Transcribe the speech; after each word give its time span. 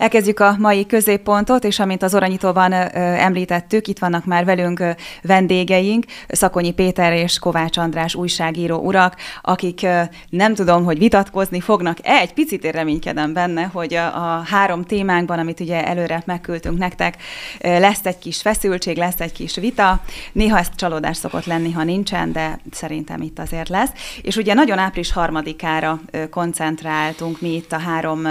Elkezdjük 0.00 0.40
a 0.40 0.56
mai 0.58 0.86
középpontot, 0.86 1.64
és 1.64 1.78
amint 1.78 2.02
az 2.02 2.14
Oranyítóban 2.14 2.72
említettük, 2.72 3.86
itt 3.86 3.98
vannak 3.98 4.24
már 4.24 4.44
velünk 4.44 4.84
vendégeink, 5.22 6.04
Szakonyi 6.28 6.72
Péter 6.72 7.12
és 7.12 7.38
Kovács 7.38 7.76
András 7.76 8.14
újságíró 8.14 8.78
urak, 8.78 9.16
akik 9.42 9.86
nem 10.30 10.54
tudom, 10.54 10.84
hogy 10.84 10.98
vitatkozni 10.98 11.60
fognak-e, 11.60 12.12
egy 12.12 12.32
picit 12.32 12.64
én 12.64 12.70
reménykedem 12.70 13.32
benne, 13.32 13.62
hogy 13.62 13.94
a 13.94 14.42
három 14.50 14.84
témánkban, 14.84 15.38
amit 15.38 15.60
ugye 15.60 15.86
előre 15.86 16.22
megküldtünk 16.26 16.78
nektek, 16.78 17.16
lesz 17.60 18.06
egy 18.06 18.18
kis 18.18 18.40
feszültség, 18.40 18.96
lesz 18.96 19.20
egy 19.20 19.32
kis 19.32 19.54
vita. 19.54 20.00
Néha 20.32 20.58
ez 20.58 20.68
csalódás 20.76 21.16
szokott 21.16 21.46
lenni, 21.46 21.72
ha 21.72 21.84
nincsen, 21.84 22.32
de 22.32 22.58
szerintem 22.70 23.22
itt 23.22 23.38
azért 23.38 23.68
lesz. 23.68 23.90
És 24.22 24.36
ugye 24.36 24.54
nagyon 24.54 24.78
április 24.78 25.12
harmadikára 25.12 26.00
koncentráltunk 26.30 27.40
mi 27.40 27.54
itt 27.54 27.72
a 27.72 27.78
három 27.78 28.26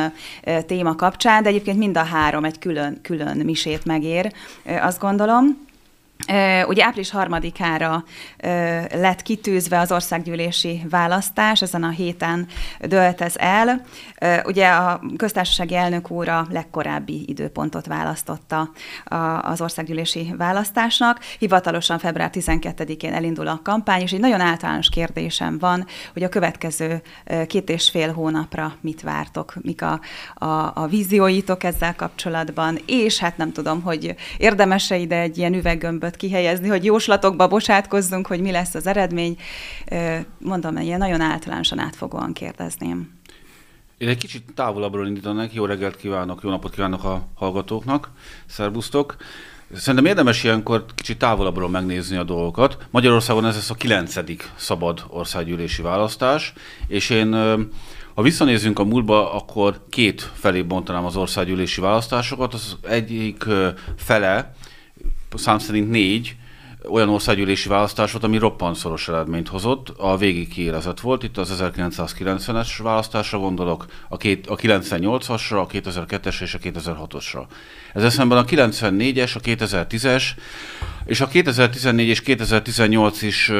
téma 0.67 0.95
kapcsán, 0.95 1.43
de 1.43 1.57
egyébként 1.59 1.85
mind 1.85 1.97
a 1.97 2.03
három 2.03 2.43
egy 2.43 2.59
külön, 2.59 2.99
külön 3.01 3.37
misét 3.37 3.85
megér, 3.85 4.33
azt 4.81 4.99
gondolom. 4.99 5.67
Ugye 6.67 6.83
április 6.83 7.11
harmadikára 7.11 8.03
lett 8.91 9.21
kitűzve 9.21 9.79
az 9.79 9.91
országgyűlési 9.91 10.81
választás, 10.89 11.61
ezen 11.61 11.83
a 11.83 11.89
héten 11.89 12.47
dölt 12.79 13.21
ez 13.21 13.33
el. 13.37 13.81
Ugye 14.45 14.67
a 14.67 15.01
köztársasági 15.17 15.75
elnök 15.75 16.11
úr 16.11 16.27
a 16.27 16.47
legkorábbi 16.49 17.23
időpontot 17.27 17.85
választotta 17.85 18.71
az 19.41 19.61
országgyűlési 19.61 20.33
választásnak. 20.37 21.19
Hivatalosan 21.39 21.99
február 21.99 22.29
12-én 22.33 23.13
elindul 23.13 23.47
a 23.47 23.59
kampány, 23.63 24.01
és 24.01 24.11
egy 24.11 24.19
nagyon 24.19 24.39
általános 24.39 24.89
kérdésem 24.89 25.57
van, 25.59 25.85
hogy 26.13 26.23
a 26.23 26.29
következő 26.29 27.01
két 27.47 27.69
és 27.69 27.89
fél 27.89 28.13
hónapra 28.13 28.75
mit 28.81 29.01
vártok, 29.01 29.53
mik 29.61 29.81
a, 29.81 29.99
a, 30.33 30.71
a 30.73 30.87
vízióitok 30.89 31.63
ezzel 31.63 31.95
kapcsolatban, 31.95 32.79
és 32.85 33.17
hát 33.19 33.37
nem 33.37 33.51
tudom, 33.51 33.81
hogy 33.81 34.15
érdemes-e 34.37 34.97
ide 34.97 35.19
egy 35.19 35.37
ilyen 35.37 35.53
üveggömböt 35.53 36.15
kihelyezni, 36.19 36.67
hogy 36.67 36.85
jóslatokba 36.85 37.47
bocsátkozzunk, 37.47 38.27
hogy 38.27 38.41
mi 38.41 38.51
lesz 38.51 38.75
az 38.75 38.87
eredmény. 38.87 39.37
Mondom, 40.37 40.77
ilyen 40.77 40.99
nagyon 40.99 41.21
általánosan 41.21 41.79
átfogóan 41.79 42.33
kérdezném. 42.33 43.17
Én 43.97 44.07
egy 44.07 44.17
kicsit 44.17 44.43
távolabbról 44.55 45.07
indítanak. 45.07 45.53
Jó 45.53 45.65
reggelt 45.65 45.95
kívánok, 45.95 46.39
jó 46.43 46.49
napot 46.49 46.73
kívánok 46.73 47.03
a 47.03 47.27
hallgatóknak. 47.35 48.09
Szerbusztok. 48.45 49.15
Szerintem 49.73 50.05
érdemes 50.05 50.43
ilyenkor 50.43 50.85
kicsit 50.95 51.17
távolabbról 51.17 51.69
megnézni 51.69 52.17
a 52.17 52.23
dolgokat. 52.23 52.77
Magyarországon 52.89 53.45
ez 53.45 53.55
lesz 53.55 53.69
a 53.69 53.73
kilencedik 53.73 54.51
szabad 54.55 55.03
országgyűlési 55.07 55.81
választás, 55.81 56.53
és 56.87 57.09
én 57.09 57.31
ha 58.13 58.21
visszanézzünk 58.21 58.79
a 58.79 58.83
múltba, 58.83 59.33
akkor 59.33 59.85
két 59.89 60.31
felé 60.33 60.61
bontanám 60.61 61.05
az 61.05 61.15
országgyűlési 61.15 61.81
választásokat. 61.81 62.53
Az 62.53 62.77
egyik 62.81 63.45
fele 63.97 64.53
szám 65.35 65.59
szerint 65.59 65.89
négy 65.89 66.35
olyan 66.87 67.09
országgyűlési 67.09 67.69
választás 67.69 68.11
volt, 68.11 68.23
ami 68.23 68.37
roppant 68.37 68.75
szoros 68.75 69.07
eredményt 69.07 69.47
hozott, 69.47 69.89
a 69.97 70.17
végig 70.17 70.47
kiélezett 70.47 70.99
volt, 70.99 71.23
itt 71.23 71.37
az 71.37 71.61
1990-es 71.61 72.79
választásra 72.83 73.39
gondolok, 73.39 73.85
a, 74.09 74.17
két, 74.17 74.47
a 74.47 74.55
98-asra, 74.55 75.61
a 75.61 75.67
2002-es 75.67 76.41
és 76.41 76.53
a 76.53 76.57
2006-osra. 76.57 77.45
Ez 77.93 78.03
eszemben 78.03 78.37
a 78.37 78.43
94-es, 78.43 79.35
a 79.35 79.39
2010-es, 79.39 80.23
és 81.05 81.21
a 81.21 81.27
2014 81.27 82.07
és 82.07 82.21
2018 82.21 83.21
is 83.21 83.51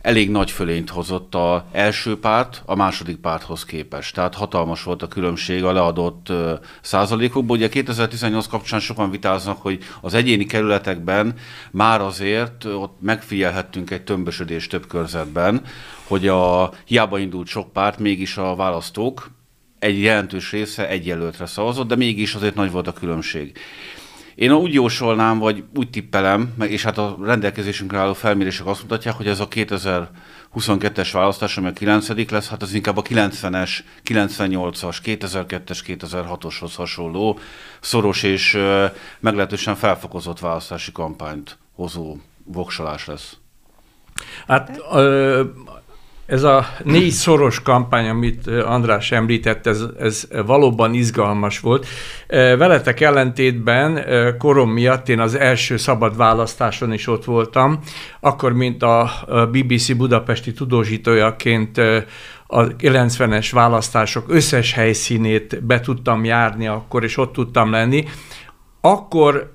elég 0.00 0.30
nagy 0.30 0.50
fölényt 0.50 0.90
hozott 0.90 1.34
a 1.34 1.66
első 1.72 2.18
párt 2.18 2.62
a 2.64 2.74
második 2.74 3.16
párthoz 3.16 3.64
képest. 3.64 4.14
Tehát 4.14 4.34
hatalmas 4.34 4.82
volt 4.82 5.02
a 5.02 5.08
különbség 5.08 5.64
a 5.64 5.72
leadott 5.72 6.32
százalékokból. 6.80 7.56
Ugye 7.56 7.68
2018 7.68 8.46
kapcsán 8.46 8.80
sokan 8.80 9.10
vitáznak, 9.10 9.62
hogy 9.62 9.78
az 10.00 10.14
egyéni 10.14 10.44
kerületekben 10.44 11.34
már 11.70 12.00
azért 12.00 12.64
ott 12.64 12.96
megfigyelhettünk 13.00 13.90
egy 13.90 14.02
tömbösödés 14.02 14.66
több 14.66 14.86
körzetben, 14.86 15.62
hogy 16.06 16.28
a 16.28 16.72
hiába 16.84 17.18
indult 17.18 17.46
sok 17.46 17.72
párt, 17.72 17.98
mégis 17.98 18.36
a 18.36 18.54
választók 18.54 19.30
egy 19.78 20.00
jelentős 20.00 20.50
része 20.50 20.88
egy 20.88 21.06
jelöltre 21.06 21.46
szavazott, 21.46 21.88
de 21.88 21.96
mégis 21.96 22.34
azért 22.34 22.54
nagy 22.54 22.70
volt 22.70 22.86
a 22.86 22.92
különbség. 22.92 23.58
Én 24.36 24.52
úgy 24.52 24.74
jósolnám, 24.74 25.38
vagy 25.38 25.64
úgy 25.74 25.90
tippelem, 25.90 26.54
és 26.60 26.82
hát 26.82 26.98
a 26.98 27.16
rendelkezésünkre 27.22 27.98
álló 27.98 28.12
felmérések 28.12 28.66
azt 28.66 28.82
mutatják, 28.82 29.14
hogy 29.14 29.26
ez 29.26 29.40
a 29.40 29.48
2022-es 29.48 31.08
választás, 31.12 31.56
ami 31.56 31.66
a 31.66 31.72
9. 31.72 32.30
lesz, 32.30 32.48
hát 32.48 32.62
az 32.62 32.74
inkább 32.74 32.96
a 32.96 33.02
90-es, 33.02 33.70
98-as, 34.04 34.96
2002-es, 35.04 35.80
2006-oshoz 35.86 36.72
hasonló 36.76 37.38
szoros 37.80 38.22
és 38.22 38.58
meglehetősen 39.20 39.74
felfokozott 39.74 40.38
választási 40.38 40.92
kampányt 40.92 41.58
hozó 41.74 42.16
voksolás 42.44 43.06
lesz. 43.06 43.36
Hát 44.46 44.80
ez 46.26 46.42
a 46.42 46.66
négy 46.84 47.10
szoros 47.10 47.62
kampány, 47.62 48.08
amit 48.08 48.46
András 48.46 49.12
említett, 49.12 49.66
ez, 49.66 49.84
ez 49.98 50.28
valóban 50.46 50.94
izgalmas 50.94 51.60
volt. 51.60 51.86
Veletek 52.28 53.00
ellentétben 53.00 54.04
korom 54.38 54.70
miatt 54.70 55.08
én 55.08 55.20
az 55.20 55.34
első 55.34 55.76
szabad 55.76 56.16
választáson 56.16 56.92
is 56.92 57.06
ott 57.06 57.24
voltam, 57.24 57.78
akkor, 58.20 58.52
mint 58.52 58.82
a 58.82 59.10
BBC 59.50 59.96
budapesti 59.96 60.52
tudósítójaként 60.52 61.78
a 62.46 62.66
90-es 62.66 63.48
választások 63.52 64.24
összes 64.28 64.72
helyszínét 64.72 65.64
be 65.64 65.80
tudtam 65.80 66.24
járni 66.24 66.66
akkor, 66.66 67.04
és 67.04 67.16
ott 67.16 67.32
tudtam 67.32 67.70
lenni. 67.70 68.04
Akkor 68.80 69.52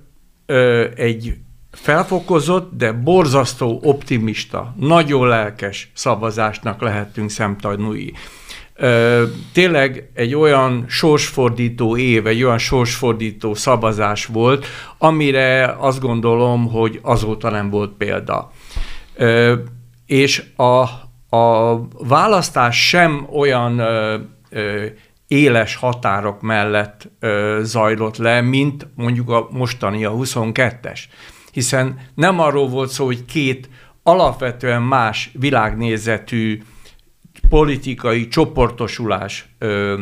egy 0.95 1.33
felfokozott, 1.71 2.77
de 2.77 2.91
borzasztó 2.91 3.79
optimista, 3.83 4.73
nagyon 4.79 5.27
lelkes 5.27 5.91
szavazásnak 5.93 6.81
lehettünk 6.81 7.29
szemtanúi. 7.29 8.13
Tényleg 9.53 10.09
egy 10.13 10.35
olyan 10.35 10.85
sorsfordító 10.87 11.97
év, 11.97 12.27
egy 12.27 12.43
olyan 12.43 12.57
sorsfordító 12.57 13.53
szavazás 13.53 14.25
volt, 14.25 14.65
amire 14.97 15.75
azt 15.79 15.99
gondolom, 15.99 16.67
hogy 16.67 16.99
azóta 17.01 17.49
nem 17.49 17.69
volt 17.69 17.91
példa. 17.91 18.51
És 20.05 20.43
a, 20.55 20.81
a 21.37 21.77
választás 22.07 22.87
sem 22.87 23.27
olyan 23.33 23.81
éles 25.27 25.75
határok 25.75 26.41
mellett 26.41 27.09
zajlott 27.61 28.17
le, 28.17 28.41
mint 28.41 28.87
mondjuk 28.95 29.29
a 29.29 29.47
mostani 29.51 30.05
a 30.05 30.11
22-es 30.11 30.99
hiszen 31.51 31.99
nem 32.15 32.39
arról 32.39 32.67
volt 32.67 32.89
szó, 32.89 33.05
hogy 33.05 33.25
két 33.25 33.69
alapvetően 34.03 34.81
más 34.81 35.31
világnézetű 35.33 36.61
politikai 37.49 38.27
csoportosulás 38.27 39.49
ö, 39.57 40.01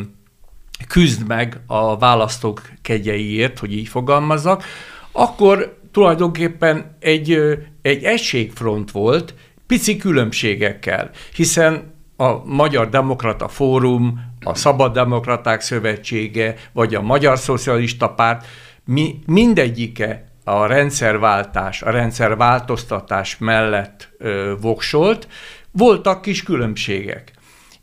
küzd 0.88 1.28
meg 1.28 1.62
a 1.68 1.98
választók 1.98 2.62
kegyeiért, 2.82 3.60
hogy 3.60 3.74
így 3.74 3.88
fogalmazzak, 3.88 4.64
akkor 5.12 5.78
tulajdonképpen 5.92 6.96
egy, 7.00 7.40
egy 7.82 8.04
egységfront 8.04 8.92
volt, 8.92 9.34
pici 9.68 9.98
különbségekkel, 9.98 11.10
hiszen 11.36 11.94
a 12.18 12.46
Magyar 12.46 12.90
Demokrata 12.90 13.48
Fórum, 13.48 14.20
a 14.46 14.56
Szabad 14.56 14.94
Demokraták 14.94 15.62
Szövetsége, 15.62 16.56
vagy 16.72 16.96
a 16.96 17.02
Magyar 17.02 17.38
Szocialista 17.38 18.10
Párt, 18.10 18.46
mi, 18.86 19.20
mindegyike 19.26 20.29
a 20.50 20.66
rendszerváltás, 20.66 21.82
a 21.82 21.90
rendszerváltoztatás 21.90 23.38
mellett 23.38 24.10
ö, 24.18 24.54
voksolt, 24.62 25.28
voltak 25.72 26.22
kis 26.22 26.44
különbségek. 26.44 27.32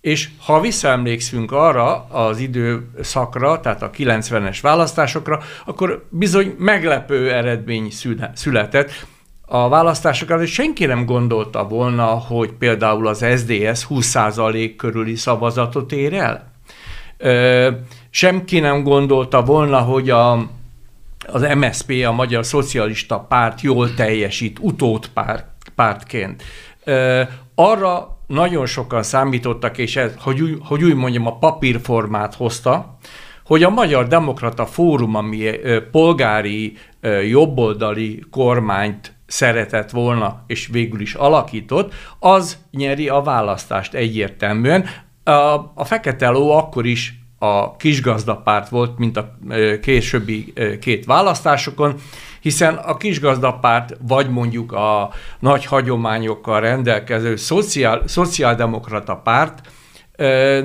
És 0.00 0.28
ha 0.44 0.60
visszaemlékszünk 0.60 1.52
arra 1.52 2.04
az 2.04 2.38
időszakra, 2.38 3.60
tehát 3.60 3.82
a 3.82 3.90
90-es 3.90 4.58
választásokra, 4.62 5.40
akkor 5.64 6.06
bizony 6.10 6.54
meglepő 6.58 7.32
eredmény 7.32 7.88
született. 8.34 9.06
A 9.46 9.68
választások 9.68 10.42
és 10.42 10.52
senki 10.52 10.86
nem 10.86 11.04
gondolta 11.04 11.64
volna, 11.68 12.06
hogy 12.06 12.52
például 12.52 13.06
az 13.06 13.24
SDS 13.36 13.86
20% 13.90 14.74
körüli 14.76 15.14
szavazatot 15.14 15.92
ér 15.92 16.14
el. 16.14 16.52
Semki 18.10 18.60
nem 18.60 18.82
gondolta 18.82 19.42
volna, 19.42 19.78
hogy 19.78 20.10
a 20.10 20.48
az 21.26 21.46
MSP, 21.54 22.04
a 22.06 22.12
Magyar 22.12 22.46
Szocialista 22.46 23.18
Párt 23.18 23.60
jól 23.60 23.94
teljesít 23.94 24.58
utót 24.60 25.10
párt, 25.14 25.46
pártként. 25.74 26.42
Arra 27.54 28.18
nagyon 28.26 28.66
sokan 28.66 29.02
számítottak, 29.02 29.78
és 29.78 29.96
ez, 29.96 30.12
hogy, 30.18 30.42
úgy, 30.42 30.58
hogy 30.64 30.84
úgy 30.84 30.94
mondjam, 30.94 31.26
a 31.26 31.38
papírformát 31.38 32.34
hozta, 32.34 32.98
hogy 33.44 33.62
a 33.62 33.70
Magyar 33.70 34.06
Demokrata 34.06 34.66
Fórum, 34.66 35.14
ami 35.14 35.50
polgári, 35.90 36.76
jobboldali 37.28 38.22
kormányt 38.30 39.14
szeretett 39.26 39.90
volna, 39.90 40.44
és 40.46 40.66
végül 40.66 41.00
is 41.00 41.14
alakított, 41.14 41.94
az 42.18 42.58
nyeri 42.70 43.08
a 43.08 43.20
választást 43.20 43.94
egyértelműen. 43.94 44.84
A, 45.24 45.30
a 45.74 45.84
Fekete 45.84 46.28
Ló 46.28 46.50
akkor 46.50 46.86
is 46.86 47.25
a 47.38 47.76
kisgazdapárt 47.76 48.68
volt, 48.68 48.98
mint 48.98 49.16
a 49.16 49.36
későbbi 49.82 50.52
két 50.80 51.04
választásokon, 51.04 51.94
hiszen 52.40 52.74
a 52.74 52.96
kisgazdapárt, 52.96 53.96
vagy 54.00 54.30
mondjuk 54.30 54.72
a 54.72 55.10
nagy 55.38 55.64
hagyományokkal 55.64 56.60
rendelkező 56.60 57.36
szociál, 57.36 58.02
szociáldemokrata 58.06 59.16
párt 59.16 59.60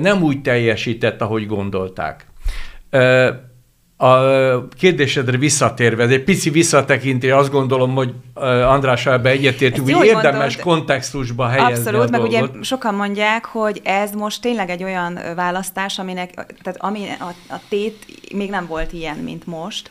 nem 0.00 0.22
úgy 0.22 0.42
teljesített, 0.42 1.20
ahogy 1.20 1.46
gondolták. 1.46 2.26
A 4.02 4.68
kérdésedre 4.68 5.36
visszatérve, 5.36 6.02
ez 6.02 6.10
egy 6.10 6.24
pici 6.24 6.50
visszatekintés, 6.50 7.30
azt 7.30 7.50
gondolom, 7.50 7.94
hogy 7.94 8.14
András 8.66 9.06
ebbe 9.06 9.30
egyetértünk, 9.30 9.90
hogy 9.90 10.06
érdemes 10.06 10.56
mondod. 10.56 10.60
kontextusba 10.60 11.46
helyezni 11.46 11.86
Abszolút, 11.86 12.10
meg 12.10 12.22
ugye 12.22 12.42
sokan 12.60 12.94
mondják, 12.94 13.44
hogy 13.44 13.80
ez 13.84 14.10
most 14.10 14.40
tényleg 14.40 14.70
egy 14.70 14.82
olyan 14.82 15.18
választás, 15.36 15.98
aminek, 15.98 16.34
tehát 16.34 16.76
ami 16.78 16.98
a, 17.18 17.54
a 17.54 17.60
tét 17.68 18.04
még 18.34 18.50
nem 18.50 18.66
volt 18.66 18.92
ilyen, 18.92 19.16
mint 19.16 19.46
most, 19.46 19.90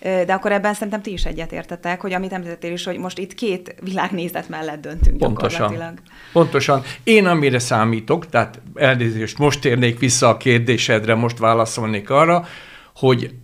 de 0.00 0.32
akkor 0.32 0.52
ebben 0.52 0.74
szerintem 0.74 1.02
ti 1.02 1.12
is 1.12 1.24
egyetértetek, 1.24 2.00
hogy 2.00 2.12
amit 2.12 2.32
említettél 2.32 2.72
is, 2.72 2.84
hogy 2.84 2.98
most 2.98 3.18
itt 3.18 3.34
két 3.34 3.74
világnézet 3.80 4.48
mellett 4.48 4.80
döntünk 4.80 5.18
Pontosan. 5.18 6.00
Pontosan. 6.32 6.82
Én 7.04 7.26
amire 7.26 7.58
számítok, 7.58 8.28
tehát 8.28 8.60
elnézést, 8.74 9.38
most 9.38 9.60
térnék 9.60 9.98
vissza 9.98 10.28
a 10.28 10.36
kérdésedre, 10.36 11.14
most 11.14 11.38
válaszolnék 11.38 12.10
arra, 12.10 12.46
hogy 12.94 13.34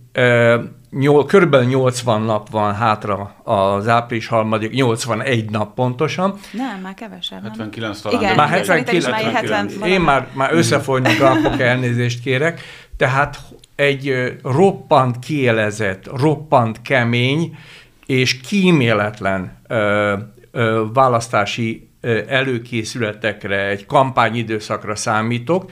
nyol, 0.91 1.25
körülbelül 1.25 1.67
80 1.67 2.21
nap 2.21 2.49
van 2.49 2.75
hátra 2.75 3.35
az 3.43 3.87
április 3.87 4.27
harmadik, 4.27 4.71
81 4.71 5.49
nap 5.49 5.73
pontosan. 5.73 6.35
Nem, 6.51 6.79
már 6.81 6.93
kevesebb. 6.93 7.41
79 7.43 8.01
talán. 8.01 8.21
Igen, 8.21 8.35
már 8.35 8.49
79. 8.49 9.33
70, 9.33 9.69
én 9.89 10.01
már, 10.01 10.27
már 10.33 10.53
összefolynak 10.53 11.21
a 11.21 11.33
napok, 11.33 11.59
elnézést 11.59 12.21
kérek. 12.21 12.61
Tehát 12.97 13.37
egy 13.75 14.33
roppant 14.43 15.19
kielezett, 15.19 16.19
roppant 16.19 16.81
kemény 16.81 17.57
és 18.05 18.39
kíméletlen 18.39 19.57
ö, 19.67 20.17
ö, 20.51 20.83
választási 20.93 21.89
előkészületekre, 22.27 23.67
egy 23.67 23.85
kampányidőszakra 23.85 24.95
számítok, 24.95 25.71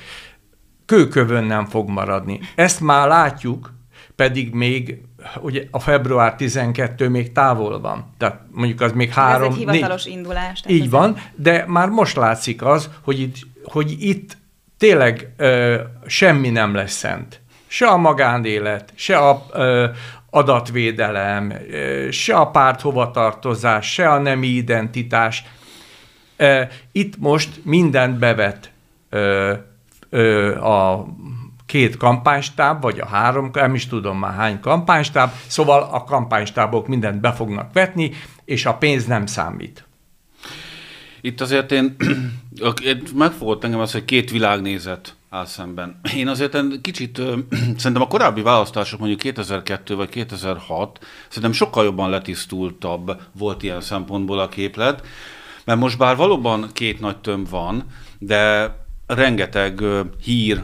kőkövön 0.86 1.44
nem 1.44 1.66
fog 1.66 1.90
maradni. 1.90 2.40
Ezt 2.56 2.82
már 2.82 3.08
látjuk, 3.08 3.74
pedig 4.20 4.54
még 4.54 5.02
ugye 5.42 5.64
a 5.72 5.80
február 5.80 6.36
12 6.36 7.10
még 7.10 7.32
távol 7.32 7.80
van. 7.80 8.14
Tehát 8.18 8.42
mondjuk 8.52 8.82
az 8.82 8.92
még 8.92 9.14
három... 9.14 9.52
Ez 9.52 9.58
egy 9.58 9.58
hivatalos 9.58 10.04
négy, 10.04 10.14
indulás. 10.14 10.64
Így 10.68 10.90
van, 10.90 11.18
de 11.36 11.66
már 11.68 11.90
most 11.90 12.16
látszik 12.16 12.62
az, 12.62 12.90
hogy 13.02 13.20
itt, 13.20 13.36
hogy 13.64 13.96
itt 14.00 14.38
tényleg 14.78 15.34
ö, 15.38 15.82
semmi 16.06 16.50
nem 16.50 16.76
lesz 16.76 16.94
szent 16.94 17.42
se 17.68 17.88
a 17.88 17.98
magánélet, 17.98 18.94
se 18.96 19.18
a 19.18 19.46
ö, 19.54 19.86
adatvédelem, 20.30 21.54
ö, 21.72 22.08
se 22.12 22.36
a 22.36 22.48
párt 22.48 22.82
hovatartozás, 22.82 23.94
se 23.94 24.10
a 24.10 24.18
nemi 24.18 24.48
identitás. 24.48 25.44
Ö, 26.38 26.62
itt 26.92 27.18
most 27.18 27.50
mindent 27.64 28.20
bevet 28.20 28.72
ö, 29.10 29.54
ö, 30.10 30.56
a 30.60 31.08
két 31.70 31.98
kampánystáb, 31.98 32.82
vagy 32.82 33.00
a 33.00 33.06
három, 33.06 33.50
nem 33.54 33.76
is 33.76 33.88
tudom 33.88 34.20
már 34.20 34.34
hány 34.34 34.60
kampánystáb, 34.60 35.32
szóval 35.48 35.82
a 35.92 36.04
kampánystábok 36.04 36.88
mindent 36.88 37.22
be 37.22 37.32
fognak 37.32 37.74
vetni, 37.74 38.12
és 38.46 38.66
a 38.66 38.74
pénz 38.74 39.06
nem 39.06 39.26
számít. 39.26 39.84
Itt 41.22 41.42
azért 41.42 41.72
én, 41.72 41.96
megfogott 43.16 43.64
engem 43.64 43.80
az, 43.80 43.92
hogy 43.92 44.06
két 44.06 44.32
világnézet 44.32 45.16
áll 45.30 45.46
szemben. 45.46 46.00
Én 46.16 46.28
azért 46.28 46.82
kicsit, 46.82 47.22
szerintem 47.78 48.02
a 48.02 48.08
korábbi 48.08 48.42
választások, 48.42 49.00
mondjuk 49.00 49.20
2002 49.20 49.96
vagy 49.96 50.10
2006, 50.10 51.06
szerintem 51.28 51.52
sokkal 51.52 51.84
jobban 51.84 52.10
letisztultabb 52.10 53.22
volt 53.32 53.64
ilyen 53.64 53.82
szempontból 53.82 54.40
a 54.40 54.50
képlet, 54.50 55.06
mert 55.66 55.80
most 55.80 55.98
bár 55.98 56.16
valóban 56.16 56.70
két 56.74 57.00
nagy 57.00 57.18
tömb 57.18 57.50
van, 57.50 57.86
de 58.20 58.74
rengeteg 59.08 59.84
hír, 60.24 60.64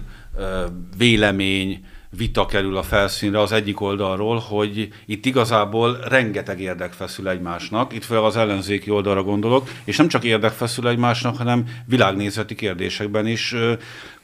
vélemény, 0.98 1.86
vita 2.18 2.46
kerül 2.46 2.78
a 2.78 2.84
felszínre 2.84 3.40
az 3.40 3.52
egyik 3.52 3.82
oldalról, 3.82 4.38
hogy 4.38 4.88
itt 5.06 5.26
igazából 5.26 5.98
rengeteg 6.08 6.60
érdek 6.60 6.94
feszül 6.94 7.30
egymásnak, 7.30 7.94
itt 7.94 8.04
fel 8.04 8.24
az 8.24 8.38
ellenzéki 8.38 8.90
oldalra 8.90 9.24
gondolok, 9.24 9.70
és 9.84 9.98
nem 9.98 10.08
csak 10.08 10.24
érdek 10.24 10.52
feszül 10.52 10.88
egymásnak, 10.88 11.38
hanem 11.38 11.66
világnézeti 11.86 12.56
kérdésekben 12.56 13.28
is. 13.28 13.56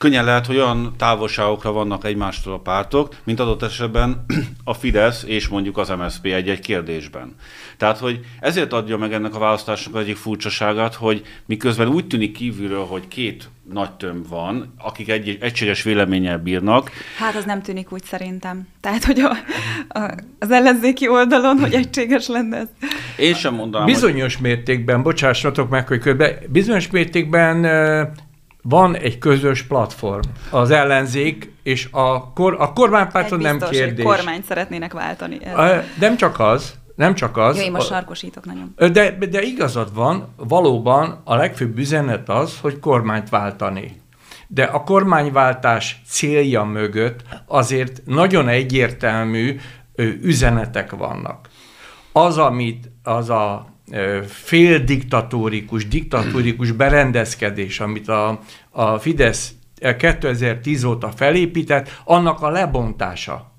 Könnyen 0.02 0.26
lehet, 0.26 0.46
hogy 0.46 0.56
olyan 0.56 0.94
távolságokra 0.98 1.72
vannak 1.72 2.06
egymástól 2.06 2.54
a 2.54 2.60
pártok, 2.60 3.16
mint 3.24 3.40
adott 3.40 3.62
esetben 3.62 4.26
a 4.64 4.74
Fidesz 4.74 5.24
és 5.28 5.48
mondjuk 5.48 5.78
az 5.78 5.90
MSZP 5.90 6.26
egy-egy 6.26 6.60
kérdésben. 6.60 7.36
Tehát, 7.78 7.98
hogy 7.98 8.20
ezért 8.40 8.74
adja 8.74 8.98
meg 8.98 9.14
ennek 9.14 9.36
a 9.36 9.40
választásnak 9.40 10.02
egyik 10.02 10.16
furcsaságát, 10.16 10.94
hogy 10.94 11.22
miközben 11.46 11.88
úgy 11.88 12.08
tűnik 12.08 12.32
kívülről, 12.32 12.86
hogy 12.86 13.08
két 13.08 13.50
nagy 13.74 13.92
tömb 13.92 14.28
van, 14.28 14.74
akik 14.78 15.10
egy, 15.10 15.38
egységes 15.42 15.84
véleménnyel 15.84 16.38
bírnak. 16.38 16.92
Hát 17.18 17.36
az 17.36 17.46
nem 17.46 17.62
tűnik 17.62 17.92
úgy 17.92 18.04
szerintem. 18.04 18.68
Tehát, 18.80 19.04
hogy 19.04 19.20
a, 19.20 19.32
a, 20.00 20.16
az 20.40 20.52
ellenzéki 20.52 21.08
oldalon, 21.08 21.60
hogy 21.60 21.74
egységes 21.74 22.28
lenne 22.28 22.58
ez. 22.58 22.68
Én 23.18 23.34
sem 23.34 23.54
mondanám. 23.54 23.88
Bizonyos 23.88 24.34
hogy... 24.34 24.44
mértékben, 24.44 25.04
bocsássatok 25.04 25.70
meg, 25.70 25.88
hogy 25.88 26.00
közben, 26.00 26.34
bizonyos 26.50 26.90
mértékben 26.90 27.66
van 28.62 28.96
egy 28.96 29.18
közös 29.18 29.64
platform. 29.64 30.22
Az 30.50 30.72
ellenzék 30.72 31.54
és 31.64 31.88
a, 31.92 32.34
kor, 32.34 32.56
a 32.60 32.74
kormánypárton 32.74 33.40
nem 33.40 33.60
kérdés. 33.60 34.06
Egy 34.06 34.16
kormányt 34.16 34.46
szeretnének 34.46 34.94
váltani. 34.94 35.38
Ez. 35.46 35.84
Nem 36.00 36.18
csak 36.18 36.40
az, 36.40 36.74
nem 36.96 37.16
csak 37.16 37.38
az. 37.38 37.58
Jó, 37.58 37.64
én 37.64 37.72
most 37.72 37.88
sarkosítok 37.88 38.46
nagyon. 38.46 38.76
De, 38.76 39.18
de 39.30 39.42
igazad 39.42 39.94
van, 39.94 40.34
valóban 40.38 41.22
a 41.24 41.36
legfőbb 41.36 41.78
üzenet 41.78 42.30
az, 42.30 42.58
hogy 42.62 42.80
kormányt 42.80 43.30
váltani. 43.30 44.02
De 44.48 44.64
a 44.64 44.84
kormányváltás 44.84 46.02
célja 46.08 46.64
mögött 46.64 47.20
azért 47.46 48.02
nagyon 48.06 48.48
egyértelmű 48.48 49.60
üzenetek 50.22 50.92
vannak. 50.92 51.50
Az, 52.12 52.38
amit 52.38 52.92
az 53.04 53.30
a 53.30 53.71
fél 54.28 54.80
diktatórikus, 54.80 55.88
diktatórikus 55.88 56.72
berendezkedés, 56.72 57.80
amit 57.80 58.08
a, 58.08 58.40
a 58.70 58.98
Fidesz 58.98 59.54
2010 59.98 60.84
óta 60.84 61.12
felépített, 61.12 62.02
annak 62.04 62.42
a 62.42 62.50
lebontása. 62.50 63.52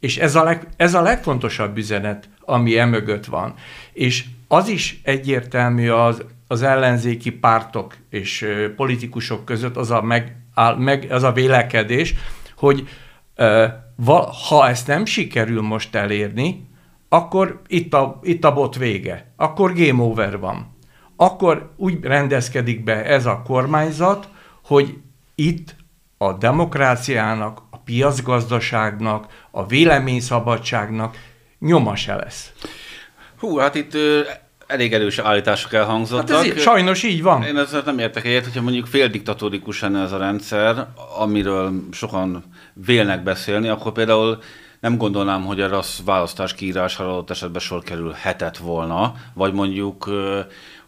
És 0.00 0.16
ez 0.16 0.34
a, 0.34 0.42
leg, 0.42 0.68
ez 0.76 0.94
a 0.94 1.02
legfontosabb 1.02 1.76
üzenet 1.76 2.28
ami 2.44 2.78
emögött 2.78 3.24
van. 3.24 3.54
És 3.92 4.24
az 4.48 4.68
is 4.68 5.00
egyértelmű 5.02 5.88
az, 5.88 6.24
az 6.46 6.62
ellenzéki 6.62 7.30
pártok 7.30 7.96
és 8.10 8.46
politikusok 8.76 9.44
között 9.44 9.76
az 9.76 9.90
a, 9.90 10.02
meg, 10.02 10.36
meg, 10.78 11.06
az 11.10 11.22
a 11.22 11.32
vélekedés, 11.32 12.14
hogy 12.56 12.88
ha 14.48 14.68
ezt 14.68 14.86
nem 14.86 15.04
sikerül 15.04 15.62
most 15.62 15.94
elérni, 15.94 16.70
akkor 17.12 17.60
itt 17.66 17.94
a, 17.94 18.18
itt 18.22 18.44
a 18.44 18.52
bot 18.52 18.76
vége, 18.76 19.32
akkor 19.36 19.72
game 19.74 20.02
over 20.02 20.38
van. 20.38 20.76
Akkor 21.16 21.72
úgy 21.76 22.04
rendezkedik 22.04 22.84
be 22.84 23.04
ez 23.04 23.26
a 23.26 23.42
kormányzat, 23.46 24.28
hogy 24.64 24.96
itt 25.34 25.74
a 26.18 26.32
demokráciának, 26.32 27.62
a 27.70 27.76
piacgazdaságnak, 27.78 29.26
a 29.50 29.66
véleményszabadságnak 29.66 31.16
nyoma 31.58 31.96
se 31.96 32.14
lesz. 32.14 32.52
Hú, 33.38 33.56
hát 33.56 33.74
itt 33.74 33.94
ö, 33.94 34.20
elég 34.66 34.92
erős 34.92 35.18
állítások 35.18 35.72
elhangzottak. 35.72 36.36
Hát 36.36 36.46
ez 36.46 36.60
sajnos 36.60 37.02
így 37.02 37.22
van. 37.22 37.42
Én 37.42 37.56
ezzel 37.56 37.82
nem 37.84 37.98
értek 37.98 38.24
egyet, 38.24 38.44
hogyha 38.44 38.62
mondjuk 38.62 38.86
féldiktatórikus 38.86 39.80
lenne 39.80 40.02
ez 40.02 40.12
a 40.12 40.18
rendszer, 40.18 40.86
amiről 41.18 41.72
sokan 41.90 42.44
vélnek 42.74 43.22
beszélni, 43.22 43.68
akkor 43.68 43.92
például 43.92 44.38
nem 44.82 44.96
gondolnám, 44.96 45.44
hogy 45.44 45.60
a 45.60 45.82
választás 46.04 46.54
kiírására 46.54 47.10
adott 47.12 47.30
esetben 47.30 47.60
sor 47.60 47.82
kerülhetett 47.82 48.56
volna, 48.56 49.14
vagy 49.34 49.52
mondjuk 49.52 50.10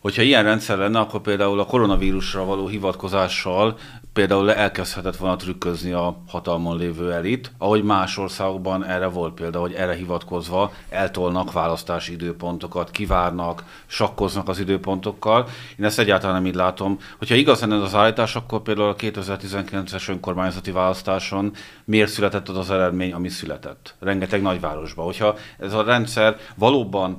Hogyha 0.05 0.23
ilyen 0.23 0.43
rendszer 0.43 0.79
lenne, 0.79 0.99
akkor 0.99 1.21
például 1.21 1.61
a 1.61 1.65
koronavírusra 1.65 2.45
való 2.45 2.67
hivatkozással 2.67 3.77
például 4.13 4.53
elkezdhetett 4.53 5.17
volna 5.17 5.37
trükközni 5.37 5.93
a 5.93 6.23
hatalmon 6.29 6.77
lévő 6.77 7.13
elit, 7.13 7.53
ahogy 7.59 7.83
más 7.83 8.19
országokban 8.19 8.85
erre 8.85 9.07
volt 9.07 9.35
példa, 9.35 9.61
hogy 9.61 9.73
erre 9.73 9.95
hivatkozva 9.95 10.73
eltolnak 10.89 11.53
választási 11.53 12.13
időpontokat, 12.13 12.91
kivárnak, 12.91 13.65
sakkoznak 13.87 14.49
az 14.49 14.59
időpontokkal. 14.59 15.49
Én 15.79 15.85
ezt 15.85 15.99
egyáltalán 15.99 16.35
nem 16.35 16.47
így 16.47 16.55
látom. 16.55 16.99
Hogyha 17.19 17.35
igaz 17.35 17.61
lenne 17.61 17.83
az 17.83 17.95
állítás, 17.95 18.37
akkor 18.37 18.63
például 18.63 18.89
a 18.89 18.97
2019-es 18.97 20.09
önkormányzati 20.09 20.71
választáson 20.71 21.53
miért 21.85 22.11
született 22.11 22.49
az 22.49 22.57
az 22.57 22.71
eredmény, 22.71 23.13
ami 23.13 23.29
született? 23.29 23.95
Rengeteg 24.01 24.43
nagyvárosban. 24.43 25.05
Hogyha 25.05 25.37
ez 25.59 25.73
a 25.73 25.83
rendszer 25.83 26.37
valóban 26.57 27.19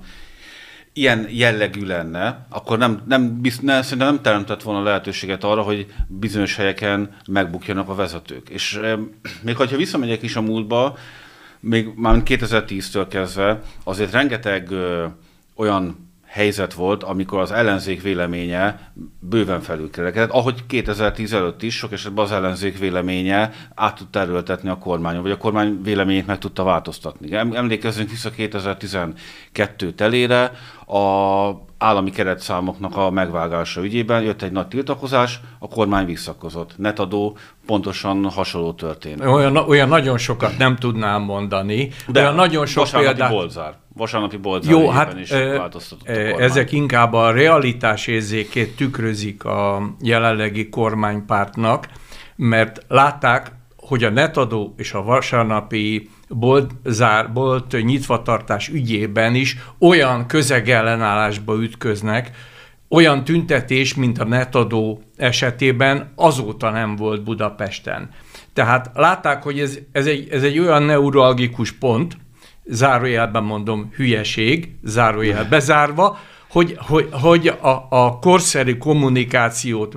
ilyen 0.97 1.27
jellegű 1.29 1.85
lenne, 1.85 2.45
akkor 2.49 2.77
nem, 2.77 3.01
nem, 3.05 3.41
bizt, 3.41 3.61
ne, 3.61 3.81
szerintem 3.81 4.07
nem 4.07 4.21
teremtett 4.21 4.61
volna 4.61 4.83
lehetőséget 4.83 5.43
arra, 5.43 5.61
hogy 5.61 5.85
bizonyos 6.07 6.55
helyeken 6.55 7.15
megbukjanak 7.27 7.89
a 7.89 7.95
vezetők. 7.95 8.49
És 8.49 8.79
még 9.41 9.55
ha 9.55 9.65
visszamegyek 9.65 10.21
is 10.21 10.35
a 10.35 10.41
múltba, 10.41 10.97
még 11.59 11.89
már 11.95 12.21
2010-től 12.25 13.05
kezdve 13.09 13.61
azért 13.83 14.11
rengeteg 14.11 14.71
ö, 14.71 15.05
olyan 15.55 16.04
helyzet 16.35 16.73
volt, 16.73 17.03
amikor 17.03 17.39
az 17.39 17.51
ellenzék 17.51 18.01
véleménye 18.01 18.91
bőven 19.19 19.61
felülkerekedett, 19.61 20.29
ahogy 20.29 20.65
2010 20.65 21.33
előtt 21.33 21.61
is 21.61 21.77
sok 21.77 21.91
esetben 21.91 22.23
az 22.23 22.31
ellenzék 22.31 22.77
véleménye 22.77 23.51
át 23.75 23.95
tudta 23.95 24.19
erőltetni 24.19 24.69
a 24.69 24.77
kormányon, 24.77 25.21
vagy 25.21 25.31
a 25.31 25.37
kormány 25.37 25.81
véleményét 25.83 26.25
meg 26.25 26.37
tudta 26.37 26.63
változtatni. 26.63 27.33
Emlékezzünk 27.35 28.09
vissza 28.09 28.29
2012 28.29 29.91
telére, 29.93 30.51
a 30.85 31.49
állami 31.85 32.09
keretszámoknak 32.09 32.97
a 32.97 33.09
megvágása 33.09 33.83
ügyében 33.83 34.21
jött 34.21 34.41
egy 34.41 34.51
nagy 34.51 34.67
tiltakozás, 34.67 35.39
a 35.59 35.67
kormány 35.67 36.05
visszakozott. 36.05 36.77
Netadó 36.77 37.37
pontosan 37.65 38.29
hasonló 38.29 38.73
történt. 38.73 39.25
Olyan, 39.25 39.57
olyan 39.57 39.87
nagyon 39.87 40.17
sokat 40.17 40.57
nem 40.57 40.75
tudnám 40.75 41.21
mondani, 41.21 41.89
de 42.07 42.21
olyan 42.21 42.35
nagyon 42.35 42.65
sok 42.65 42.87
példát... 42.91 43.31
bolzár. 43.31 43.73
Vasárnapi 43.93 44.37
bolzár 44.37 44.71
Jó, 44.71 44.89
hát 44.89 45.19
is 45.19 45.31
e, 45.31 45.71
ezek 46.37 46.71
inkább 46.71 47.13
a 47.13 47.31
realitás 47.31 48.07
érzékét 48.07 48.75
tükrözik 48.75 49.43
a 49.43 49.81
jelenlegi 50.01 50.69
kormánypártnak, 50.69 51.87
mert 52.35 52.85
látták, 52.87 53.51
hogy 53.77 54.03
a 54.03 54.09
netadó 54.09 54.73
és 54.77 54.93
a 54.93 55.03
vasárnapi 55.03 56.09
bolt, 56.27 56.71
zár, 56.85 57.33
bolt 57.33 57.83
nyitvatartás 57.83 58.69
ügyében 58.69 59.35
is 59.35 59.57
olyan 59.79 60.27
közegellenállásba 60.27 61.61
ütköznek, 61.61 62.31
olyan 62.89 63.23
tüntetés, 63.23 63.95
mint 63.95 64.19
a 64.19 64.25
netadó 64.25 65.01
esetében 65.15 66.11
azóta 66.15 66.69
nem 66.69 66.95
volt 66.95 67.23
Budapesten. 67.23 68.09
Tehát 68.53 68.91
látták, 68.93 69.43
hogy 69.43 69.59
ez, 69.59 69.77
ez, 69.91 70.05
egy, 70.05 70.27
ez 70.31 70.43
egy 70.43 70.59
olyan 70.59 70.83
neuralgikus 70.83 71.71
pont, 71.71 72.17
zárójelben 72.65 73.43
mondom 73.43 73.91
hülyeség, 73.95 74.75
zárójel 74.83 75.45
bezárva, 75.49 76.17
hogy, 76.49 76.77
hogy, 76.77 77.09
hogy 77.11 77.47
a, 77.47 77.87
a 77.89 78.19
korszerű 78.19 78.77
kommunikációt 78.77 79.95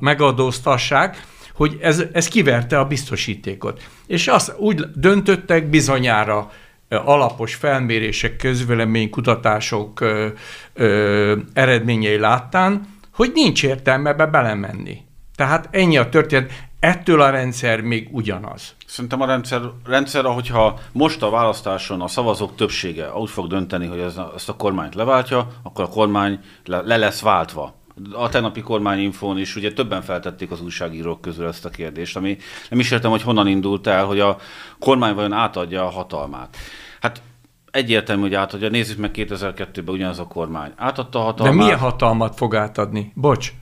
megadóztassák, 0.00 1.26
hogy 1.58 1.78
ez, 1.80 2.02
ez 2.12 2.28
kiverte 2.28 2.78
a 2.78 2.84
biztosítékot. 2.84 3.82
És 4.06 4.28
azt 4.28 4.54
úgy 4.58 4.80
döntöttek 4.94 5.68
bizonyára 5.70 6.50
alapos 6.88 7.54
felmérések, 7.54 8.36
közvélemény, 8.36 9.10
kutatások 9.10 10.00
ö, 10.00 10.28
ö, 10.74 11.36
eredményei 11.52 12.18
láttán, 12.18 12.88
hogy 13.14 13.30
nincs 13.34 13.62
értelme 13.64 14.12
be 14.12 14.26
belemenni. 14.26 14.96
Tehát 15.36 15.68
ennyi 15.70 15.96
a 15.98 16.08
történet. 16.08 16.52
Ettől 16.80 17.20
a 17.20 17.30
rendszer 17.30 17.80
még 17.80 18.08
ugyanaz. 18.10 18.74
Szerintem 18.86 19.20
a 19.20 19.26
rendszer, 19.26 19.60
rendszer, 19.86 20.24
ahogyha 20.24 20.78
most 20.92 21.22
a 21.22 21.30
választáson 21.30 22.00
a 22.00 22.08
szavazók 22.08 22.56
többsége 22.56 23.12
úgy 23.12 23.30
fog 23.30 23.46
dönteni, 23.46 23.86
hogy 23.86 24.00
ez 24.00 24.16
ezt 24.34 24.48
a 24.48 24.56
kormányt 24.56 24.94
leváltja, 24.94 25.48
akkor 25.62 25.84
a 25.84 25.88
kormány 25.88 26.40
le, 26.64 26.82
le 26.84 26.96
lesz 26.96 27.20
váltva 27.20 27.74
a 28.12 28.28
tegnapi 28.28 28.60
kormányinfón 28.60 29.38
is 29.38 29.56
ugye 29.56 29.72
többen 29.72 30.02
feltették 30.02 30.50
az 30.50 30.62
újságírók 30.62 31.20
közül 31.20 31.46
ezt 31.46 31.64
a 31.64 31.70
kérdést, 31.70 32.16
ami 32.16 32.36
nem 32.70 32.78
is 32.78 32.90
értem, 32.90 33.10
hogy 33.10 33.22
honnan 33.22 33.46
indult 33.46 33.86
el, 33.86 34.04
hogy 34.04 34.20
a 34.20 34.36
kormány 34.78 35.14
vajon 35.14 35.32
átadja 35.32 35.84
a 35.84 35.90
hatalmát. 35.90 36.56
Hát 37.00 37.22
egyértelmű, 37.70 38.22
hogy 38.22 38.34
átadja. 38.34 38.68
Nézzük 38.68 38.98
meg 38.98 39.10
2002-ben 39.14 39.94
ugyanaz 39.94 40.18
a 40.18 40.26
kormány. 40.26 40.72
Átadta 40.76 41.18
a 41.18 41.22
hatalmát. 41.22 41.56
De 41.56 41.62
milyen 41.62 41.78
hatalmat 41.78 42.36
fog 42.36 42.54
átadni? 42.54 43.12
Bocs. 43.14 43.52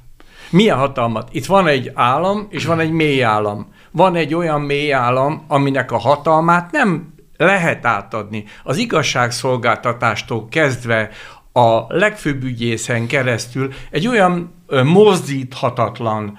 Milyen 0.51 0.77
hatalmat? 0.77 1.29
Itt 1.33 1.47
van 1.47 1.67
egy 1.67 1.91
állam, 1.95 2.47
és 2.51 2.65
van 2.65 2.81
egy 2.81 2.91
mély 2.91 3.23
állam. 3.23 3.73
Van 3.91 4.15
egy 4.15 4.35
olyan 4.35 4.61
mély 4.61 4.93
állam, 4.93 5.45
aminek 5.49 5.93
a 5.93 5.99
hatalmát 5.99 6.73
nem 6.73 7.15
lehet 7.37 7.87
átadni. 7.87 8.45
Az 8.63 8.77
igazságszolgáltatástól 8.77 10.49
kezdve 10.49 11.11
a 11.57 11.87
legfőbb 11.89 12.43
ügyészen 12.43 13.07
keresztül 13.07 13.73
egy 13.91 14.07
olyan 14.07 14.55
mozdíthatatlan 14.85 16.39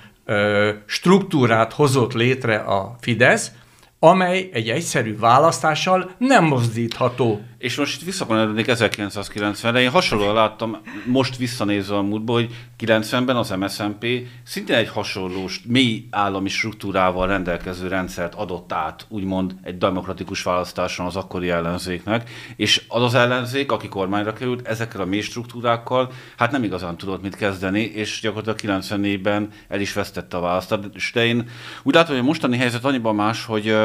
struktúrát 0.85 1.73
hozott 1.73 2.13
létre 2.13 2.55
a 2.55 2.95
Fidesz, 2.99 3.51
amely 3.99 4.49
egy 4.53 4.69
egyszerű 4.69 5.17
választással 5.17 6.11
nem 6.17 6.45
mozdítható. 6.45 7.41
És 7.57 7.75
most 7.75 7.99
itt 7.99 8.05
visszakanyarodnék 8.05 8.65
1990-re, 8.69 9.79
én 9.79 9.89
hasonlóan 9.89 10.33
láttam, 10.33 10.77
most 11.05 11.37
visszanézve 11.37 11.95
a 11.95 12.01
múltba, 12.01 12.33
hogy 12.33 12.55
90-ben 12.79 13.35
az 13.35 13.49
MSZNP 13.49 14.05
szintén 14.43 14.75
egy 14.75 14.89
hasonló 14.89 15.49
mély 15.65 16.07
állami 16.09 16.49
struktúrával 16.49 17.27
rendelkező 17.27 17.87
rendszert 17.87 18.35
adott 18.35 18.73
át, 18.73 19.05
úgymond 19.09 19.55
egy 19.63 19.77
demokratikus 19.77 20.43
választáson 20.43 21.05
az 21.05 21.15
akkori 21.15 21.49
ellenzéknek, 21.49 22.29
és 22.55 22.83
az 22.87 23.01
az 23.01 23.13
ellenzék, 23.13 23.71
aki 23.71 23.87
kormányra 23.87 24.33
került, 24.33 24.67
ezekkel 24.67 25.01
a 25.01 25.05
mély 25.05 25.21
struktúrákkal, 25.21 26.11
hát 26.37 26.51
nem 26.51 26.63
igazán 26.63 26.97
tudott 26.97 27.21
mit 27.21 27.35
kezdeni, 27.35 27.81
és 27.81 28.19
gyakorlatilag 28.21 28.81
94-ben 28.81 29.49
el 29.67 29.79
is 29.79 29.93
vesztette 29.93 30.37
a 30.37 30.41
választást. 30.41 31.13
De 31.13 31.25
én 31.25 31.49
úgy 31.83 31.93
látom, 31.93 32.15
hogy 32.15 32.23
a 32.23 32.27
mostani 32.27 32.57
helyzet 32.57 32.85
annyiban 32.85 33.15
más, 33.15 33.45
hogy 33.45 33.77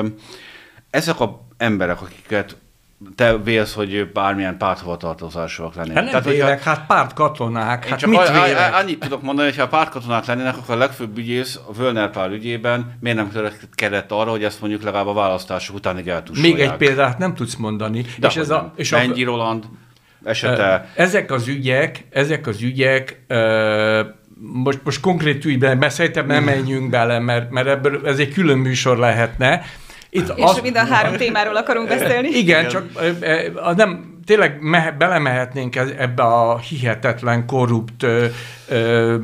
ezek 0.90 1.20
a 1.20 1.46
emberek, 1.56 2.02
akiket 2.02 2.56
te 3.14 3.38
vélsz, 3.38 3.74
hogy 3.74 4.10
bármilyen 4.12 4.56
párthovatartozásúak 4.56 5.74
lennének. 5.74 5.96
Hát 5.96 6.04
nem 6.04 6.22
Tehát, 6.22 6.36
vélek, 6.36 6.56
hogyha, 6.56 6.70
hát 6.70 6.86
pártkatonák, 6.86 7.88
hát 7.88 7.98
csak 7.98 8.10
mit 8.10 8.18
a, 8.18 8.42
a, 8.42 8.76
annyit 8.76 8.98
tudok 8.98 9.22
mondani, 9.22 9.48
hogy 9.48 9.58
ha 9.58 9.68
pártkatonák 9.68 10.24
lennének, 10.24 10.56
akkor 10.56 10.74
a 10.74 10.78
legfőbb 10.78 11.18
ügyész 11.18 11.60
a 11.68 11.72
Völner 11.72 12.10
pár 12.10 12.30
ügyében 12.30 12.96
miért 13.00 13.16
nem 13.16 13.30
törekedett 13.30 14.10
arra, 14.10 14.30
hogy 14.30 14.44
ezt 14.44 14.60
mondjuk 14.60 14.82
legalább 14.82 15.06
a 15.06 15.12
választások 15.12 15.76
utánig 15.76 16.08
eltussolják. 16.08 16.56
Még 16.56 16.66
egy 16.66 16.76
példát 16.76 17.18
nem 17.18 17.34
tudsz 17.34 17.54
mondani. 17.54 18.04
De 18.18 18.26
és 18.26 18.36
ez 18.36 18.50
a, 18.50 18.72
és 18.76 18.90
Mennyi 18.90 19.22
a, 19.22 19.26
Roland 19.26 19.64
esete. 20.24 20.90
Ezek 20.94 21.30
az 21.30 21.48
ügyek, 21.48 22.06
ezek 22.10 22.46
az 22.46 22.62
ügyek 22.62 23.24
uh, 23.28 24.06
most, 24.42 24.80
most 24.84 25.00
konkrét 25.00 25.44
ügyben, 25.44 25.90
szerintem 25.90 26.26
nem 26.26 26.44
menjünk 26.44 26.90
bele, 26.90 27.18
mert, 27.18 27.50
mert 27.50 27.66
ebből 27.66 28.00
ez 28.06 28.18
egy 28.18 28.32
külön 28.32 28.58
műsor 28.58 28.98
lehetne, 28.98 29.62
itt 30.14 30.32
és 30.36 30.44
az... 30.44 30.60
mind 30.60 30.76
a 30.76 30.84
három 30.84 31.16
témáról 31.16 31.56
akarunk 31.56 31.88
beszélni. 31.88 32.28
Igen, 32.28 32.40
Igen. 32.40 32.68
csak 32.68 32.86
nem, 33.76 34.20
tényleg 34.24 34.56
mehe, 34.60 34.90
belemehetnénk 34.90 35.76
ebbe 35.76 36.22
a 36.22 36.58
hihetetlen 36.58 37.46
korrupt 37.46 38.02
ö, 38.02 38.26
ö, 38.68 39.16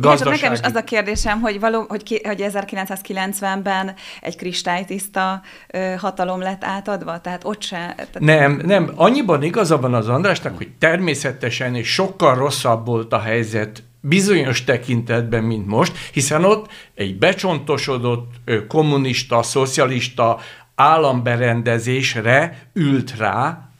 gazdaság. 0.00 0.32
nekem 0.32 0.52
is 0.52 0.60
az 0.62 0.74
a 0.74 0.84
kérdésem, 0.84 1.40
hogy, 1.40 1.60
való, 1.60 1.84
hogy, 1.88 2.02
ki, 2.02 2.20
hogy 2.24 2.44
1990-ben 2.48 3.94
egy 4.20 4.36
kristálytiszta 4.36 5.42
ö, 5.68 5.94
hatalom 5.98 6.40
lett 6.40 6.64
átadva, 6.64 7.20
tehát 7.20 7.44
ott 7.44 7.62
se... 7.62 7.94
Tehát... 7.96 8.18
Nem, 8.18 8.60
nem, 8.64 8.90
annyiban 8.94 9.42
igaza 9.42 9.80
van 9.80 9.94
az 9.94 10.08
Andrásnak, 10.08 10.56
hogy 10.56 10.68
természetesen 10.78 11.74
és 11.74 11.92
sokkal 11.92 12.34
rosszabb 12.34 12.86
volt 12.86 13.12
a 13.12 13.20
helyzet 13.20 13.82
bizonyos 14.00 14.64
tekintetben, 14.64 15.44
mint 15.44 15.66
most, 15.66 15.96
hiszen 16.12 16.44
ott 16.44 16.70
egy 16.94 17.18
becsontosodott 17.18 18.34
kommunista, 18.68 19.42
szocialista 19.42 20.38
államberendezésre 20.74 22.58
ült 22.72 23.16
rá 23.16 23.70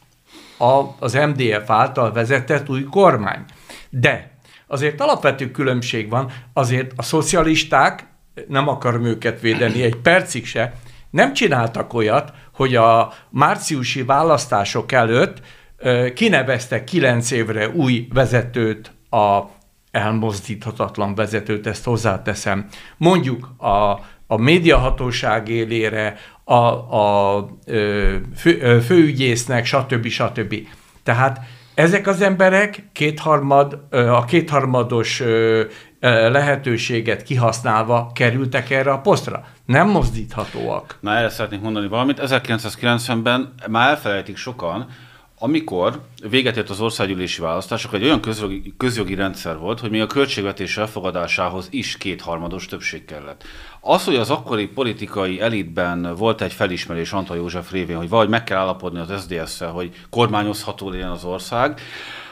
a, 0.58 0.82
az 0.98 1.12
MDF 1.12 1.70
által 1.70 2.12
vezetett 2.12 2.68
új 2.68 2.82
kormány. 2.82 3.44
De 3.90 4.30
azért 4.66 5.00
alapvető 5.00 5.50
különbség 5.50 6.08
van, 6.10 6.30
azért 6.52 6.92
a 6.96 7.02
szocialisták, 7.02 8.06
nem 8.48 8.68
akarom 8.68 9.04
őket 9.04 9.40
védeni 9.40 9.82
egy 9.82 9.96
percig 9.96 10.46
se, 10.46 10.72
nem 11.10 11.32
csináltak 11.32 11.94
olyat, 11.94 12.32
hogy 12.54 12.76
a 12.76 13.12
márciusi 13.30 14.02
választások 14.02 14.92
előtt 14.92 15.40
kineveztek 16.14 16.84
kilenc 16.84 17.30
évre 17.30 17.68
új 17.68 18.08
vezetőt 18.12 18.92
a 19.10 19.40
elmozdíthatatlan 19.90 21.14
vezetőt, 21.14 21.66
ezt 21.66 21.84
hozzáteszem. 21.84 22.66
Mondjuk 22.96 23.48
a, 23.56 23.90
a 24.26 24.36
médiahatóság 24.36 25.48
élére, 25.48 26.16
a, 26.44 26.54
a 26.54 27.46
fő, 28.36 28.80
főügyésznek, 28.80 29.64
stb. 29.64 30.06
stb. 30.06 30.54
Tehát 31.02 31.40
ezek 31.74 32.06
az 32.06 32.20
emberek 32.20 32.88
kétharmad, 32.92 33.80
a 33.90 34.24
kétharmados 34.24 35.22
lehetőséget 36.00 37.22
kihasználva 37.22 38.10
kerültek 38.14 38.70
erre 38.70 38.92
a 38.92 39.00
posztra. 39.00 39.44
Nem 39.66 39.88
mozdíthatóak. 39.88 40.98
Na 41.00 41.16
erre 41.16 41.28
szeretnék 41.28 41.60
mondani 41.60 41.88
valamit. 41.88 42.20
1990-ben 42.22 43.54
már 43.68 43.88
elfelejtik 43.88 44.36
sokan, 44.36 44.86
amikor 45.42 46.00
véget 46.28 46.56
ért 46.56 46.70
az 46.70 46.80
országgyűlési 46.80 47.40
választások, 47.40 47.94
egy 47.94 48.04
olyan 48.04 48.20
közjogi, 48.20 48.74
közjogi 48.76 49.14
rendszer 49.14 49.58
volt, 49.58 49.80
hogy 49.80 49.90
még 49.90 50.00
a 50.00 50.06
költségvetés 50.06 50.76
elfogadásához 50.76 51.66
is 51.70 51.96
kétharmados 51.96 52.66
többség 52.66 53.04
kellett. 53.04 53.44
Az, 53.80 54.04
hogy 54.04 54.16
az 54.16 54.30
akkori 54.30 54.66
politikai 54.66 55.40
elitben 55.40 56.14
volt 56.16 56.40
egy 56.42 56.52
felismerés 56.52 57.12
Antal 57.12 57.36
József 57.36 57.70
révén, 57.70 57.96
hogy 57.96 58.08
vagy 58.08 58.28
meg 58.28 58.44
kell 58.44 58.58
állapodni 58.58 58.98
az 59.00 59.20
SZDSZ-szel, 59.22 59.70
hogy 59.70 59.90
kormányozható 60.10 60.90
legyen 60.90 61.10
az 61.10 61.24
ország, 61.24 61.80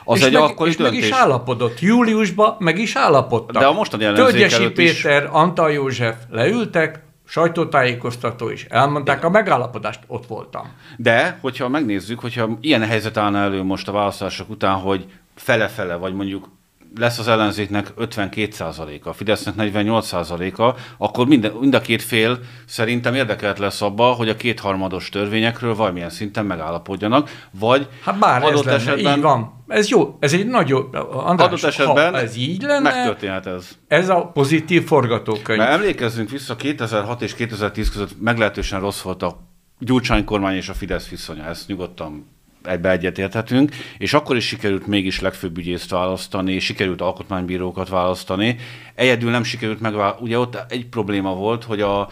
Az 0.05 0.19
és 0.19 0.25
egy 0.25 0.33
meg, 0.33 0.43
akkori 0.43 0.71
és 0.71 0.77
meg 0.77 0.93
is 0.95 1.00
döntés. 1.00 1.19
állapodott. 1.19 1.81
Júliusban 1.81 2.57
meg 2.59 2.79
is 2.79 2.95
állapodtak. 2.97 3.62
De 3.62 3.67
a 3.69 3.73
mostani 3.73 4.05
ellenzék 4.05 4.27
Tölgyesi 4.31 4.62
előtt 4.62 4.79
is- 4.79 5.03
Péter, 5.03 5.29
Antal 5.33 5.73
József 5.73 6.17
leültek, 6.31 7.07
sajtótájékoztató 7.29 8.51
is 8.51 8.65
elmondták 8.65 9.25
a 9.25 9.31
megállapodást, 9.31 10.01
ott 10.07 10.27
voltam. 10.27 10.73
De, 10.97 11.39
hogyha 11.41 11.69
megnézzük, 11.69 12.21
hogyha 12.21 12.59
ilyen 12.61 12.83
helyzet 12.87 13.17
állna 13.17 13.39
elő 13.39 13.63
most 13.63 13.89
a 13.89 13.93
választások 13.93 14.51
után, 14.51 14.75
hogy 14.75 15.07
fele-fele, 15.35 15.95
vagy 15.95 16.15
mondjuk 16.15 16.49
lesz 16.97 17.18
az 17.18 17.28
ellenzéknek 17.28 17.92
52%-a, 17.99 19.09
a 19.09 19.12
Fidesznek 19.12 19.54
48%-a, 19.59 20.78
akkor 20.99 21.26
minden, 21.26 21.52
mind 21.61 21.75
a 21.75 21.80
két 21.80 22.02
fél 22.02 22.38
szerintem 22.66 23.14
érdekelt 23.14 23.59
lesz 23.59 23.83
abba, 23.83 24.04
hogy 24.04 24.28
a 24.28 24.37
kétharmados 24.37 25.09
törvényekről 25.09 25.75
valamilyen 25.75 26.11
szinten 26.11 26.47
megállapodjanak, 26.47 27.30
vagy 27.59 27.88
Hát 28.02 28.18
bár 28.18 28.42
ez 28.42 28.49
adott 28.49 28.64
lenne, 28.64 28.76
esetben, 28.76 29.16
így 29.16 29.23
van. 29.23 29.64
Ez 29.66 29.88
jó, 29.88 30.16
ez 30.21 30.33
egy 30.33 30.47
nagyon... 30.47 30.95
András, 31.11 31.47
adott 31.47 31.62
esetben 31.62 32.12
ha 32.12 32.21
ez 32.21 32.37
így 32.37 32.62
lenne, 32.62 32.80
megtörténhet 32.80 33.47
ez. 33.47 33.68
ez 33.88 34.09
a 34.09 34.30
pozitív 34.35 34.85
forgatókönyv. 34.85 35.59
Mert 35.59 35.73
emlékezzünk 35.73 36.30
vissza, 36.30 36.57
2006 36.57 37.23
és 37.23 37.35
2010 37.35 37.90
között 37.90 38.21
meglehetősen 38.21 38.80
rossz 38.80 39.00
volt 39.00 39.23
a 39.23 39.47
Gyurcsány 39.78 40.25
kormány 40.25 40.57
és 40.57 40.68
a 40.68 40.75
Fidesz 40.75 41.09
viszonya. 41.09 41.45
Ezt 41.45 41.68
nyugodtan 41.68 42.38
egybe 42.65 42.91
egyetérthetünk, 42.91 43.75
és 43.99 44.12
akkor 44.15 44.37
is 44.37 44.47
sikerült 44.47 44.87
mégis 44.87 45.21
legfőbb 45.21 45.59
ügyészt 45.59 45.91
választani, 45.91 46.59
sikerült 46.59 47.00
alkotmánybírókat 47.00 47.88
választani. 47.88 48.57
Egyedül 48.95 49.31
nem 49.31 49.43
sikerült 49.43 49.81
megválasztani. 49.81 50.27
Ugye 50.27 50.38
ott 50.38 50.65
egy 50.69 50.87
probléma 50.87 51.35
volt, 51.35 51.65
hogy 51.65 51.81
a 51.81 52.09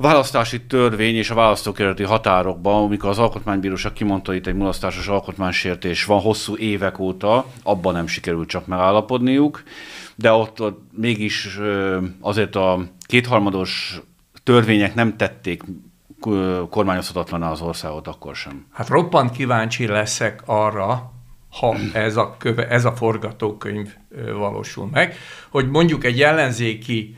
választási 0.00 0.62
törvény 0.62 1.14
és 1.14 1.30
a 1.30 1.34
választókerületi 1.34 2.02
határokban, 2.02 2.82
amikor 2.82 3.10
az 3.10 3.18
alkotmánybíróság 3.18 3.92
kimondta 3.92 4.34
itt 4.34 4.46
egy 4.46 4.54
mulasztásos 4.54 5.08
alkotmánysértés 5.08 6.04
van 6.04 6.20
hosszú 6.20 6.56
évek 6.56 6.98
óta, 6.98 7.46
abban 7.62 7.94
nem 7.94 8.06
sikerült 8.06 8.48
csak 8.48 8.66
megállapodniuk, 8.66 9.62
de 10.14 10.32
ott, 10.32 10.60
ott 10.60 10.80
mégis 10.92 11.58
azért 12.20 12.56
a 12.56 12.84
kétharmados 13.06 14.00
törvények 14.42 14.94
nem 14.94 15.16
tették 15.16 15.62
ö, 16.26 16.62
kormányozhatatlaná 16.70 17.50
az 17.50 17.60
országot 17.60 18.06
akkor 18.06 18.34
sem. 18.34 18.66
Hát 18.72 18.88
roppant 18.88 19.30
kíváncsi 19.30 19.86
leszek 19.86 20.42
arra, 20.44 21.12
ha 21.50 21.76
ez 21.92 22.16
a, 22.16 22.36
köve, 22.38 22.68
ez 22.68 22.84
a 22.84 22.92
forgatókönyv 22.92 23.94
valósul 24.34 24.88
meg, 24.92 25.14
hogy 25.50 25.70
mondjuk 25.70 26.04
egy 26.04 26.22
ellenzéki 26.22 27.16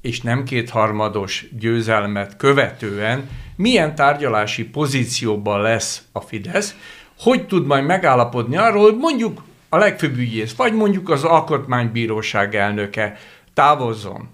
és 0.00 0.20
nem 0.20 0.44
kétharmados 0.44 1.46
győzelmet 1.58 2.36
követően 2.36 3.28
milyen 3.56 3.94
tárgyalási 3.94 4.64
pozícióban 4.64 5.60
lesz 5.60 6.02
a 6.12 6.20
Fidesz, 6.20 6.76
hogy 7.18 7.46
tud 7.46 7.66
majd 7.66 7.84
megállapodni 7.84 8.56
arról, 8.56 8.82
hogy 8.82 8.96
mondjuk 8.96 9.42
a 9.68 9.76
legfőbb 9.76 10.16
ügyész, 10.16 10.54
vagy 10.54 10.74
mondjuk 10.74 11.08
az 11.08 11.24
alkotmánybíróság 11.24 12.54
elnöke 12.54 13.16
távozzon. 13.54 14.28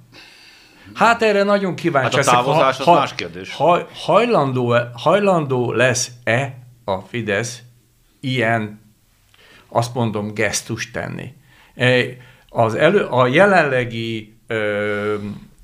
Hát 0.94 1.22
erre 1.22 1.42
nagyon 1.42 1.74
kíváncsi 1.74 2.16
Hát 2.16 2.26
a 2.26 2.30
távozás 2.30 2.78
az 2.78 2.86
más 2.86 3.14
kérdés. 3.14 3.54
Ha, 3.54 3.88
hajlandó, 3.94 4.76
hajlandó 4.94 5.72
lesz-e 5.72 6.58
a 6.84 6.98
Fidesz 6.98 7.62
ilyen, 8.20 8.80
azt 9.68 9.94
mondom, 9.94 10.34
gesztust 10.34 10.92
tenni? 10.92 11.34
Az 12.48 12.74
elő, 12.74 13.04
a 13.04 13.26
jelenlegi 13.26 14.38
ö, 14.46 15.14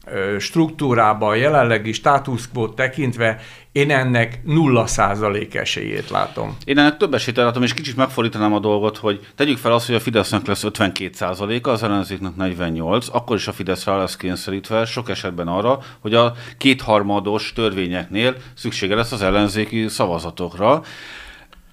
ö, 0.06 0.38
struktúrában, 0.38 1.28
a 1.28 1.34
jelenlegi 1.34 1.92
státuszkvót 1.92 2.74
tekintve 2.74 3.40
én 3.72 3.90
ennek 3.90 4.40
nulla 4.44 4.86
százalék 4.86 5.54
esélyét 5.54 6.10
látom. 6.10 6.56
Én 6.64 6.78
ennek 6.78 6.96
több 6.96 7.14
esélyt 7.14 7.36
látom, 7.36 7.62
és 7.62 7.74
kicsit 7.74 7.96
megfordítanám 7.96 8.54
a 8.54 8.58
dolgot, 8.58 8.96
hogy 8.96 9.26
tegyük 9.34 9.58
fel 9.58 9.72
azt, 9.72 9.86
hogy 9.86 9.94
a 9.94 10.00
Fidesznek 10.00 10.46
lesz 10.46 10.64
52%-a, 10.64 11.68
az 11.68 11.82
ellenzéknek 11.82 12.36
48, 12.36 13.08
akkor 13.12 13.36
is 13.36 13.48
a 13.48 13.52
Fidesz 13.52 13.84
rá 13.84 13.96
lesz 13.96 14.16
kényszerítve 14.16 14.84
sok 14.84 15.08
esetben 15.08 15.48
arra, 15.48 15.78
hogy 16.00 16.14
a 16.14 16.32
kétharmados 16.58 17.52
törvényeknél 17.52 18.36
szüksége 18.54 18.94
lesz 18.94 19.12
az 19.12 19.22
ellenzéki 19.22 19.88
szavazatokra. 19.88 20.82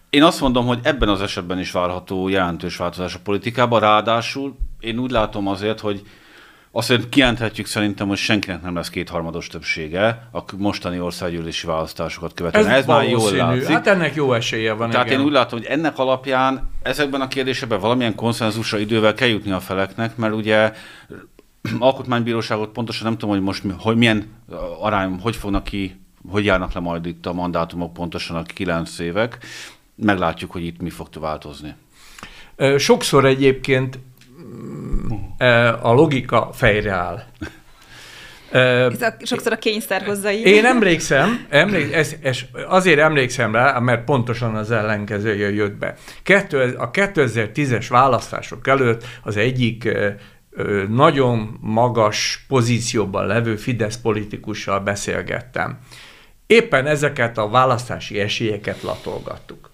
Én 0.09 0.23
azt 0.23 0.41
mondom, 0.41 0.65
hogy 0.65 0.79
ebben 0.83 1.09
az 1.09 1.21
esetben 1.21 1.59
is 1.59 1.71
várható 1.71 2.27
jelentős 2.27 2.77
változás 2.77 3.15
a 3.15 3.19
politikában, 3.23 3.79
ráadásul 3.79 4.55
én 4.79 4.97
úgy 4.97 5.11
látom 5.11 5.47
azért, 5.47 5.79
hogy 5.79 6.01
azt 6.71 7.09
kijelenthetjük 7.09 7.65
szerintem, 7.65 8.07
hogy 8.07 8.17
senkinek 8.17 8.61
nem 8.61 8.75
lesz 8.75 8.89
kétharmados 8.89 9.47
többsége 9.47 10.29
a 10.31 10.43
mostani 10.57 10.99
országgyűlési 10.99 11.67
választásokat 11.67 12.33
követően. 12.33 12.65
Ez, 12.65 12.77
Ez 12.77 12.85
már 12.85 13.09
jól 13.09 13.31
látszik. 13.31 13.67
Hát 13.67 13.87
ennek 13.87 14.15
jó 14.15 14.33
esélye 14.33 14.73
van. 14.73 14.89
Tehát 14.89 15.05
igen. 15.05 15.19
én 15.19 15.25
úgy 15.25 15.31
látom, 15.31 15.59
hogy 15.59 15.67
ennek 15.67 15.97
alapján 15.97 16.69
ezekben 16.83 17.21
a 17.21 17.27
kérdésekben 17.27 17.79
valamilyen 17.79 18.15
konszenzusra 18.15 18.77
idővel 18.77 19.13
kell 19.13 19.27
jutni 19.27 19.51
a 19.51 19.59
feleknek, 19.59 20.15
mert 20.15 20.33
ugye 20.33 20.73
alkotmánybíróságot 21.79 22.69
pontosan 22.71 23.03
nem 23.07 23.17
tudom, 23.17 23.35
hogy 23.35 23.43
most 23.43 23.63
mi- 23.63 23.73
hogy 23.77 23.95
milyen 23.95 24.27
arány, 24.79 25.19
hogy 25.21 25.35
fognak 25.35 25.63
ki, 25.63 25.99
hogy 26.29 26.45
járnak 26.45 26.73
le 26.73 26.79
majd 26.79 27.05
itt 27.05 27.25
a 27.25 27.33
mandátumok 27.33 27.93
pontosan 27.93 28.35
a 28.35 28.43
kilenc 28.43 28.99
évek. 28.99 29.37
Meglátjuk, 29.95 30.51
hogy 30.51 30.65
itt 30.65 30.81
mi 30.81 30.89
fog 30.89 31.07
változni. 31.19 31.75
Sokszor 32.77 33.25
egyébként 33.25 33.99
a 35.81 35.93
logika 35.93 36.49
fejreáll. 36.53 37.23
Ö, 38.51 38.89
Ez 38.91 39.01
a, 39.01 39.15
sokszor 39.23 39.51
a 39.51 39.57
kényszer 39.57 40.01
hozza 40.01 40.31
így. 40.31 40.45
Én 40.45 40.65
emlékszem, 40.65 41.45
emlék, 41.49 41.93
ez, 41.93 42.15
ez, 42.21 42.39
azért 42.67 42.99
emlékszem 42.99 43.51
rá, 43.51 43.79
mert 43.79 44.03
pontosan 44.03 44.55
az 44.55 44.71
ellenkezője 44.71 45.51
jött 45.51 45.73
be. 45.73 45.95
Kettő, 46.23 46.75
a 46.77 46.91
2010-es 46.91 47.85
választások 47.89 48.67
előtt 48.67 49.03
az 49.23 49.37
egyik 49.37 49.85
ö, 49.85 50.83
nagyon 50.89 51.57
magas 51.61 52.45
pozícióban 52.47 53.27
levő 53.27 53.55
Fidesz 53.55 53.97
politikussal 53.97 54.79
beszélgettem. 54.79 55.77
Éppen 56.47 56.87
ezeket 56.87 57.37
a 57.37 57.49
választási 57.49 58.19
esélyeket 58.19 58.81
latolgattuk. 58.81 59.69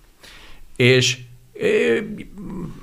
És 0.75 1.17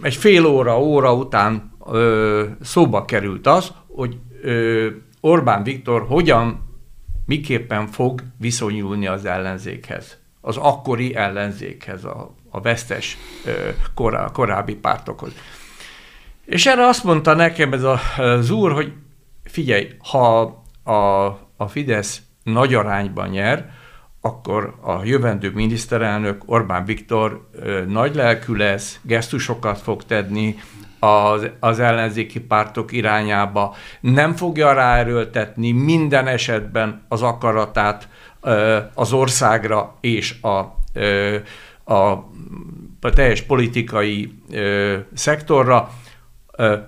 egy 0.02 0.14
fél 0.16 0.46
óra, 0.46 0.80
óra 0.80 1.14
után 1.14 1.71
ö, 1.86 2.44
szóba 2.60 3.04
került 3.04 3.46
az, 3.46 3.72
hogy 3.88 4.18
ö, 4.42 4.88
Orbán 5.20 5.62
Viktor 5.62 6.06
hogyan, 6.08 6.70
miképpen 7.26 7.86
fog 7.86 8.22
viszonyulni 8.38 9.06
az 9.06 9.24
ellenzékhez, 9.24 10.18
az 10.40 10.56
akkori 10.56 11.14
ellenzékhez, 11.14 12.04
a, 12.04 12.34
a 12.50 12.60
vesztes 12.60 13.16
ö, 13.44 13.68
korá, 13.94 14.30
korábbi 14.32 14.74
pártokhoz. 14.74 15.32
És 16.44 16.66
erre 16.66 16.86
azt 16.86 17.04
mondta 17.04 17.34
nekem 17.34 17.72
ez 17.72 17.82
a, 17.82 18.00
az 18.16 18.50
úr, 18.50 18.72
hogy 18.72 18.92
figyelj, 19.44 19.88
ha 19.98 20.40
a, 20.84 21.24
a 21.56 21.68
Fidesz 21.68 22.22
nagy 22.42 22.74
arányban 22.74 23.28
nyer, 23.28 23.70
akkor 24.20 24.74
a 24.80 25.04
jövendő 25.04 25.50
miniszterelnök 25.50 26.42
Orbán 26.46 26.84
Viktor 26.84 27.48
ö, 27.52 27.84
nagy 27.88 28.14
lelkű 28.14 28.54
lesz, 28.54 29.00
gesztusokat 29.02 29.80
fog 29.80 30.04
tenni 30.04 30.56
az, 31.04 31.50
az 31.60 31.80
ellenzéki 31.80 32.40
pártok 32.40 32.92
irányába, 32.92 33.74
nem 34.00 34.34
fogja 34.34 34.72
ráerőltetni 34.72 35.72
minden 35.72 36.26
esetben 36.26 37.02
az 37.08 37.22
akaratát 37.22 38.08
az 38.94 39.12
országra 39.12 39.96
és 40.00 40.34
a, 40.40 40.48
a, 41.92 42.10
a 43.00 43.10
teljes 43.14 43.42
politikai 43.42 44.42
szektorra. 45.14 45.90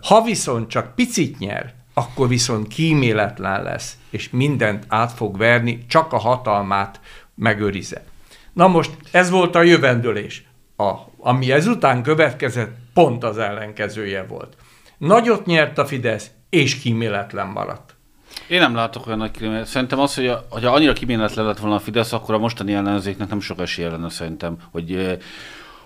Ha 0.03 0.23
viszont 0.23 0.69
csak 0.69 0.95
picit 0.95 1.39
nyer, 1.39 1.75
akkor 1.95 2.29
viszont 2.29 2.69
kíméletlen 2.69 3.63
lesz, 3.63 3.97
és 4.11 4.31
mindent 4.31 4.85
át 4.89 5.13
fog 5.13 5.37
verni, 5.37 5.85
csak 5.89 6.13
a 6.13 6.19
hatalmát 6.19 7.01
megőrize. 7.35 8.05
Na 8.53 8.69
most 8.69 8.91
ez 9.11 9.31
volt 9.31 9.55
a 9.55 9.63
jövendőlés. 9.63 10.45
A, 10.77 10.93
ami 11.19 11.53
ezután 11.53 12.03
következett, 12.03 12.77
pont 12.95 13.25
az 13.25 13.39
ellenkezője 13.39 14.27
volt. 14.27 14.57
Nagyot 14.99 15.47
nyert 15.47 15.79
a 15.79 15.87
Fidesz, 15.87 16.31
és 16.51 16.79
kíméletlen 16.81 17.47
maradt. 17.47 17.95
Én 18.49 18.61
nem 18.61 18.75
látok 18.75 19.07
olyan 19.07 19.19
nagy 19.19 19.31
kímélet. 19.31 19.67
Szerintem 19.67 19.99
az, 19.99 20.15
hogy, 20.15 20.27
a, 20.27 20.47
hogy 20.51 20.65
annyira 20.65 20.93
kíméletlen 20.93 21.47
lett 21.47 21.59
volna 21.59 21.77
a 21.77 21.81
Fidesz, 21.81 22.13
akkor 22.13 22.35
a 22.35 22.39
mostani 22.39 22.75
ellenzéknek 22.75 23.29
nem 23.29 23.41
sok 23.41 23.61
esélye 23.61 23.91
lenne 23.91 24.09
szerintem, 24.09 24.57
hogy 24.73 25.19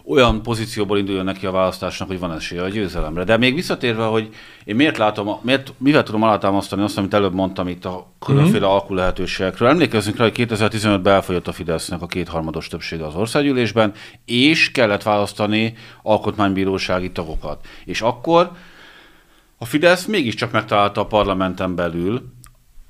olyan 0.08 0.42
pozícióból 0.42 0.98
induljon 0.98 1.24
neki 1.24 1.46
a 1.46 1.50
választásnak, 1.50 2.08
hogy 2.08 2.18
van 2.18 2.32
esélye 2.32 2.62
a 2.62 2.68
győzelemre. 2.68 3.24
De 3.24 3.36
még 3.36 3.54
visszatérve, 3.54 4.04
hogy 4.04 4.28
én 4.64 4.76
miért 4.76 4.96
látom, 4.96 5.38
miért, 5.42 5.72
mivel 5.78 6.02
tudom 6.02 6.22
alátámasztani 6.22 6.82
azt, 6.82 6.98
amit 6.98 7.14
előbb 7.14 7.34
mondtam 7.34 7.68
itt 7.68 7.84
a 7.84 8.06
különféle 8.18 8.58
mm-hmm. 8.58 8.74
alkú 8.74 8.94
lehetőségekről. 8.94 9.68
Emlékezzünk 9.68 10.16
rá, 10.16 10.24
hogy 10.24 10.46
2015-ben 10.48 11.14
elfogyott 11.14 11.48
a 11.48 11.52
Fidesznek 11.52 12.02
a 12.02 12.06
kétharmados 12.06 12.68
többsége 12.68 13.06
az 13.06 13.14
országgyűlésben, 13.14 13.92
és 14.24 14.70
kellett 14.72 15.02
választani 15.02 15.74
alkotmánybírósági 16.02 17.12
tagokat. 17.12 17.66
És 17.84 18.00
akkor 18.00 18.50
a 19.58 19.64
Fidesz 19.64 20.04
mégiscsak 20.04 20.52
megtalálta 20.52 21.00
a 21.00 21.06
parlamenten 21.06 21.74
belül 21.74 22.22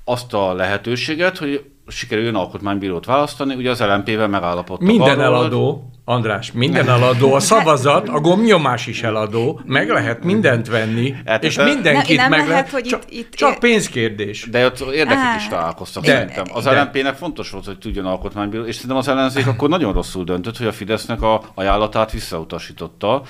azt 0.05 0.33
a 0.33 0.53
lehetőséget, 0.53 1.37
hogy 1.37 1.63
sikerüljön 1.87 2.35
alkotmánybírót 2.35 3.05
választani, 3.05 3.55
ugye 3.55 3.69
az 3.69 3.79
LMP-vel 3.81 4.27
megállapodtak 4.27 4.87
Minden 4.87 5.19
arról, 5.19 5.35
eladó, 5.35 5.89
András, 6.09 6.51
minden 6.51 6.89
eladó, 6.89 7.33
a 7.33 7.39
szavazat, 7.39 8.07
a 8.07 8.19
gombnyomás 8.19 8.87
is 8.87 9.03
eladó, 9.03 9.61
meg 9.65 9.89
lehet 9.89 10.23
mindent 10.23 10.67
venni, 10.67 11.15
Hát, 11.25 11.43
és 11.43 11.57
mindenkit 11.57 12.17
nem 12.17 12.29
meg 12.29 12.39
lehet, 12.39 12.51
lehet, 12.53 12.69
hogy 12.69 12.83
csak, 12.83 13.01
itt- 13.09 13.19
itt- 13.19 13.33
csak 13.33 13.59
pénzkérdés. 13.59 14.47
De 14.51 14.65
ott 14.65 14.79
érdekek 14.79 15.35
is 15.37 15.47
találkoztak 15.47 16.03
de- 16.03 16.11
szerintem. 16.11 16.45
Az 16.53 16.63
de- 16.63 16.81
LNP-nek 16.81 17.15
fontos 17.15 17.49
volt, 17.49 17.65
hogy 17.65 17.77
tudjon 17.77 18.05
alkotmánybíró, 18.05 18.63
és 18.63 18.75
szerintem 18.75 18.97
az 18.97 19.07
ellenzék 19.07 19.47
akkor 19.53 19.69
nagyon 19.69 19.93
rosszul 19.93 20.23
döntött, 20.23 20.57
hogy 20.57 20.67
a 20.67 20.71
Fidesznek 20.71 21.21
a 21.21 21.41
ajánlatát 21.55 22.11
visszautasította. 22.11 23.21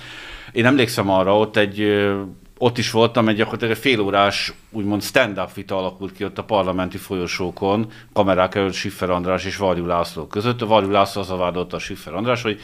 Én 0.51 0.65
emlékszem 0.65 1.09
arra, 1.09 1.37
ott 1.37 1.57
egy 1.57 2.07
ott 2.61 2.77
is 2.77 2.91
voltam, 2.91 3.27
egy 3.27 3.35
gyakorlatilag 3.35 3.73
egy 3.73 3.81
félórás, 3.81 4.53
úgymond 4.71 5.03
stand-up 5.03 5.53
vita 5.53 5.77
alakult 5.77 6.13
ki 6.13 6.23
ott 6.23 6.37
a 6.37 6.43
parlamenti 6.43 6.97
folyosókon, 6.97 7.91
kamerák 8.13 8.55
előtt 8.55 8.73
Siffer 8.73 9.09
András 9.09 9.45
és 9.45 9.57
Varjú 9.57 9.85
László 9.85 10.27
között. 10.27 10.61
A 10.61 10.65
Varjú 10.65 10.89
László 10.89 11.21
az 11.21 11.29
vádolta 11.29 11.75
a 11.75 11.79
Siffer 11.79 12.13
András, 12.13 12.41
hogy 12.41 12.61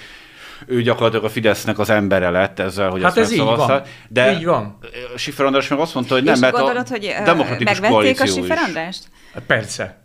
ő 0.66 0.82
gyakorlatilag 0.82 1.26
a 1.26 1.30
Fidesznek 1.30 1.80
az 1.80 1.90
embere 1.90 2.30
lett 2.30 2.60
ezzel, 2.60 2.90
hogy 2.90 3.04
Hát 3.04 3.18
ezt 3.18 3.32
ez 3.32 3.32
így 3.32 3.40
van. 3.40 3.82
De 4.10 4.34
Így 4.34 4.46
van. 4.46 4.78
Siffer 5.16 5.46
András 5.46 5.68
meg 5.68 5.80
azt 5.80 5.94
mondta, 5.94 6.14
hogy 6.14 6.24
nem, 6.24 6.34
és 6.34 6.40
mert 6.40 6.54
gondolod, 6.54 6.88
a 6.88 6.92
hogy 6.92 7.14
demokratikus 7.26 7.80
megvették 7.80 7.90
a 7.90 7.94
koalíció 7.94 8.26
Siffer 8.26 8.58
is. 8.58 8.64
Andrást? 8.68 9.04
Persze. 9.48 10.05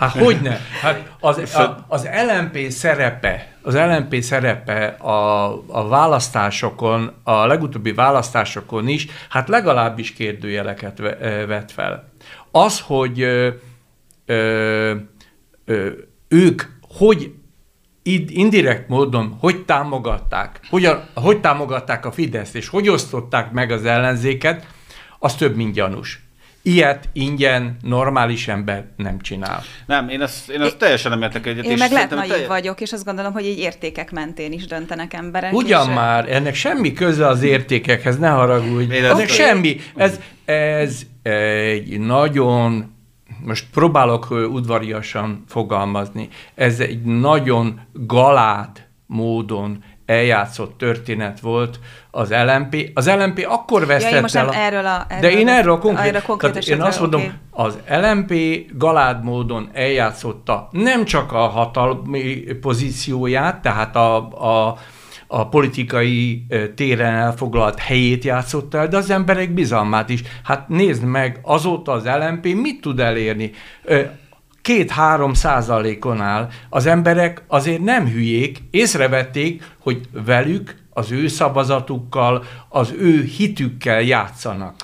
Hát 0.00 0.18
hogyne? 0.24 0.60
Hát 0.80 1.12
az, 1.20 1.54
a, 1.54 1.84
az 1.88 2.08
LMP 2.28 2.70
szerepe, 2.70 3.56
az 3.62 3.74
LMP 3.74 4.22
szerepe 4.22 4.86
a, 4.86 5.46
a 5.66 5.88
választásokon, 5.88 7.12
a 7.22 7.46
legutóbbi 7.46 7.92
választásokon 7.92 8.88
is, 8.88 9.06
hát 9.28 9.48
legalábbis 9.48 10.12
kérdőjeleket 10.12 10.98
vet 11.46 11.72
fel. 11.72 12.12
Az, 12.50 12.80
hogy 12.80 13.20
ö, 13.20 13.48
ö, 14.26 14.94
ö, 15.64 15.88
ők 16.28 16.62
hogy 16.98 17.32
indirekt 18.28 18.88
módon 18.88 19.36
hogy 19.40 19.64
támogatták, 19.64 20.60
hogyan, 20.70 21.04
hogy 21.14 21.40
támogatták 21.40 22.06
a 22.06 22.12
Fideszt, 22.12 22.54
és 22.54 22.68
hogy 22.68 22.88
osztották 22.88 23.52
meg 23.52 23.70
az 23.70 23.84
ellenzéket, 23.84 24.66
az 25.18 25.34
több, 25.34 25.56
mint 25.56 25.74
gyanús. 25.74 26.29
Ilyet 26.62 27.08
ingyen 27.12 27.76
normális 27.82 28.48
ember 28.48 28.84
nem 28.96 29.20
csinál. 29.20 29.62
Nem, 29.86 30.08
én 30.08 30.20
ezt, 30.20 30.48
én 30.50 30.60
ezt 30.60 30.76
teljesen 30.78 31.10
nem 31.10 31.22
értek 31.22 31.46
egyet. 31.46 31.64
Én 31.64 31.70
és 31.70 31.78
meg 31.78 31.90
lehet 31.92 32.10
naív 32.10 32.30
telje- 32.30 32.46
vagyok, 32.46 32.80
és 32.80 32.92
azt 32.92 33.04
gondolom, 33.04 33.32
hogy 33.32 33.44
így 33.46 33.58
értékek 33.58 34.10
mentén 34.10 34.52
is 34.52 34.66
döntenek 34.66 35.14
emberek. 35.14 35.52
Ugyan 35.52 35.88
és, 35.88 35.94
már, 35.94 36.32
ennek 36.32 36.54
semmi 36.54 36.92
köze 36.92 37.26
az 37.26 37.42
értékekhez, 37.42 38.18
ne 38.18 38.28
haragudj. 38.28 38.96
Ennek 38.96 39.20
ezt- 39.20 39.34
semmi. 39.34 39.76
Ez, 39.96 40.20
ez 40.44 41.02
egy 41.22 41.98
nagyon, 41.98 42.94
most 43.44 43.64
próbálok 43.72 44.30
udvariasan 44.30 45.44
fogalmazni, 45.48 46.28
ez 46.54 46.80
egy 46.80 47.02
nagyon 47.02 47.80
galád 47.92 48.88
módon 49.06 49.84
eljátszott 50.10 50.78
történet 50.78 51.40
volt 51.40 51.80
az 52.10 52.30
LMP. 52.46 52.90
Az 52.94 53.08
LMP 53.08 53.46
akkor 53.48 53.80
Ja, 53.80 53.86
vesztett 53.86 54.12
én 54.12 54.20
most 54.20 54.34
el... 54.34 54.48
a- 54.48 54.54
erről 54.54 54.86
a... 54.86 55.06
de 55.20 55.30
én 55.30 55.48
erről 55.48 55.78
konkrét, 55.78 56.06
Erről 56.06 56.22
konkrét 56.22 56.52
tehát 56.52 56.68
én 56.68 56.80
azt 56.80 57.00
mondom, 57.00 57.20
oké. 57.20 57.30
az 57.50 57.78
LMP 57.88 58.34
galád 58.78 59.24
módon 59.24 59.70
eljátszotta 59.72 60.68
nem 60.70 61.04
csak 61.04 61.32
a 61.32 61.38
hatalmi 61.46 62.42
pozícióját, 62.60 63.62
tehát 63.62 63.96
a, 63.96 64.16
a, 64.28 64.76
a 65.26 65.48
politikai 65.48 66.46
téren 66.74 67.14
elfoglalt 67.14 67.78
helyét 67.78 68.24
játszotta 68.24 68.78
el, 68.78 68.88
de 68.88 68.96
az 68.96 69.10
emberek 69.10 69.50
bizalmát 69.50 70.08
is. 70.08 70.22
Hát 70.44 70.68
nézd 70.68 71.02
meg, 71.04 71.38
azóta 71.42 71.92
az 71.92 72.04
LMP 72.04 72.44
mit 72.54 72.80
tud 72.80 73.00
elérni? 73.00 73.50
Két-három 74.62 75.34
százalékon 75.34 76.20
áll. 76.20 76.48
Az 76.68 76.86
emberek 76.86 77.44
azért 77.46 77.80
nem 77.80 78.06
hülyék, 78.06 78.62
észrevették, 78.70 79.62
hogy 79.78 80.00
velük, 80.12 80.78
az 80.90 81.10
ő 81.10 81.28
szavazatukkal, 81.28 82.44
az 82.68 82.94
ő 82.98 83.22
hitükkel 83.22 84.02
játszanak. 84.02 84.74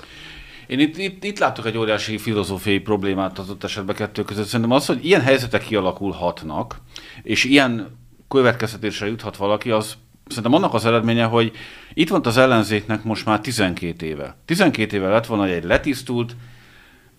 Én 0.67 0.79
itt, 0.79 0.97
itt, 0.97 1.23
itt 1.23 1.39
látok 1.39 1.65
egy 1.65 1.77
óriási 1.77 2.17
filozófiai 2.17 2.79
problémát 2.79 3.39
az 3.39 3.49
ott 3.49 3.63
esetben 3.63 3.95
kettő 3.95 4.23
között. 4.23 4.45
Szerintem 4.45 4.75
az, 4.75 4.85
hogy 4.85 5.05
ilyen 5.05 5.21
helyzetek 5.21 5.63
kialakulhatnak, 5.63 6.81
és 7.23 7.43
ilyen 7.43 7.97
következtetésre 8.27 9.07
juthat 9.07 9.37
valaki, 9.37 9.71
az 9.71 9.97
szerintem 10.27 10.53
annak 10.53 10.73
az 10.73 10.85
eredménye, 10.85 11.23
hogy 11.23 11.51
itt 11.93 12.09
van 12.09 12.21
az 12.23 12.37
ellenzéknek 12.37 13.03
most 13.03 13.25
már 13.25 13.39
12 13.39 14.05
éve. 14.05 14.37
12 14.45 14.95
éve 14.95 15.07
lett 15.07 15.25
volna, 15.25 15.47
egy 15.47 15.63
letisztult, 15.63 16.35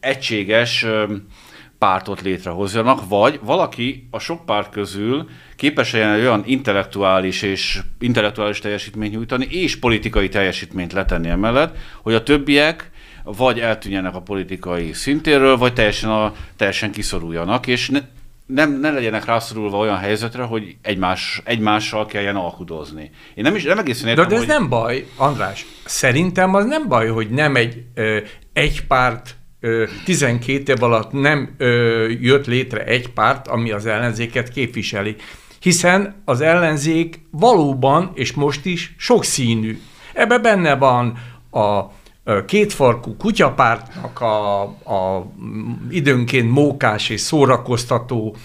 egységes 0.01 0.87
pártot 1.79 2.21
létrehozjanak, 2.21 3.09
vagy 3.09 3.41
valaki 3.43 4.09
a 4.11 4.19
sok 4.19 4.45
párt 4.45 4.71
közül 4.71 5.29
képes 5.57 5.93
legyen 5.93 6.11
egy 6.11 6.21
olyan 6.21 6.43
intellektuális 6.47 7.43
és 7.43 7.81
intellektuális 7.99 8.59
teljesítményt 8.59 9.13
nyújtani, 9.13 9.47
és 9.51 9.79
politikai 9.79 10.29
teljesítményt 10.29 10.93
letenni 10.93 11.29
emellett, 11.29 11.77
hogy 12.03 12.15
a 12.15 12.23
többiek 12.23 12.91
vagy 13.25 13.61
eltűnjenek 13.61 14.15
a 14.15 14.21
politikai 14.21 14.93
szintéről, 14.93 15.57
vagy 15.57 15.73
teljesen, 15.73 16.11
a, 16.11 16.33
teljesen 16.57 16.91
kiszoruljanak, 16.91 17.67
és 17.67 17.89
ne, 17.89 18.01
nem, 18.47 18.81
ne 18.81 18.91
legyenek 18.91 19.25
rászorulva 19.25 19.79
olyan 19.79 19.97
helyzetre, 19.97 20.43
hogy 20.43 20.77
egymás, 20.83 21.43
egymással 21.45 22.07
kelljen 22.07 22.37
alkudozni. 22.37 23.11
Én 23.35 23.45
nem 23.45 23.55
is 23.55 23.65
nem 23.65 23.79
egészen 23.79 24.05
De, 24.05 24.11
értem, 24.11 24.29
de 24.29 24.35
ez 24.35 24.41
hogy... 24.41 24.49
nem 24.49 24.69
baj, 24.69 25.07
András. 25.17 25.67
Szerintem 25.85 26.55
az 26.55 26.65
nem 26.65 26.89
baj, 26.89 27.09
hogy 27.09 27.31
nem 27.31 27.57
egy 27.57 27.85
ö, 27.95 28.21
egy 28.53 28.87
párt 28.87 29.38
12 30.05 30.73
év 30.73 30.83
alatt 30.83 31.13
nem 31.13 31.55
jött 32.21 32.47
létre 32.47 32.85
egy 32.85 33.09
párt, 33.09 33.49
ami 33.49 33.71
az 33.71 33.87
ellenzéket 33.87 34.49
képviseli. 34.49 35.17
Hiszen 35.61 36.23
az 36.25 36.41
ellenzék 36.41 37.21
valóban, 37.31 38.11
és 38.15 38.33
most 38.33 38.67
is 38.67 38.95
sokszínű. 38.99 39.81
Ebbe 40.15 40.39
benne 40.39 40.77
van 40.77 41.19
a 41.51 41.85
kétfarkú 42.47 43.17
kutyapártnak 43.17 44.21
a, 44.21 44.63
a 44.63 45.33
időnként 45.91 46.51
mókás 46.51 47.09
és 47.09 47.21
szórakoztató 47.21 48.37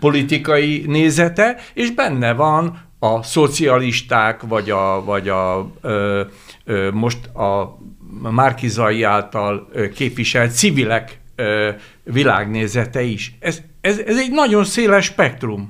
politikai 0.00 0.84
nézete, 0.86 1.56
és 1.74 1.90
benne 1.90 2.32
van 2.32 2.78
a 2.98 3.22
szocialisták, 3.22 4.42
vagy 4.42 4.70
a, 4.70 5.04
vagy 5.04 5.28
a 5.28 5.70
ö, 5.80 6.22
ö, 6.64 6.90
most 6.90 7.26
a 7.26 7.78
Márkizai 8.30 9.02
által 9.02 9.68
képviselt 9.94 10.52
civilek 10.52 11.20
világnézete 12.02 13.02
is. 13.02 13.34
Ez, 13.40 13.60
ez, 13.80 13.98
ez 13.98 14.18
egy 14.18 14.30
nagyon 14.30 14.64
széles 14.64 15.04
spektrum. 15.04 15.68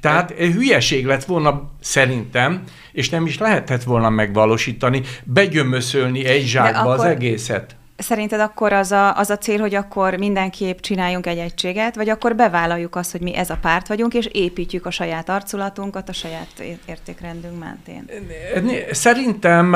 Tehát 0.00 0.30
hülyeség 0.30 1.06
lett 1.06 1.24
volna 1.24 1.70
szerintem, 1.80 2.62
és 2.92 3.08
nem 3.08 3.26
is 3.26 3.38
lehetett 3.38 3.82
volna 3.82 4.10
megvalósítani, 4.10 5.02
begyömöszölni 5.24 6.24
egy 6.24 6.44
zsákba 6.44 6.90
az 6.90 7.00
akkor- 7.00 7.10
egészet. 7.10 7.76
Szerinted 7.96 8.40
akkor 8.40 8.72
az 8.72 8.92
a, 8.92 9.16
az 9.16 9.30
a 9.30 9.38
cél, 9.38 9.58
hogy 9.58 9.74
akkor 9.74 10.14
mindenképp 10.14 10.78
csináljunk 10.78 11.26
egy 11.26 11.38
egységet, 11.38 11.96
vagy 11.96 12.08
akkor 12.08 12.34
bevállaljuk 12.34 12.96
azt, 12.96 13.12
hogy 13.12 13.20
mi 13.20 13.36
ez 13.36 13.50
a 13.50 13.58
párt 13.60 13.88
vagyunk, 13.88 14.14
és 14.14 14.28
építjük 14.32 14.86
a 14.86 14.90
saját 14.90 15.28
arculatunkat 15.28 16.08
a 16.08 16.12
saját 16.12 16.62
értékrendünk 16.86 17.58
mentén? 17.58 18.10
Szerintem 18.90 19.74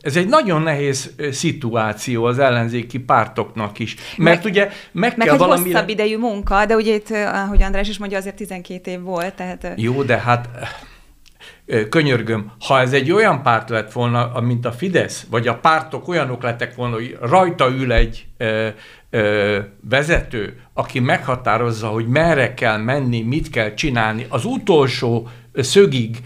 ez 0.00 0.16
egy 0.16 0.28
nagyon 0.28 0.62
nehéz 0.62 1.14
szituáció 1.30 2.24
az 2.24 2.38
ellenzéki 2.38 2.98
pártoknak 2.98 3.78
is. 3.78 3.96
Mert 4.16 4.36
Meg- 4.42 4.52
ugye 4.52 4.62
meg, 4.92 5.16
Meg 5.16 5.26
kell 5.26 5.34
egy 5.34 5.40
valamire... 5.40 5.70
hosszabb 5.72 5.88
idejű 5.88 6.18
munka, 6.18 6.66
de 6.66 6.74
ugye 6.74 6.94
itt, 6.94 7.10
ahogy 7.10 7.62
András 7.62 7.88
is 7.88 7.98
mondja, 7.98 8.18
azért 8.18 8.36
12 8.36 8.90
év 8.90 9.00
volt, 9.00 9.34
tehát... 9.34 9.72
Jó, 9.76 10.02
de 10.02 10.18
hát 10.18 10.48
könyörgöm, 11.88 12.52
ha 12.66 12.80
ez 12.80 12.92
egy 12.92 13.12
olyan 13.12 13.42
párt 13.42 13.68
lett 13.70 13.92
volna, 13.92 14.40
mint 14.40 14.66
a 14.66 14.72
Fidesz, 14.72 15.26
vagy 15.30 15.48
a 15.48 15.58
pártok 15.58 16.08
olyanok 16.08 16.42
lettek 16.42 16.74
volna, 16.74 16.94
hogy 16.94 17.16
rajta 17.20 17.68
ül 17.68 17.92
egy 17.92 18.26
ö, 18.36 18.68
ö, 19.10 19.58
vezető, 19.88 20.60
aki 20.72 21.00
meghatározza, 21.00 21.86
hogy 21.86 22.06
merre 22.06 22.54
kell 22.54 22.76
menni, 22.76 23.22
mit 23.22 23.50
kell 23.50 23.74
csinálni, 23.74 24.26
az 24.28 24.44
utolsó 24.44 25.28
szögig 25.54 26.16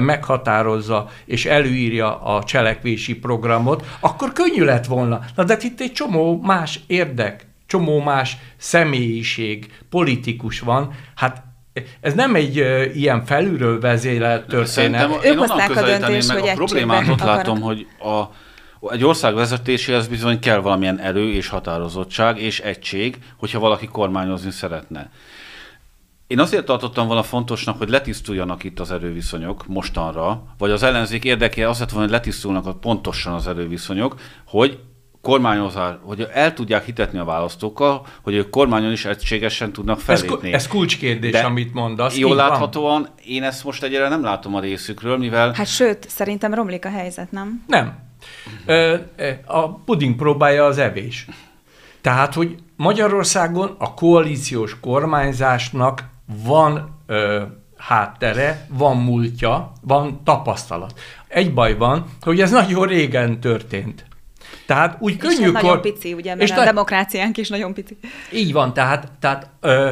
meghatározza 0.00 1.10
és 1.24 1.46
előírja 1.46 2.20
a 2.20 2.44
cselekvési 2.44 3.14
programot, 3.14 3.86
akkor 4.00 4.32
könnyű 4.32 4.64
lett 4.64 4.86
volna. 4.86 5.20
Na 5.36 5.44
de 5.44 5.56
itt 5.60 5.80
egy 5.80 5.92
csomó 5.92 6.40
más 6.42 6.80
érdek, 6.86 7.46
csomó 7.66 8.00
más 8.00 8.36
személyiség, 8.56 9.72
politikus 9.90 10.60
van, 10.60 10.94
hát 11.14 11.42
ez 12.00 12.14
nem 12.14 12.34
egy 12.34 12.58
ö, 12.58 12.84
ilyen 12.84 13.24
felülről 13.24 13.80
vezérelt 13.80 14.40
történet. 14.40 14.66
Szerintem 14.68 15.10
Ők 15.10 15.22
én 15.24 15.30
onnan 15.30 15.48
hozták 15.48 15.70
a 15.70 15.72
közelíteném 15.72 16.00
döntést, 16.00 16.28
meg 16.28 16.38
hogy 16.38 16.48
a 16.48 16.54
problémát 16.54 17.08
ott 17.08 17.20
látom, 17.20 17.60
hogy 17.60 17.86
a, 18.00 18.22
egy 18.92 19.04
ország 19.04 19.34
vezetéséhez 19.34 20.08
bizony 20.08 20.38
kell 20.38 20.58
valamilyen 20.58 20.98
erő 20.98 21.32
és 21.32 21.48
határozottság 21.48 22.38
és 22.38 22.60
egység, 22.60 23.18
hogyha 23.36 23.58
valaki 23.58 23.86
kormányozni 23.86 24.50
szeretne. 24.50 25.10
Én 26.26 26.38
azért 26.38 26.64
tartottam 26.64 27.06
volna 27.06 27.22
fontosnak, 27.22 27.78
hogy 27.78 27.88
letisztuljanak 27.88 28.64
itt 28.64 28.80
az 28.80 28.90
erőviszonyok 28.90 29.66
mostanra, 29.66 30.42
vagy 30.58 30.70
az 30.70 30.82
ellenzék 30.82 31.24
érdeke 31.24 31.68
az 31.68 31.78
lett 31.78 31.90
volna, 31.90 32.06
hogy 32.06 32.16
letisztulnak 32.16 32.80
pontosan 32.80 33.32
az 33.32 33.46
erőviszonyok, 33.46 34.20
hogy 34.46 34.78
kormányozás, 35.22 35.94
hogy 36.02 36.28
el 36.32 36.54
tudják 36.54 36.84
hitetni 36.84 37.18
a 37.18 37.24
választókkal, 37.24 38.06
hogy 38.22 38.34
ők 38.34 38.50
kormányon 38.50 38.92
is 38.92 39.04
egységesen 39.04 39.72
tudnak 39.72 40.00
fellépni. 40.00 40.52
Ez, 40.52 40.62
ez 40.62 40.68
kulcskérdés, 40.68 41.30
De 41.30 41.40
amit 41.40 41.74
mondasz. 41.74 42.16
Jól 42.16 42.36
láthatóan, 42.36 43.02
van. 43.02 43.10
én 43.24 43.42
ezt 43.42 43.64
most 43.64 43.82
egyre 43.82 44.08
nem 44.08 44.22
látom 44.22 44.54
a 44.54 44.60
részükről, 44.60 45.18
mivel... 45.18 45.52
Hát 45.52 45.66
sőt, 45.66 46.08
szerintem 46.08 46.54
romlik 46.54 46.84
a 46.84 46.88
helyzet, 46.88 47.30
nem? 47.30 47.64
Nem. 47.66 47.98
A 49.46 49.74
puding 49.74 50.16
próbálja 50.16 50.64
az 50.64 50.78
evés. 50.78 51.26
Tehát, 52.00 52.34
hogy 52.34 52.56
Magyarországon 52.76 53.74
a 53.78 53.94
koalíciós 53.94 54.80
kormányzásnak 54.80 56.04
van 56.44 56.98
ö, 57.06 57.42
háttere, 57.76 58.66
van 58.68 58.96
múltja, 58.96 59.72
van 59.80 60.20
tapasztalat. 60.24 61.00
Egy 61.28 61.54
baj 61.54 61.76
van, 61.76 62.04
hogy 62.20 62.40
ez 62.40 62.50
nagyon 62.50 62.86
régen 62.86 63.40
történt. 63.40 64.04
Tehát 64.66 64.96
úgy 65.00 65.12
és 65.12 65.18
könnyű... 65.18 65.52
Hát 65.52 65.62
nagyon 65.62 65.80
pici, 65.80 66.12
ugye, 66.12 66.34
mert 66.34 66.50
és 66.50 66.56
a 66.56 66.64
demokráciánk 66.64 67.36
is 67.36 67.48
nagyon 67.48 67.74
pici. 67.74 67.96
Így 68.32 68.52
van, 68.52 68.74
tehát, 68.74 69.12
tehát 69.20 69.50
ö, 69.60 69.90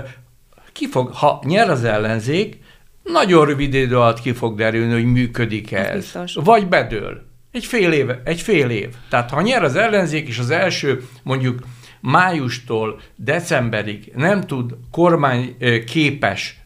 ki 0.72 0.88
fog, 0.88 1.12
ha 1.12 1.42
nyer 1.44 1.70
az 1.70 1.84
ellenzék, 1.84 2.58
nagyon 3.02 3.46
rövid 3.46 3.74
idő 3.74 3.96
alatt 3.96 4.20
ki 4.20 4.32
fog 4.32 4.56
derülni, 4.56 4.92
hogy 4.92 5.04
működik 5.04 5.72
ez. 5.72 5.94
Biztos. 5.94 6.34
Vagy 6.34 6.66
bedől. 6.66 7.28
Egy 7.50 7.64
fél 7.64 7.92
év, 7.92 8.10
egy 8.24 8.40
fél 8.40 8.70
év. 8.70 8.94
Tehát 9.08 9.30
ha 9.30 9.40
nyer 9.40 9.62
az 9.62 9.76
ellenzék, 9.76 10.28
és 10.28 10.38
az 10.38 10.50
első 10.50 11.02
mondjuk 11.22 11.58
májustól 12.00 13.00
decemberig 13.16 14.12
nem 14.14 14.40
tud 14.40 14.76
kormány 14.90 15.56
képes 15.86 16.60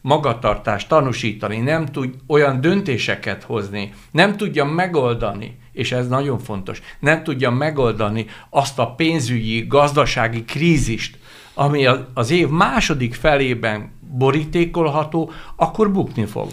magatartást 0.00 0.88
tanúsítani, 0.88 1.58
nem 1.58 1.86
tud 1.86 2.14
olyan 2.26 2.60
döntéseket 2.60 3.42
hozni, 3.42 3.94
nem 4.10 4.36
tudja 4.36 4.64
megoldani, 4.64 5.58
és 5.74 5.92
ez 5.92 6.08
nagyon 6.08 6.38
fontos, 6.38 6.80
nem 7.00 7.22
tudja 7.22 7.50
megoldani 7.50 8.26
azt 8.50 8.78
a 8.78 8.86
pénzügyi, 8.86 9.66
gazdasági 9.66 10.44
krízist, 10.44 11.18
ami 11.54 11.86
az 12.14 12.30
év 12.30 12.48
második 12.48 13.14
felében 13.14 13.92
borítékolható, 14.10 15.32
akkor 15.56 15.92
bukni 15.92 16.24
fog. 16.24 16.48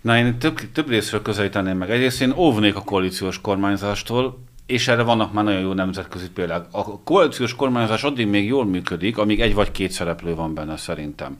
Na, 0.00 0.16
én 0.16 0.38
több, 0.38 0.60
több 0.72 0.88
részről 0.88 1.22
közelíteném 1.22 1.76
meg. 1.76 1.90
Egyrészt 1.90 2.22
én 2.22 2.32
óvnék 2.36 2.76
a 2.76 2.80
koalíciós 2.80 3.40
kormányzástól, 3.40 4.44
és 4.66 4.88
erre 4.88 5.02
vannak 5.02 5.32
már 5.32 5.44
nagyon 5.44 5.60
jó 5.60 5.72
nemzetközi 5.72 6.30
példák. 6.30 6.66
A 6.70 7.02
koalíciós 7.02 7.54
kormányzás 7.54 8.04
addig 8.04 8.26
még 8.26 8.46
jól 8.46 8.64
működik, 8.64 9.18
amíg 9.18 9.40
egy 9.40 9.54
vagy 9.54 9.70
két 9.70 9.90
szereplő 9.90 10.34
van 10.34 10.54
benne 10.54 10.76
szerintem. 10.76 11.36